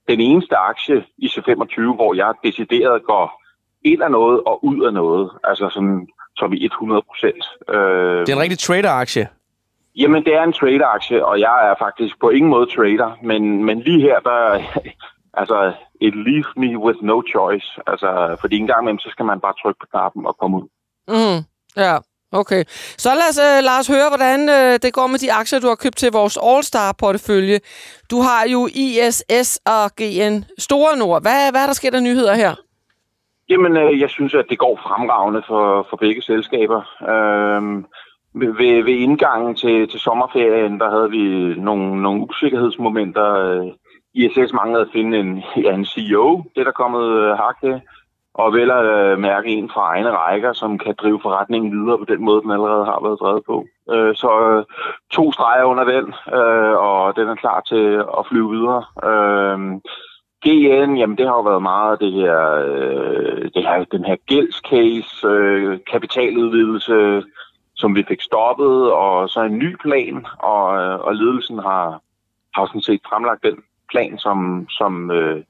den 0.09 0.21
eneste 0.21 0.57
aktie 0.57 1.05
i 1.19 1.27
C25, 1.27 1.81
hvor 1.95 2.15
jeg 2.15 2.35
decideret 2.45 3.03
går 3.05 3.43
ind 3.85 4.03
af 4.03 4.11
noget 4.11 4.41
og 4.47 4.65
ud 4.65 4.81
af 4.87 4.93
noget, 4.93 5.31
altså 5.45 5.69
sådan 5.69 6.09
som 6.37 6.53
i 6.53 6.65
100 6.65 7.03
procent. 7.11 7.45
Øh, 7.69 8.21
Det 8.21 8.29
er 8.29 8.37
en 8.37 8.43
rigtig 8.47 8.59
trader-aktie. 8.59 9.29
Jamen, 9.97 10.25
det 10.25 10.35
er 10.35 10.43
en 10.43 10.53
trader-aktie, 10.53 11.27
og 11.27 11.41
jeg 11.41 11.57
er 11.71 11.75
faktisk 11.79 12.15
på 12.21 12.29
ingen 12.31 12.51
måde 12.51 12.67
trader, 12.67 13.11
men, 13.23 13.65
men 13.65 13.81
lige 13.81 14.01
her, 14.01 14.21
der, 14.21 14.39
altså, 15.41 15.73
it 16.01 16.15
leaves 16.29 16.53
me 16.57 16.79
with 16.85 16.99
no 17.03 17.23
choice. 17.35 17.67
Altså, 17.87 18.37
fordi 18.41 18.57
en 18.59 18.67
gang 18.67 18.83
imellem, 18.83 18.99
så 18.99 19.09
skal 19.11 19.25
man 19.25 19.41
bare 19.41 19.55
trykke 19.63 19.81
på 19.81 19.87
knappen 19.91 20.27
og 20.27 20.37
komme 20.41 20.57
ud. 20.61 20.67
mm, 21.09 21.39
ja. 21.83 21.97
Okay. 22.35 22.65
Så 22.99 23.09
lad 23.15 23.29
os, 23.31 23.39
uh, 23.39 23.65
lad 23.65 23.79
os 23.81 23.89
høre, 23.89 24.09
hvordan 24.09 24.41
uh, 24.49 24.75
det 24.83 24.93
går 24.93 25.07
med 25.07 25.19
de 25.19 25.33
aktier, 25.33 25.59
du 25.61 25.67
har 25.69 25.75
købt 25.75 25.97
til 25.97 26.13
vores 26.13 26.39
All-Star-portefølje. 26.43 27.59
Du 28.11 28.21
har 28.21 28.43
jo 28.53 28.69
ISS 28.75 29.61
og 29.67 29.91
GN 30.01 30.45
Store 30.59 30.97
Nord. 30.97 31.23
Hvad, 31.23 31.51
hvad 31.51 31.63
er 31.63 31.67
der 31.67 31.73
sker 31.73 31.91
der 31.91 32.01
nyheder 32.01 32.35
her? 32.35 32.55
Jamen, 33.53 33.77
øh, 33.77 34.01
jeg 34.01 34.11
synes, 34.11 34.35
at 34.35 34.47
det 34.51 34.59
går 34.59 34.77
fremragende 34.83 35.43
for, 35.47 35.87
for 35.91 35.97
begge 35.97 36.23
selskaber. 36.23 36.81
Øh, 37.13 37.63
ved, 38.35 38.85
ved 38.85 38.95
indgangen 38.95 39.55
til, 39.57 39.89
til 39.89 40.01
sommerferien, 40.01 40.81
der 40.81 40.91
havde 40.91 41.11
vi 41.11 41.55
nogle, 41.61 42.03
nogle 42.03 42.21
usikkerhedsmomenter 42.31 43.29
øh, 43.35 43.67
ISS 44.15 44.53
manglede 44.53 44.83
at 44.83 44.93
finde 44.93 45.19
en, 45.19 45.43
ja, 45.65 45.75
en 45.75 45.85
CEO, 45.85 46.43
det 46.55 46.61
er 46.61 46.65
der 46.65 46.81
kommet 46.83 47.05
øh, 47.05 47.37
hak 47.37 47.61
til, 47.61 47.81
og 48.35 48.53
vel 48.53 48.71
at 48.71 48.85
øh, 48.85 49.19
mærke 49.19 49.49
en 49.49 49.71
fra 49.71 49.81
egne 49.81 50.11
rækker, 50.11 50.53
som 50.53 50.79
kan 50.79 50.95
drive 50.95 51.21
forretningen 51.23 51.71
videre 51.73 51.99
på 51.99 52.05
den 52.05 52.25
måde, 52.25 52.43
den 52.43 52.51
allerede 52.51 52.85
har 52.85 53.01
været 53.03 53.21
drevet 53.21 53.43
på. 53.47 53.67
Øh, 53.91 54.15
så 54.15 54.31
øh, 54.51 54.65
to 55.11 55.33
streger 55.33 55.65
under 55.65 55.85
den, 55.85 56.07
øh, 56.39 56.75
og 56.89 57.17
den 57.17 57.29
er 57.29 57.35
klar 57.35 57.61
til 57.61 58.05
at 58.19 58.27
flyve 58.29 58.51
videre. 58.51 58.85
Øh, 59.11 59.59
GN, 60.45 60.97
jamen 60.97 61.19
det 61.19 61.27
har 61.27 61.35
jo 61.35 61.41
været 61.41 61.63
meget 61.63 62.01
det 62.01 62.13
her, 62.13 62.39
øh, 62.67 63.51
det 63.55 63.63
her 63.63 63.85
den 63.85 64.05
her 64.05 64.17
gældscase, 64.27 65.27
øh, 65.27 65.79
kapitaludvidelse, 65.93 67.23
som 67.77 67.95
vi 67.97 68.05
fik 68.09 68.21
stoppet, 68.21 68.93
og 68.93 69.29
så 69.29 69.41
en 69.41 69.59
ny 69.59 69.77
plan, 69.77 70.27
og, 70.39 70.83
øh, 70.83 71.01
og 71.01 71.15
ledelsen 71.15 71.59
har, 71.59 72.01
har 72.55 72.67
sådan 72.67 72.83
set 72.83 73.01
fremlagt 73.09 73.43
den 73.43 73.57
plan, 73.91 74.19
som, 74.19 74.67
som, 74.71 75.11
øh, 75.11 75.43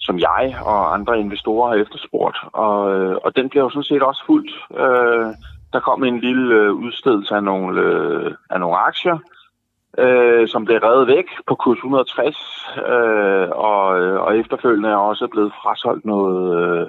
som 0.00 0.18
jeg 0.18 0.56
og 0.64 0.94
andre 0.94 1.20
investorer 1.20 1.68
har 1.68 1.82
efterspurgt. 1.82 2.36
Og, 2.52 2.94
øh, 2.94 3.16
og 3.24 3.36
den 3.36 3.48
bliver 3.48 3.62
jo 3.64 3.70
sådan 3.70 3.90
set 3.90 4.02
også 4.02 4.22
fuldt. 4.26 4.52
Øh, 4.84 5.26
der 5.72 5.80
kom 5.80 6.04
en 6.04 6.20
lille 6.20 6.54
øh, 6.54 6.72
udstedelse 6.72 7.34
af 7.34 7.42
nogle, 7.42 7.80
øh, 7.80 8.34
af 8.50 8.60
nogle 8.60 8.76
aktier, 8.76 9.18
øh, 9.98 10.48
som 10.48 10.64
blev 10.64 10.78
reddet 10.78 11.06
væk 11.06 11.28
på 11.46 11.54
kurs 11.54 11.76
160, 11.76 12.36
øh, 12.76 13.48
og, 13.50 13.86
og 14.24 14.38
efterfølgende 14.38 14.88
er 14.88 14.96
også 14.96 15.26
blevet 15.26 15.52
frasolgt 15.62 16.04
noget, 16.04 16.42
øh, 16.60 16.86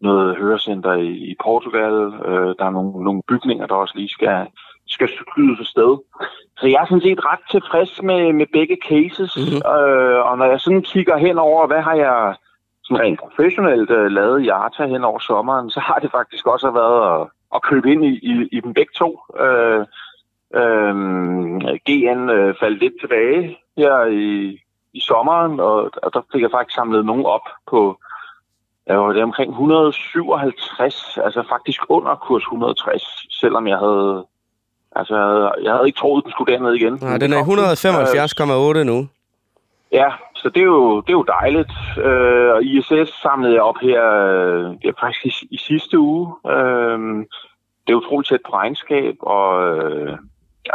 noget 0.00 0.36
hørecenter 0.36 0.92
i, 0.92 1.10
i 1.10 1.34
Portugal. 1.44 1.94
Øh, 2.24 2.54
der 2.58 2.64
er 2.64 2.70
nogle, 2.70 3.04
nogle 3.04 3.22
bygninger, 3.28 3.66
der 3.66 3.74
også 3.74 3.94
lige 3.96 4.08
skal, 4.08 4.46
skal 4.88 5.08
skydes 5.08 5.68
sted. 5.68 5.98
Så 6.58 6.66
jeg 6.66 6.82
er 6.82 6.86
sådan 6.86 7.00
set 7.00 7.24
ret 7.24 7.44
tilfreds 7.50 8.02
med, 8.02 8.32
med 8.32 8.46
begge 8.52 8.78
cases, 8.88 9.36
mm-hmm. 9.36 9.56
øh, 9.74 10.20
og 10.28 10.38
når 10.38 10.44
jeg 10.44 10.60
sådan 10.60 10.82
kigger 10.82 11.16
hen 11.16 11.38
over, 11.38 11.66
hvad 11.66 11.80
har 11.80 11.94
jeg 11.94 12.34
sådan 12.84 13.04
rent 13.04 13.20
professionelt 13.20 13.90
øh, 13.90 14.10
lavet 14.10 14.42
i 14.42 14.48
Arta 14.48 14.86
hen 14.86 15.04
over 15.04 15.18
sommeren, 15.18 15.70
så 15.70 15.80
har 15.80 15.98
det 16.02 16.10
faktisk 16.10 16.46
også 16.46 16.70
været 16.70 17.20
at, 17.20 17.28
at 17.54 17.62
købe 17.62 17.92
ind 17.92 18.04
i, 18.04 18.12
i, 18.22 18.48
i 18.52 18.60
dem 18.60 18.74
begge 18.74 18.92
to. 18.96 19.20
Øh, 19.40 19.86
øh, 20.54 20.94
GN 21.86 22.30
øh, 22.30 22.54
faldt 22.60 22.78
lidt 22.78 22.94
tilbage 23.00 23.58
her 23.76 24.04
i, 24.04 24.58
i 24.92 25.00
sommeren, 25.00 25.60
og, 25.60 25.90
og 26.02 26.14
der 26.14 26.20
fik 26.32 26.42
jeg 26.42 26.50
faktisk 26.50 26.74
samlet 26.74 27.04
nogen 27.04 27.26
op 27.26 27.46
på 27.70 27.98
jeg 28.86 28.98
var 28.98 29.12
det 29.12 29.22
omkring 29.22 29.50
157, 29.50 31.18
altså 31.24 31.42
faktisk 31.48 31.80
under 31.88 32.14
kurs 32.14 32.42
160, 32.42 33.02
selvom 33.40 33.66
jeg 33.66 33.78
havde 33.78 34.26
Altså, 34.96 35.16
jeg 35.16 35.24
havde, 35.24 35.52
jeg 35.62 35.72
havde 35.72 35.86
ikke 35.86 35.98
troet, 35.98 36.24
den 36.24 36.32
skulle 36.32 36.52
derned 36.52 36.74
igen. 36.74 36.98
Nej, 37.02 37.18
den 37.18 37.32
er 37.32 37.42
175,8 38.78 38.82
nu. 38.82 39.08
Ja, 39.92 40.08
så 40.36 40.48
det 40.48 40.60
er 40.60 40.64
jo, 40.64 41.00
det 41.00 41.08
er 41.08 41.12
jo 41.12 41.22
dejligt. 41.22 41.72
Øh, 41.98 42.50
og 42.54 42.64
ISS 42.64 43.20
samlede 43.22 43.54
jeg 43.54 43.62
op 43.62 43.78
her 43.82 44.04
øh, 44.14 44.74
ja, 44.84 44.90
faktisk 45.00 45.24
i, 45.26 45.54
i 45.54 45.58
sidste 45.58 45.98
uge. 45.98 46.34
Øh, 46.46 46.98
det 47.86 47.92
er 47.92 47.94
utroligt 47.94 48.28
tæt 48.28 48.40
på 48.46 48.52
regnskab, 48.52 49.14
og 49.20 49.76
øh, 49.76 50.18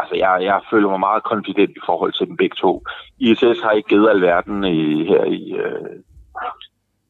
altså, 0.01 0.15
jeg, 0.23 0.33
jeg 0.49 0.59
føler 0.71 0.89
mig 0.89 0.99
meget 0.99 1.23
konfident 1.23 1.73
i 1.79 1.85
forhold 1.85 2.13
til 2.13 2.27
dem 2.27 2.37
begge 2.37 2.55
to. 2.63 2.71
ISS 3.19 3.59
har 3.63 3.71
ikke 3.71 3.89
givet 3.89 4.09
alverden 4.09 4.63
i, 4.63 5.05
her 5.11 5.23
i, 5.23 5.41
øh, 5.63 5.95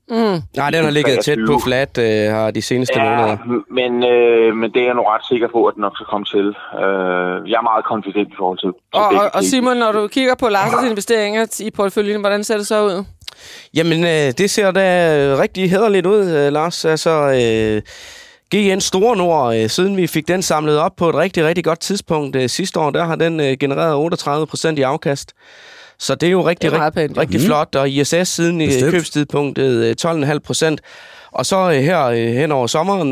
Mm. 0.10 0.38
Nej, 0.58 0.70
den 0.70 0.84
har 0.84 0.92
ligget 0.92 1.20
tæt 1.20 1.38
på 1.48 1.60
flat 1.66 1.98
øh, 1.98 2.06
her 2.06 2.52
de 2.52 2.62
seneste 2.62 3.02
ja, 3.02 3.04
måneder. 3.10 3.38
Men, 3.70 4.04
øh, 4.04 4.56
men 4.56 4.74
det 4.74 4.82
er 4.82 4.86
jeg 4.86 4.96
nu 4.96 5.02
ret 5.02 5.26
sikker 5.28 5.48
på, 5.48 5.66
at 5.66 5.74
den 5.76 5.82
nok 5.82 5.96
skal 5.96 6.06
komme 6.06 6.26
til. 6.26 6.48
Øh, 6.82 7.50
jeg 7.52 7.58
er 7.62 7.68
meget 7.72 7.86
konfident 7.86 8.30
i 8.34 8.36
forhold 8.38 8.58
til... 8.58 8.70
til 8.70 8.78
og, 8.94 9.06
og, 9.06 9.32
og 9.34 9.44
Simon, 9.44 9.78
når 9.78 9.92
du 9.92 10.08
kigger 10.08 10.36
på 10.36 10.46
Lars' 10.46 10.86
investeringer 10.90 11.62
i 11.68 11.72
porteføljen, 11.72 12.20
hvordan 12.20 12.44
ser 12.44 12.58
det 12.58 12.68
så 12.68 12.86
ud? 12.86 13.06
Jamen, 13.78 14.04
øh, 14.04 14.28
det 14.38 14.50
ser 14.50 14.72
da 14.72 14.88
rigtig 15.44 15.70
hederligt 15.72 16.06
ud, 16.06 16.24
øh, 16.38 16.54
Lars. 16.54 16.86
Altså, 16.86 17.12
øh, 17.12 17.82
GN 18.56 18.80
Store 18.80 19.18
Nord, 19.18 19.56
øh, 19.56 19.70
siden 19.70 19.98
vi 19.98 20.08
fik 20.08 20.28
den 20.28 20.42
samlet 20.42 20.78
op 20.78 20.96
på 20.96 21.10
et 21.10 21.16
rigtig, 21.16 21.46
rigtig 21.46 21.64
godt 21.64 21.80
tidspunkt 21.80 22.36
øh, 22.36 22.50
sidste 22.50 22.80
år, 22.80 22.90
der 22.90 23.04
har 23.04 23.16
den 23.16 23.40
øh, 23.40 23.58
genereret 23.60 23.96
38 23.96 24.48
procent 24.48 24.80
i 24.80 24.82
afkast. 24.82 25.34
Så 26.00 26.16
det 26.16 26.28
er 26.28 26.32
jo 26.32 26.48
rigtig, 26.48 26.72
det 26.72 26.78
er 26.78 26.86
rigtig, 26.86 27.18
rigtig 27.18 27.40
mm. 27.40 27.46
flot, 27.46 27.76
og 27.76 27.90
ISS 27.90 28.28
siden 28.28 28.62
i 28.62 28.82
købstidspunktet 28.82 30.06
12,5 30.06 30.34
øh, 30.34 30.40
procent. 30.42 30.82
Og 31.36 31.46
så 31.46 31.72
øh, 31.72 31.84
her 31.84 32.06
øh, 32.06 32.18
hen 32.18 32.52
over 32.52 32.68
sommeren, 32.68 33.10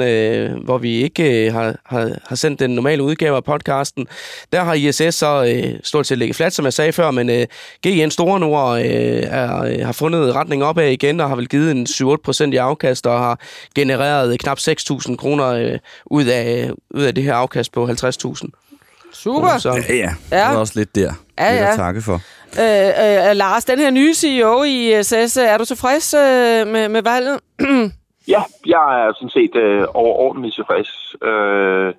hvor 0.64 0.78
vi 0.78 1.04
ikke 1.04 1.52
har, 1.52 1.76
har, 1.86 2.12
har 2.28 2.36
sendt 2.36 2.60
den 2.60 2.70
normale 2.70 3.04
udgave 3.04 3.36
af 3.36 3.44
podcasten, 3.44 4.08
der 4.54 4.64
har 4.64 4.74
ISS 4.74 5.16
så 5.16 5.64
stort 5.84 6.08
set 6.08 6.18
ligget 6.18 6.36
flat, 6.36 6.54
som 6.54 6.66
jeg 6.66 6.74
sagde 6.74 6.92
før, 6.92 7.12
men 7.12 7.48
GN 7.88 8.10
Store 8.10 8.40
Nord 8.40 8.80
er, 8.80 9.86
har 9.86 9.92
fundet 9.92 10.36
retning 10.36 10.64
opad 10.64 10.90
igen, 10.90 11.20
og 11.20 11.30
har 11.30 11.36
vel 11.36 11.48
givet 11.48 11.72
en 11.72 11.88
7-8 11.90 12.16
procent 12.24 12.54
i 12.54 12.58
afkast, 12.58 13.08
og 13.08 13.20
har 13.20 13.40
genereret 13.76 14.40
knap 14.40 14.58
6.000 14.58 15.16
kroner 15.16 15.78
ud 16.06 16.26
af, 16.26 16.72
ud 16.90 17.04
af 17.04 17.16
det 17.16 17.24
her 17.24 17.34
afkast 17.34 17.72
på 17.72 17.88
50.000. 17.88 18.50
Super. 19.14 19.58
Så, 19.58 19.84
ja, 19.90 19.96
ja. 19.96 20.14
Det 20.30 20.38
er 20.38 20.48
også 20.48 20.74
lidt 20.76 20.96
der. 20.96 21.14
Ja, 21.40 21.54
ja. 21.56 21.76
takke 21.76 22.02
for. 22.02 22.22
Øh, 22.60 23.30
øh, 23.30 23.36
Lars, 23.36 23.66
den 23.66 23.80
her 23.80 23.92
nye 23.92 24.14
CEO 24.14 24.64
i 24.64 25.00
ISS, 25.00 25.38
er 25.38 25.58
du 25.58 25.66
tilfreds 25.66 26.14
øh, 26.14 26.68
med, 26.68 26.90
med 26.90 27.02
valget? 27.02 27.40
ja, 28.28 28.42
jeg 28.66 29.06
er 29.06 29.14
sådan 29.14 29.30
set 29.30 29.56
øh, 29.56 29.86
overordentligt 29.94 30.56
tilfreds. 30.56 31.16
Øh, 31.22 31.94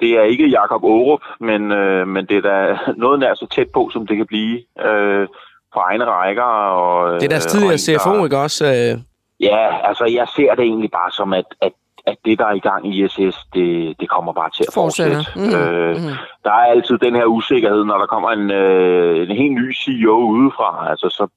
det 0.00 0.10
er 0.18 0.22
ikke 0.22 0.46
Jakob 0.46 0.84
Aarup, 0.84 1.20
men, 1.40 1.72
øh, 1.72 2.08
men 2.08 2.26
det 2.26 2.36
er 2.36 2.40
da 2.40 2.78
noget 3.04 3.20
nær 3.20 3.34
så 3.34 3.46
tæt 3.46 3.70
på, 3.74 3.90
som 3.92 4.06
det 4.06 4.16
kan 4.16 4.26
blive 4.26 4.58
øh, 4.86 5.28
på 5.74 5.78
egne 5.78 6.04
rækker. 6.04 6.42
Og, 6.42 7.20
det 7.20 7.24
er 7.24 7.28
deres 7.28 7.46
tidligere 7.46 7.78
CFO, 7.78 8.24
ikke 8.24 8.38
også? 8.38 8.64
Øh... 8.64 8.98
Ja, 9.40 9.88
altså 9.88 10.04
jeg 10.04 10.26
ser 10.36 10.54
det 10.54 10.64
egentlig 10.64 10.90
bare 10.90 11.10
som, 11.10 11.32
at, 11.32 11.44
at 11.60 11.72
at 12.06 12.16
det, 12.24 12.38
der 12.38 12.46
er 12.46 12.52
i 12.52 12.58
gang 12.58 12.86
i 12.86 13.04
ISS, 13.04 13.36
det, 13.54 14.00
det 14.00 14.08
kommer 14.08 14.32
bare 14.32 14.50
til 14.50 14.64
at 14.68 14.74
fortsætte. 14.74 15.16
Mm. 15.36 15.54
Øh, 15.54 15.96
mm. 15.96 16.16
Der 16.44 16.50
er 16.50 16.64
altid 16.74 16.98
den 16.98 17.14
her 17.14 17.24
usikkerhed, 17.24 17.84
når 17.84 17.98
der 17.98 18.06
kommer 18.06 18.30
en, 18.30 18.50
øh, 18.50 19.30
en 19.30 19.36
helt 19.36 19.52
ny 19.52 19.74
CEO 19.74 20.16
udefra. 20.18 20.90
Altså, 20.90 21.08
så, 21.08 21.28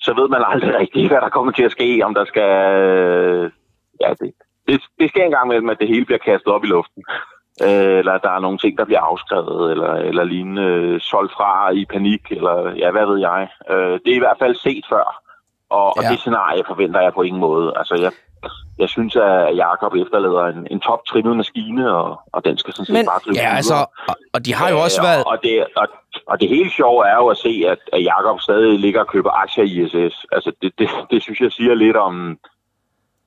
så 0.00 0.14
ved 0.14 0.28
man 0.28 0.42
aldrig 0.46 0.78
rigtigt, 0.78 1.08
hvad 1.08 1.20
der 1.20 1.28
kommer 1.28 1.52
til 1.52 1.62
at 1.62 1.70
ske, 1.70 2.00
om 2.04 2.14
der 2.14 2.24
skal... 2.24 2.50
Øh, 2.74 3.50
ja, 4.00 4.10
det, 4.20 4.32
det, 4.68 4.80
det 5.00 5.08
sker 5.08 5.24
engang 5.24 5.48
mellem, 5.48 5.70
at 5.70 5.78
det 5.80 5.88
hele 5.88 6.04
bliver 6.04 6.18
kastet 6.18 6.52
op 6.52 6.64
i 6.64 6.66
luften. 6.66 7.04
Øh, 7.62 7.98
eller 7.98 8.18
der 8.18 8.30
er 8.30 8.40
nogle 8.40 8.58
ting, 8.58 8.78
der 8.78 8.84
bliver 8.84 9.00
afskrevet, 9.00 9.70
eller, 9.70 9.92
eller 9.94 10.24
lignende 10.24 10.62
øh, 10.62 11.00
solgt 11.00 11.32
fra 11.32 11.70
i 11.70 11.84
panik, 11.84 12.22
eller 12.30 12.72
ja, 12.76 12.90
hvad 12.90 13.06
ved 13.06 13.18
jeg. 13.18 13.48
Øh, 13.70 13.92
det 14.04 14.10
er 14.12 14.20
i 14.20 14.24
hvert 14.24 14.38
fald 14.38 14.54
set 14.54 14.84
før. 14.88 15.22
Og, 15.70 15.92
ja. 15.96 16.00
og 16.00 16.10
det 16.10 16.18
scenarie 16.18 16.62
forventer 16.66 17.00
jeg 17.00 17.12
på 17.14 17.22
ingen 17.22 17.40
måde. 17.40 17.72
Altså, 17.76 17.94
jeg 17.94 18.12
jeg 18.78 18.88
synes, 18.88 19.16
at 19.16 19.56
Jakob 19.56 19.94
efterlader 19.94 20.44
en, 20.44 20.66
en 20.70 20.80
top-trimmet 20.80 21.36
maskine, 21.36 21.90
og, 21.90 22.20
og 22.32 22.44
den 22.44 22.58
skal 22.58 22.74
sådan 22.74 22.86
set 22.86 22.92
Men, 22.92 23.06
bare 23.06 23.20
drive 23.24 23.34
ja, 23.36 23.56
altså, 23.56 23.74
og, 24.08 24.14
og 24.32 24.46
de 24.46 24.54
har 24.54 24.68
jo 24.70 24.80
også 24.80 25.02
været... 25.02 25.24
Og, 25.26 25.38
det, 25.42 25.66
og, 25.76 25.86
og 26.26 26.40
det 26.40 26.48
helt 26.48 26.72
sjove 26.72 27.06
er 27.06 27.14
jo 27.14 27.26
at 27.26 27.36
se, 27.36 27.64
at, 27.68 27.78
at 27.92 28.04
Jakob 28.04 28.40
stadig 28.40 28.78
ligger 28.78 29.00
og 29.00 29.06
køber 29.06 29.30
aktier 29.30 29.64
i 29.64 29.82
ISS. 29.82 30.26
Altså, 30.32 30.52
det, 30.62 30.72
det, 30.78 30.88
det 31.10 31.22
synes 31.22 31.40
jeg 31.40 31.52
siger 31.52 31.74
lidt 31.74 31.96
om, 31.96 32.38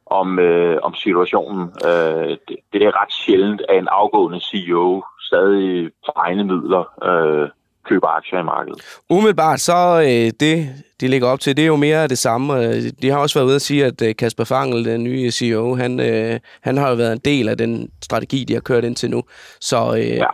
om, 0.05 0.39
øh, 0.39 0.80
om 0.84 0.93
situationen. 0.95 1.74
Øh, 1.88 2.38
det, 2.47 2.57
det 2.74 2.84
er 2.84 3.01
ret 3.01 3.14
sjældent, 3.14 3.61
at 3.70 3.78
en 3.78 3.88
afgående 3.88 4.39
CEO 4.39 5.03
stadig 5.22 5.91
for 6.05 6.14
egne 6.26 6.43
midler 6.43 6.84
øh, 7.09 7.49
køber 7.90 8.08
aktier 8.08 8.40
i 8.40 8.44
markedet. 8.44 8.82
Umiddelbart 9.10 9.60
så 9.60 10.02
øh, 10.02 10.32
det, 10.40 10.70
de 11.02 11.08
ligger 11.08 11.28
op 11.28 11.40
til, 11.40 11.58
det 11.58 11.64
er 11.64 11.68
jo 11.68 11.76
mere 11.76 12.04
af 12.04 12.10
det 12.10 12.18
samme. 12.18 12.54
De 13.02 13.10
har 13.10 13.18
også 13.18 13.40
været 13.40 13.48
ude 13.48 13.56
at 13.56 13.62
sige, 13.62 13.86
at 13.86 14.02
øh, 14.02 14.16
Kasper 14.16 14.44
Fangel, 14.44 14.86
den 14.86 15.04
nye 15.04 15.32
CEO, 15.32 15.76
han, 15.76 16.00
øh, 16.00 16.40
han 16.62 16.78
har 16.78 16.90
jo 16.90 16.96
været 16.96 17.14
en 17.14 17.22
del 17.26 17.50
af 17.50 17.58
den 17.58 17.90
strategi, 18.04 18.44
de 18.44 18.54
har 18.54 18.62
kørt 18.62 18.84
indtil 18.84 19.10
nu. 19.10 19.24
Så, 19.62 19.96
øh, 19.98 20.08
ja. 20.08 20.26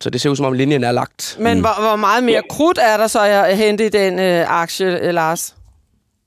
så 0.00 0.10
det 0.10 0.20
ser 0.20 0.30
ud 0.30 0.36
som 0.36 0.46
om 0.46 0.52
linjen 0.52 0.84
er 0.84 0.92
lagt. 0.92 1.36
Men 1.40 1.56
mm. 1.56 1.60
hvor, 1.60 1.88
hvor 1.88 1.96
meget 1.96 2.24
mere 2.24 2.42
ja. 2.44 2.54
krudt 2.54 2.78
er 2.78 2.96
der 2.96 3.06
så 3.06 3.20
at 3.22 3.56
hente 3.56 3.86
i 3.86 3.88
den 3.88 4.18
øh, 4.18 4.62
aktie, 4.62 5.08
øh, 5.08 5.14
Lars? 5.14 5.56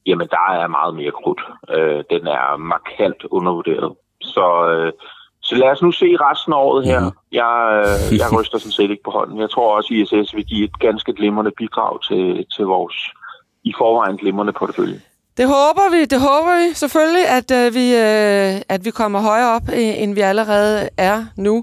Jamen, 0.06 0.28
der 0.28 0.52
er 0.52 0.68
meget 0.68 0.96
mere 0.96 1.12
krudt. 1.12 1.42
Øh, 1.70 2.04
den 2.10 2.28
er 2.28 2.58
markant 2.58 3.24
undervurderet. 3.32 3.94
Så... 4.22 4.70
Øh, 4.70 4.94
så 5.48 5.56
lad 5.56 5.70
os 5.74 5.82
nu 5.82 5.92
se 5.92 6.06
resten 6.06 6.54
af 6.54 6.58
året 6.58 6.86
her. 6.86 7.00
Mm. 7.00 7.12
Jeg, 7.32 7.54
øh, 8.12 8.18
jeg 8.20 8.34
ryster 8.38 8.58
sådan 8.58 8.72
set 8.72 8.90
ikke 8.92 9.04
på 9.04 9.12
hånden. 9.12 9.40
Jeg 9.40 9.50
tror 9.50 9.76
også, 9.78 9.90
at 9.94 9.98
ISS 10.00 10.36
vil 10.36 10.46
give 10.46 10.64
et 10.66 10.80
ganske 10.80 11.14
glimrende 11.14 11.52
bidrag 11.58 12.04
til, 12.08 12.46
til 12.56 12.66
vores 12.66 12.96
i 13.64 13.74
forvejen 13.78 14.18
glimrende 14.18 14.54
portefølje. 14.54 15.02
Det 15.38 15.48
håber 15.48 15.92
vi, 15.92 16.06
det 16.06 16.20
håber 16.20 16.68
vi 16.68 16.74
selvfølgelig, 16.74 17.28
at, 17.28 17.52
øh, 17.52 17.74
vi, 17.74 17.86
øh, 17.96 18.62
at 18.70 18.86
vi 18.86 18.92
kommer 18.92 19.20
højere 19.22 19.52
op, 19.56 19.62
øh, 19.74 20.02
end 20.02 20.16
vi 20.16 20.22
allerede 20.22 20.90
er 20.98 21.26
nu. 21.38 21.56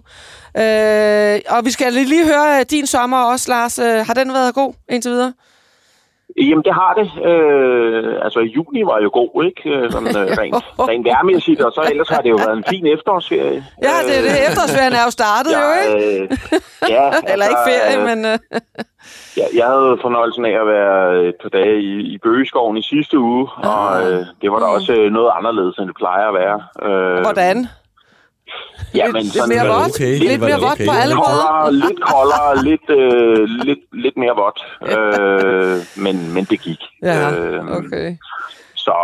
Øh, 0.56 1.40
og 1.56 1.64
vi 1.64 1.70
skal 1.70 1.92
lige 1.92 2.26
høre 2.26 2.64
din 2.64 2.86
sommer 2.86 3.18
også, 3.32 3.50
Lars. 3.50 3.78
Øh, 3.78 4.06
har 4.06 4.14
den 4.14 4.32
været 4.32 4.54
god 4.54 4.74
indtil 4.88 5.10
videre? 5.10 5.32
Jamen, 6.36 6.64
det 6.64 6.74
har 6.74 6.92
det. 7.00 7.06
Øh, 7.30 8.14
altså, 8.24 8.40
juni 8.40 8.82
var 8.90 8.98
jo 9.02 9.10
god, 9.12 9.44
ikke? 9.44 9.70
Øh, 9.70 9.90
Sådan 9.92 10.08
øh, 10.08 10.26
rent, 10.42 10.54
rent 10.90 11.04
værmæssigt, 11.04 11.60
og 11.60 11.72
så 11.72 11.82
ellers 11.90 12.08
har 12.08 12.20
det 12.22 12.30
jo 12.30 12.38
været 12.44 12.56
en 12.56 12.64
fin 12.68 12.86
efterårsferie. 12.86 13.64
Ja, 13.86 13.94
det 14.06 14.16
det. 14.24 14.48
Efterårsferien 14.48 14.92
er 14.92 15.04
jo 15.08 15.10
startet 15.10 15.52
jo, 15.60 15.66
ikke? 15.82 16.22
Øh, 16.22 16.28
ja, 16.94 17.04
Eller 17.32 17.46
ikke 17.50 17.58
altså, 17.58 17.70
ferie, 17.70 17.98
øh, 18.00 18.06
men... 18.08 18.18
Øh, 18.32 18.38
Ja, 19.36 19.44
jeg 19.54 19.66
havde 19.66 19.98
fornøjelsen 20.02 20.44
af 20.44 20.60
at 20.60 20.66
være 20.66 21.24
et 21.28 21.34
par 21.42 21.48
dage 21.48 21.76
i, 21.80 21.92
i 22.14 22.18
Bøgeskoven 22.18 22.76
i 22.76 22.82
sidste 22.82 23.18
uge, 23.18 23.48
og 23.56 24.10
øh, 24.12 24.26
det 24.42 24.52
var 24.52 24.58
da 24.58 24.64
også 24.64 24.92
øh, 24.92 25.12
noget 25.12 25.30
anderledes, 25.38 25.76
end 25.78 25.86
det 25.86 25.96
plejer 25.96 26.28
at 26.28 26.34
være. 26.34 26.58
Øh, 26.88 27.20
hvordan? 27.20 27.66
Ja, 28.94 29.04
Lidt- 29.04 29.12
men 29.12 29.22
lidt 29.22 29.34
sådan, 29.34 29.48
mere 29.48 29.66
øh, 29.66 29.74
vådt? 29.74 29.94
okay? 29.94 30.18
Lidt 30.18 30.40
Var 30.40 30.46
mere 30.48 30.60
vådt 30.60 30.72
okay? 30.72 30.86
på 30.86 30.92
alle 30.92 31.14
lidt 31.14 31.18
måder? 31.18 31.46
koldere, 31.50 31.72
lidt 31.74 32.00
koldere, 32.12 32.48
lidt, 32.68 32.86
øh, 33.00 33.48
lidt, 33.68 33.78
lidt 34.04 34.16
mere 34.16 34.34
vådt, 34.42 34.58
øh, 34.92 36.02
men, 36.04 36.34
men 36.34 36.44
det 36.44 36.60
gik. 36.60 36.78
Ja, 37.02 37.30
Øh, 37.30 37.76
okay. 37.78 38.16
Så 38.74 38.94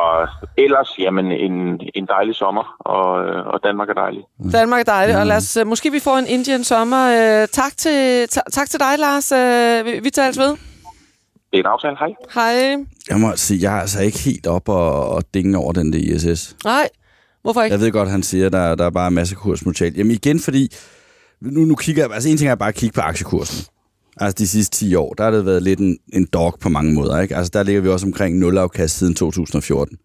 ellers, 0.56 0.90
jamen, 0.98 1.26
en, 1.32 1.80
en 1.94 2.06
dejlig 2.06 2.34
sommer, 2.34 2.76
og, 2.80 3.24
øh, 3.26 3.46
og 3.46 3.60
Danmark 3.64 3.88
er 3.88 3.92
dejlig. 3.94 4.22
Danmark 4.52 4.80
er 4.80 4.84
dejligt, 4.84 5.18
og 5.18 5.26
lad 5.26 5.36
os, 5.36 5.56
øh, 5.56 5.66
måske 5.66 5.90
vi 5.92 6.00
får 6.00 6.16
en 6.16 6.26
Indian 6.26 6.64
sommer. 6.64 7.02
Øh, 7.42 7.48
tak, 7.48 7.76
til, 7.76 8.28
ta- 8.28 8.48
tak 8.52 8.70
til 8.70 8.80
dig, 8.80 8.94
Lars. 8.98 9.32
Øh, 9.32 9.86
vi, 9.86 10.00
vi 10.02 10.10
tales 10.10 10.38
ved. 10.38 10.48
Det 11.50 11.54
er 11.54 11.58
en 11.58 11.66
aftale, 11.66 11.96
hej. 11.98 12.08
Hej. 12.34 12.76
Jeg 13.10 13.18
må 13.20 13.32
sige, 13.36 13.62
jeg 13.62 13.76
er 13.76 13.80
altså 13.80 14.02
ikke 14.02 14.18
helt 14.18 14.46
op 14.46 14.68
og, 14.68 15.08
og 15.08 15.22
dinge 15.34 15.58
over 15.58 15.72
den 15.72 15.92
der 15.92 15.98
ISS. 15.98 16.56
Nej, 16.64 16.88
hvorfor 17.48 17.62
ikke? 17.62 17.74
Jeg 17.74 17.80
ved 17.80 17.92
godt, 17.92 18.10
han 18.10 18.22
siger, 18.22 18.46
at 18.46 18.52
der, 18.52 18.74
der 18.74 18.84
er 18.84 18.90
bare 18.90 19.10
masser 19.10 19.36
af 19.36 19.42
kursmodtag. 19.42 19.92
Jamen 19.96 20.12
igen, 20.12 20.40
fordi... 20.40 20.72
Nu, 21.40 21.64
nu 21.64 21.74
kigger 21.74 22.02
jeg... 22.02 22.12
Altså 22.12 22.28
en 22.28 22.36
ting 22.36 22.50
er 22.50 22.54
bare 22.54 22.68
at 22.68 22.74
kigge 22.74 22.94
på 22.94 23.00
aktiekursen. 23.00 23.66
Altså 24.20 24.34
de 24.38 24.48
sidste 24.48 24.76
10 24.76 24.94
år, 24.94 25.14
der 25.14 25.24
har 25.24 25.30
det 25.30 25.46
været 25.46 25.62
lidt 25.62 25.80
en, 25.80 25.98
en 26.12 26.26
dog 26.32 26.56
på 26.60 26.68
mange 26.68 26.94
måder. 26.94 27.20
Ikke? 27.20 27.36
Altså 27.36 27.50
der 27.54 27.62
ligger 27.62 27.80
vi 27.80 27.88
også 27.88 28.06
omkring 28.06 28.38
nulafkast 28.38 28.98
siden 28.98 29.14
2014. 29.14 29.98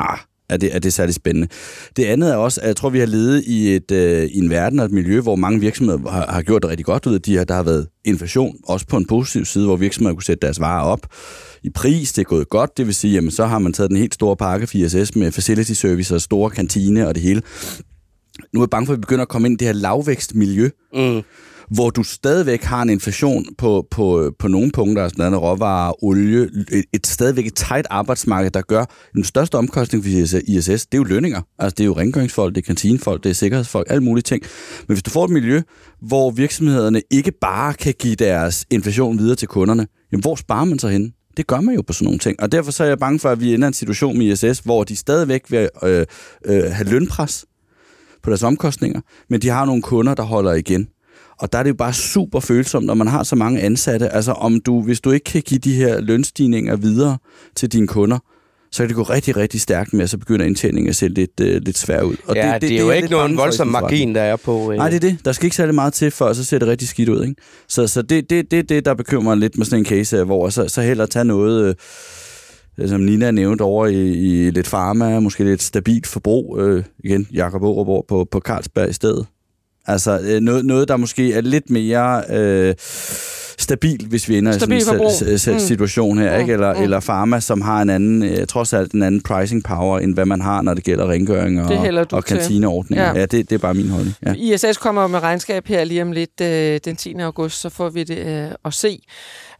Ah, 0.00 0.18
er 0.48 0.56
det, 0.56 0.74
er 0.74 0.78
det 0.78 0.92
særlig 0.92 1.14
spændende. 1.14 1.48
Det 1.96 2.04
andet 2.04 2.32
er 2.32 2.36
også, 2.36 2.60
at 2.60 2.66
jeg 2.66 2.76
tror, 2.76 2.90
vi 2.90 2.98
har 2.98 3.06
levet 3.06 3.44
i, 3.46 3.74
et, 3.74 3.90
øh, 3.90 4.24
i 4.24 4.38
en 4.38 4.50
verden 4.50 4.78
og 4.80 4.86
et 4.86 4.92
miljø, 4.92 5.20
hvor 5.20 5.36
mange 5.36 5.60
virksomheder 5.60 6.10
har, 6.10 6.26
har 6.32 6.42
gjort 6.42 6.62
det 6.62 6.70
rigtig 6.70 6.86
godt 6.86 7.06
ud 7.06 7.14
af 7.14 7.22
de 7.22 7.32
her. 7.36 7.44
Der 7.44 7.54
har 7.54 7.62
været 7.62 7.86
inflation, 8.04 8.56
også 8.64 8.86
på 8.86 8.96
en 8.96 9.06
positiv 9.06 9.44
side, 9.44 9.66
hvor 9.66 9.76
virksomheder 9.76 10.14
kunne 10.14 10.22
sætte 10.22 10.46
deres 10.46 10.60
varer 10.60 10.84
op 10.84 11.06
i 11.62 11.70
pris. 11.70 12.12
Det 12.12 12.22
er 12.22 12.24
gået 12.24 12.48
godt, 12.48 12.76
det 12.76 12.86
vil 12.86 12.94
sige, 12.94 13.14
jamen 13.14 13.30
så 13.30 13.46
har 13.46 13.58
man 13.58 13.72
taget 13.72 13.90
den 13.90 13.96
helt 13.98 14.14
store 14.14 14.36
pakke 14.36 14.66
4SS 14.66 15.18
med 15.18 15.32
facility 15.32 15.72
service 15.72 16.14
og 16.14 16.20
store 16.20 16.50
kantine 16.50 17.08
og 17.08 17.14
det 17.14 17.22
hele. 17.22 17.42
Nu 18.52 18.60
er 18.60 18.64
jeg 18.64 18.70
bange 18.70 18.86
for, 18.86 18.92
at 18.92 18.96
vi 18.96 19.00
begynder 19.00 19.22
at 19.22 19.28
komme 19.28 19.48
ind 19.48 19.54
i 19.54 19.64
det 19.64 19.66
her 19.66 19.72
lavvækstmiljø, 19.72 20.70
Mm 20.94 21.22
hvor 21.70 21.90
du 21.90 22.02
stadigvæk 22.02 22.62
har 22.62 22.82
en 22.82 22.90
inflation 22.90 23.44
på, 23.58 23.86
på, 23.90 24.32
på 24.38 24.48
nogle 24.48 24.70
punkter, 24.70 25.02
altså 25.02 25.16
blandt 25.16 25.26
andet 25.26 25.42
råvarer, 25.42 26.04
olie, 26.04 26.48
et, 26.72 26.84
et 26.92 27.06
stadigvæk 27.06 27.46
et 27.46 27.54
tight 27.54 27.86
arbejdsmarked, 27.90 28.50
der 28.50 28.62
gør 28.62 28.84
den 29.14 29.24
største 29.24 29.54
omkostning 29.54 30.04
for 30.04 30.10
ISS, 30.46 30.86
det 30.86 30.94
er 30.94 30.98
jo 30.98 31.04
lønninger. 31.04 31.42
Altså 31.58 31.74
det 31.74 31.84
er 31.84 31.86
jo 31.86 31.96
rengøringsfolk, 31.96 32.54
det 32.54 32.62
er 32.62 32.66
kantinefolk, 32.66 33.24
det 33.24 33.30
er 33.30 33.34
sikkerhedsfolk, 33.34 33.86
alle 33.90 34.02
mulige 34.02 34.22
ting. 34.22 34.42
Men 34.88 34.94
hvis 34.94 35.02
du 35.02 35.10
får 35.10 35.24
et 35.24 35.30
miljø, 35.30 35.62
hvor 36.02 36.30
virksomhederne 36.30 37.02
ikke 37.10 37.32
bare 37.40 37.74
kan 37.74 37.94
give 37.98 38.14
deres 38.14 38.66
inflation 38.70 39.18
videre 39.18 39.36
til 39.36 39.48
kunderne, 39.48 39.86
jamen 40.12 40.22
hvor 40.22 40.34
sparer 40.34 40.64
man 40.64 40.78
så 40.78 40.88
henne? 40.88 41.10
Det 41.36 41.46
gør 41.46 41.60
man 41.60 41.74
jo 41.74 41.82
på 41.82 41.92
sådan 41.92 42.04
nogle 42.04 42.18
ting. 42.18 42.42
Og 42.42 42.52
derfor 42.52 42.70
så 42.70 42.84
er 42.84 42.88
jeg 42.88 42.98
bange 42.98 43.18
for, 43.18 43.28
at 43.28 43.40
vi 43.40 43.54
ender 43.54 43.66
i 43.66 43.68
en 43.68 43.74
situation 43.74 44.18
med 44.18 44.26
ISS, 44.26 44.58
hvor 44.58 44.84
de 44.84 44.96
stadigvæk 44.96 45.42
vil 45.50 45.68
øh, 45.82 46.06
øh, 46.44 46.64
have 46.72 46.90
lønpres 46.90 47.44
på 48.22 48.30
deres 48.30 48.42
omkostninger, 48.42 49.00
men 49.30 49.42
de 49.42 49.48
har 49.48 49.64
nogle 49.64 49.82
kunder, 49.82 50.14
der 50.14 50.22
holder 50.22 50.52
igen. 50.52 50.88
Og 51.38 51.52
der 51.52 51.58
er 51.58 51.62
det 51.62 51.70
jo 51.70 51.74
bare 51.74 51.92
super 51.92 52.40
følsomt, 52.40 52.86
når 52.86 52.94
man 52.94 53.06
har 53.06 53.22
så 53.22 53.36
mange 53.36 53.60
ansatte. 53.60 54.08
Altså 54.08 54.32
om 54.32 54.60
du, 54.60 54.82
hvis 54.82 55.00
du 55.00 55.10
ikke 55.10 55.24
kan 55.24 55.42
give 55.42 55.58
de 55.58 55.74
her 55.74 56.00
lønstigninger 56.00 56.76
videre 56.76 57.18
til 57.56 57.72
dine 57.72 57.86
kunder, 57.86 58.18
så 58.72 58.82
kan 58.82 58.88
det 58.88 58.96
gå 58.96 59.02
rigtig, 59.02 59.36
rigtig 59.36 59.60
stærkt 59.60 59.92
med, 59.92 60.02
at 60.02 60.10
så 60.10 60.18
begynder 60.18 60.46
indtjeningen 60.46 60.88
at 60.88 60.96
se 60.96 61.08
lidt, 61.08 61.40
øh, 61.40 61.62
lidt 61.62 61.78
svær 61.78 62.02
ud. 62.02 62.16
Og 62.24 62.36
ja, 62.36 62.52
det, 62.54 62.62
det, 62.62 62.70
det 62.70 62.76
er 62.76 62.80
jo 62.80 62.90
ikke 62.90 63.08
nogen 63.08 63.36
voldsom 63.36 63.68
margin, 63.68 64.14
der 64.14 64.20
er 64.20 64.36
på... 64.36 64.72
Øh, 64.72 64.78
Nej, 64.78 64.88
det 64.90 64.96
er 64.96 65.00
det. 65.00 65.18
Der 65.24 65.32
skal 65.32 65.46
ikke 65.46 65.56
særlig 65.56 65.74
meget 65.74 65.92
til, 65.92 66.10
for 66.10 66.32
så 66.32 66.44
ser 66.44 66.58
det 66.58 66.68
rigtig 66.68 66.88
skidt 66.88 67.08
ud. 67.08 67.22
Ikke? 67.22 67.34
Så, 67.68 67.86
så 67.86 68.02
det 68.02 68.18
er 68.18 68.22
det, 68.22 68.50
det, 68.50 68.68
det, 68.68 68.84
der 68.84 68.94
bekymrer 68.94 69.22
mig 69.22 69.36
lidt 69.36 69.58
med 69.58 69.66
sådan 69.66 69.78
en 69.78 69.84
case, 69.86 70.24
hvor 70.24 70.48
så, 70.48 70.68
så 70.68 70.82
hellere 70.82 71.06
tage 71.06 71.24
noget, 71.24 71.76
øh, 72.78 72.88
som 72.88 73.00
Nina 73.00 73.30
nævnte 73.30 73.62
over 73.62 73.86
i, 73.86 74.12
i 74.12 74.50
lidt 74.50 74.66
farma, 74.66 75.20
måske 75.20 75.44
lidt 75.44 75.62
stabilt 75.62 76.06
forbrug. 76.06 76.60
Øh, 76.60 76.84
igen, 77.04 77.28
Jakob 77.32 77.62
Aarup 77.62 78.04
på, 78.08 78.28
på 78.30 78.40
Carlsberg 78.40 78.90
i 78.90 78.92
stedet. 78.92 79.26
Altså 79.86 80.20
øh, 80.22 80.40
noget, 80.40 80.64
noget, 80.64 80.88
der 80.88 80.96
måske 80.96 81.32
er 81.32 81.40
lidt 81.40 81.70
mere 81.70 82.22
øh, 82.30 82.74
stabil, 83.58 84.06
hvis 84.08 84.28
vi 84.28 84.38
ender 84.38 84.52
Stabil 84.52 84.76
i 84.76 84.80
sådan 84.80 85.00
en 85.04 85.10
si- 85.10 85.38
si- 85.38 85.52
Mm. 85.52 85.58
situation 85.58 86.18
her, 86.18 86.34
Mm, 86.34 86.40
ikke? 86.40 86.52
Eller, 86.52 86.74
mm. 86.74 86.82
eller 86.82 87.00
Pharma, 87.00 87.40
som 87.40 87.60
har 87.60 87.82
en 87.82 87.90
anden, 87.90 88.22
øh, 88.22 88.46
trods 88.46 88.72
alt 88.72 88.92
en 88.92 89.02
anden 89.02 89.20
pricing 89.22 89.64
power, 89.64 89.98
end 89.98 90.14
hvad 90.14 90.24
man 90.26 90.40
har, 90.40 90.62
når 90.62 90.74
det 90.74 90.84
gælder 90.84 91.10
rengøring 91.10 91.62
og, 91.62 92.06
og 92.12 92.24
kantineordninger. 92.24 93.04
Ja. 93.04 93.12
Ja, 93.12 93.18
ja 93.18 93.26
det, 93.26 93.50
det 93.50 93.52
er 93.52 93.58
bare 93.58 93.74
min 93.74 93.88
holdning. 93.88 94.14
Ja. 94.26 94.32
ISS 94.36 94.76
kommer 94.78 95.06
med 95.06 95.22
regnskab 95.22 95.66
her 95.66 95.84
lige 95.84 96.02
om 96.02 96.12
lidt 96.12 96.40
øh, 96.42 96.80
den 96.84 96.96
10. 96.96 97.14
august, 97.20 97.60
så 97.60 97.68
får 97.68 97.88
vi 97.88 98.04
det 98.04 98.18
øh, 98.18 98.50
at 98.64 98.74
se. 98.74 99.00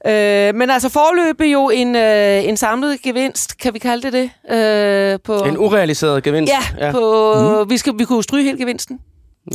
Øh, 0.07 0.55
men 0.55 0.71
altså 0.71 0.89
forløbig 0.89 1.53
jo 1.53 1.71
en, 1.75 1.97
øh, 1.97 2.45
en 2.49 2.57
samlet 2.57 3.03
gevinst, 3.03 3.59
kan 3.59 3.75
vi 3.75 3.79
kalde 3.79 4.03
det 4.11 4.13
det? 4.13 4.55
Øh, 4.57 5.19
på, 5.25 5.37
En 5.45 5.59
urealiseret 5.59 6.23
gevinst. 6.23 6.53
ja, 6.79 6.91
på, 6.93 7.35
mm. 7.65 7.71
vi, 7.71 7.77
skal, 7.79 7.93
vi 7.99 8.05
kunne 8.05 8.23
stryge 8.23 8.45
hele 8.45 8.59
gevinsten. 8.59 8.99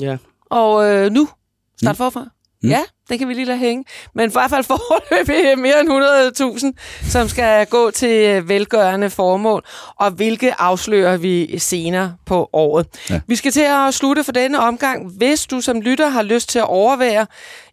ja. 0.02 0.18
Og 0.52 0.86
øh, 0.96 1.12
nu 1.12 1.28
start 1.82 1.94
Mm. 1.94 1.98
forfra. 1.98 2.26
Mm. 2.64 2.70
Ja, 2.70 2.80
det 3.10 3.20
kan 3.20 3.28
vi 3.28 3.34
lige 3.34 3.46
lade 3.46 3.58
hænge. 3.58 3.86
Men 4.16 4.30
i 4.30 4.32
hvert 4.34 4.50
fald 4.50 4.64
forløbig 4.64 5.60
mere 5.60 5.80
end 5.80 5.90
100.000, 7.04 7.10
som 7.12 7.30
skal 7.30 7.66
gå 7.66 7.92
til 7.92 8.26
øh, 8.26 8.50
velgørende 8.50 9.10
formål, 9.10 9.66
og 10.00 10.12
hvilke 10.12 10.62
afslører 10.62 11.18
vi 11.18 11.60
senere 11.60 12.16
på 12.26 12.50
året. 12.54 12.88
Ja. 13.10 13.22
Vi 13.28 13.36
skal 13.36 13.52
til 13.52 13.62
at 13.70 13.94
slutte 13.94 14.24
for 14.24 14.32
denne 14.32 14.60
omgang. 14.60 15.12
Hvis 15.18 15.46
du 15.46 15.62
som 15.62 15.82
lytter 15.82 16.08
har 16.10 16.22
lyst 16.24 16.50
til 16.50 16.60
at 16.60 16.66
overvære 16.68 17.28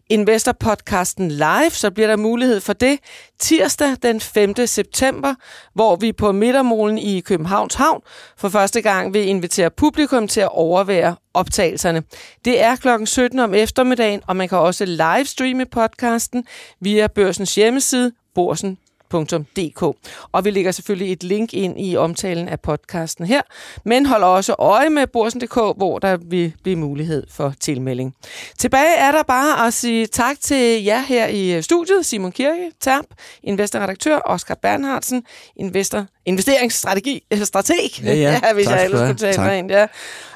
Investor-podcasten 0.09 1.31
live, 1.31 1.69
så 1.69 1.91
bliver 1.91 2.07
der 2.07 2.15
mulighed 2.15 2.59
for 2.59 2.73
det 2.73 2.99
tirsdag 3.39 3.95
den 4.03 4.21
5. 4.21 4.67
september, 4.67 5.35
hvor 5.73 5.95
vi 5.95 6.11
på 6.13 6.31
Midtermolen 6.31 6.97
i 6.97 7.19
Københavns 7.19 7.75
Havn 7.75 8.01
for 8.37 8.49
første 8.49 8.81
gang 8.81 9.13
vil 9.13 9.27
invitere 9.27 9.69
publikum 9.69 10.27
til 10.27 10.41
at 10.41 10.49
overvære 10.51 11.15
optagelserne. 11.33 12.03
Det 12.45 12.61
er 12.61 12.75
klokken 12.75 13.07
17 13.07 13.39
om 13.39 13.53
eftermiddagen, 13.53 14.21
og 14.27 14.35
man 14.35 14.49
kan 14.49 14.57
også 14.57 14.85
livestreame 14.85 15.65
podcasten 15.65 16.45
via 16.79 17.07
børsens 17.07 17.55
hjemmeside, 17.55 18.11
borsen 18.35 18.77
.dk. 19.13 19.97
Og 20.31 20.45
vi 20.45 20.51
lægger 20.51 20.71
selvfølgelig 20.71 21.11
et 21.11 21.23
link 21.23 21.53
ind 21.53 21.81
i 21.81 21.95
omtalen 21.95 22.49
af 22.49 22.59
podcasten 22.59 23.25
her, 23.25 23.41
men 23.85 24.05
hold 24.05 24.23
også 24.23 24.55
øje 24.59 24.89
med 24.89 25.07
Borsen.dk, 25.07 25.53
hvor 25.53 25.99
der 25.99 26.17
vil 26.29 26.53
blive 26.63 26.75
mulighed 26.75 27.23
for 27.31 27.53
tilmelding. 27.59 28.15
Tilbage 28.57 28.95
er 28.97 29.11
der 29.11 29.23
bare 29.23 29.67
at 29.67 29.73
sige 29.73 30.05
tak 30.07 30.35
til 30.41 30.83
jer 30.83 30.99
her 31.01 31.27
i 31.27 31.61
studiet, 31.61 32.05
Simon 32.05 32.31
Kirke, 32.31 32.71
Terp, 32.81 33.05
investorredaktør, 33.43 34.19
Oscar 34.25 34.55
Bernhardsen, 34.61 35.23
investor, 35.55 36.05
investeringsstrategi, 36.25 37.23
strateg, 37.43 38.03
Ja, 38.03 38.13
ja. 38.13 38.39
hvis 38.53 38.65
Tak 38.65 38.75
jeg 38.75 38.85
ellers 38.85 38.99
skulle 38.99 39.17
tale 39.17 39.33
Tak. 39.33 39.47
rent, 39.51 39.71
ja. 39.71 39.87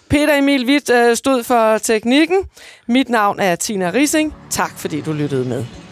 Peter 0.10 0.38
Emil 0.38 0.66
Witt 0.66 0.90
øh, 0.90 1.16
stod 1.16 1.44
for 1.44 1.78
teknikken. 1.78 2.38
Mit 2.88 3.10
navn 3.10 3.40
er 3.40 3.56
Tina 3.56 3.92
Rising. 3.94 4.36
Tak 4.50 4.80
fordi 4.80 5.02
du 5.02 5.14
lyttede 5.14 5.46
med. 5.50 5.83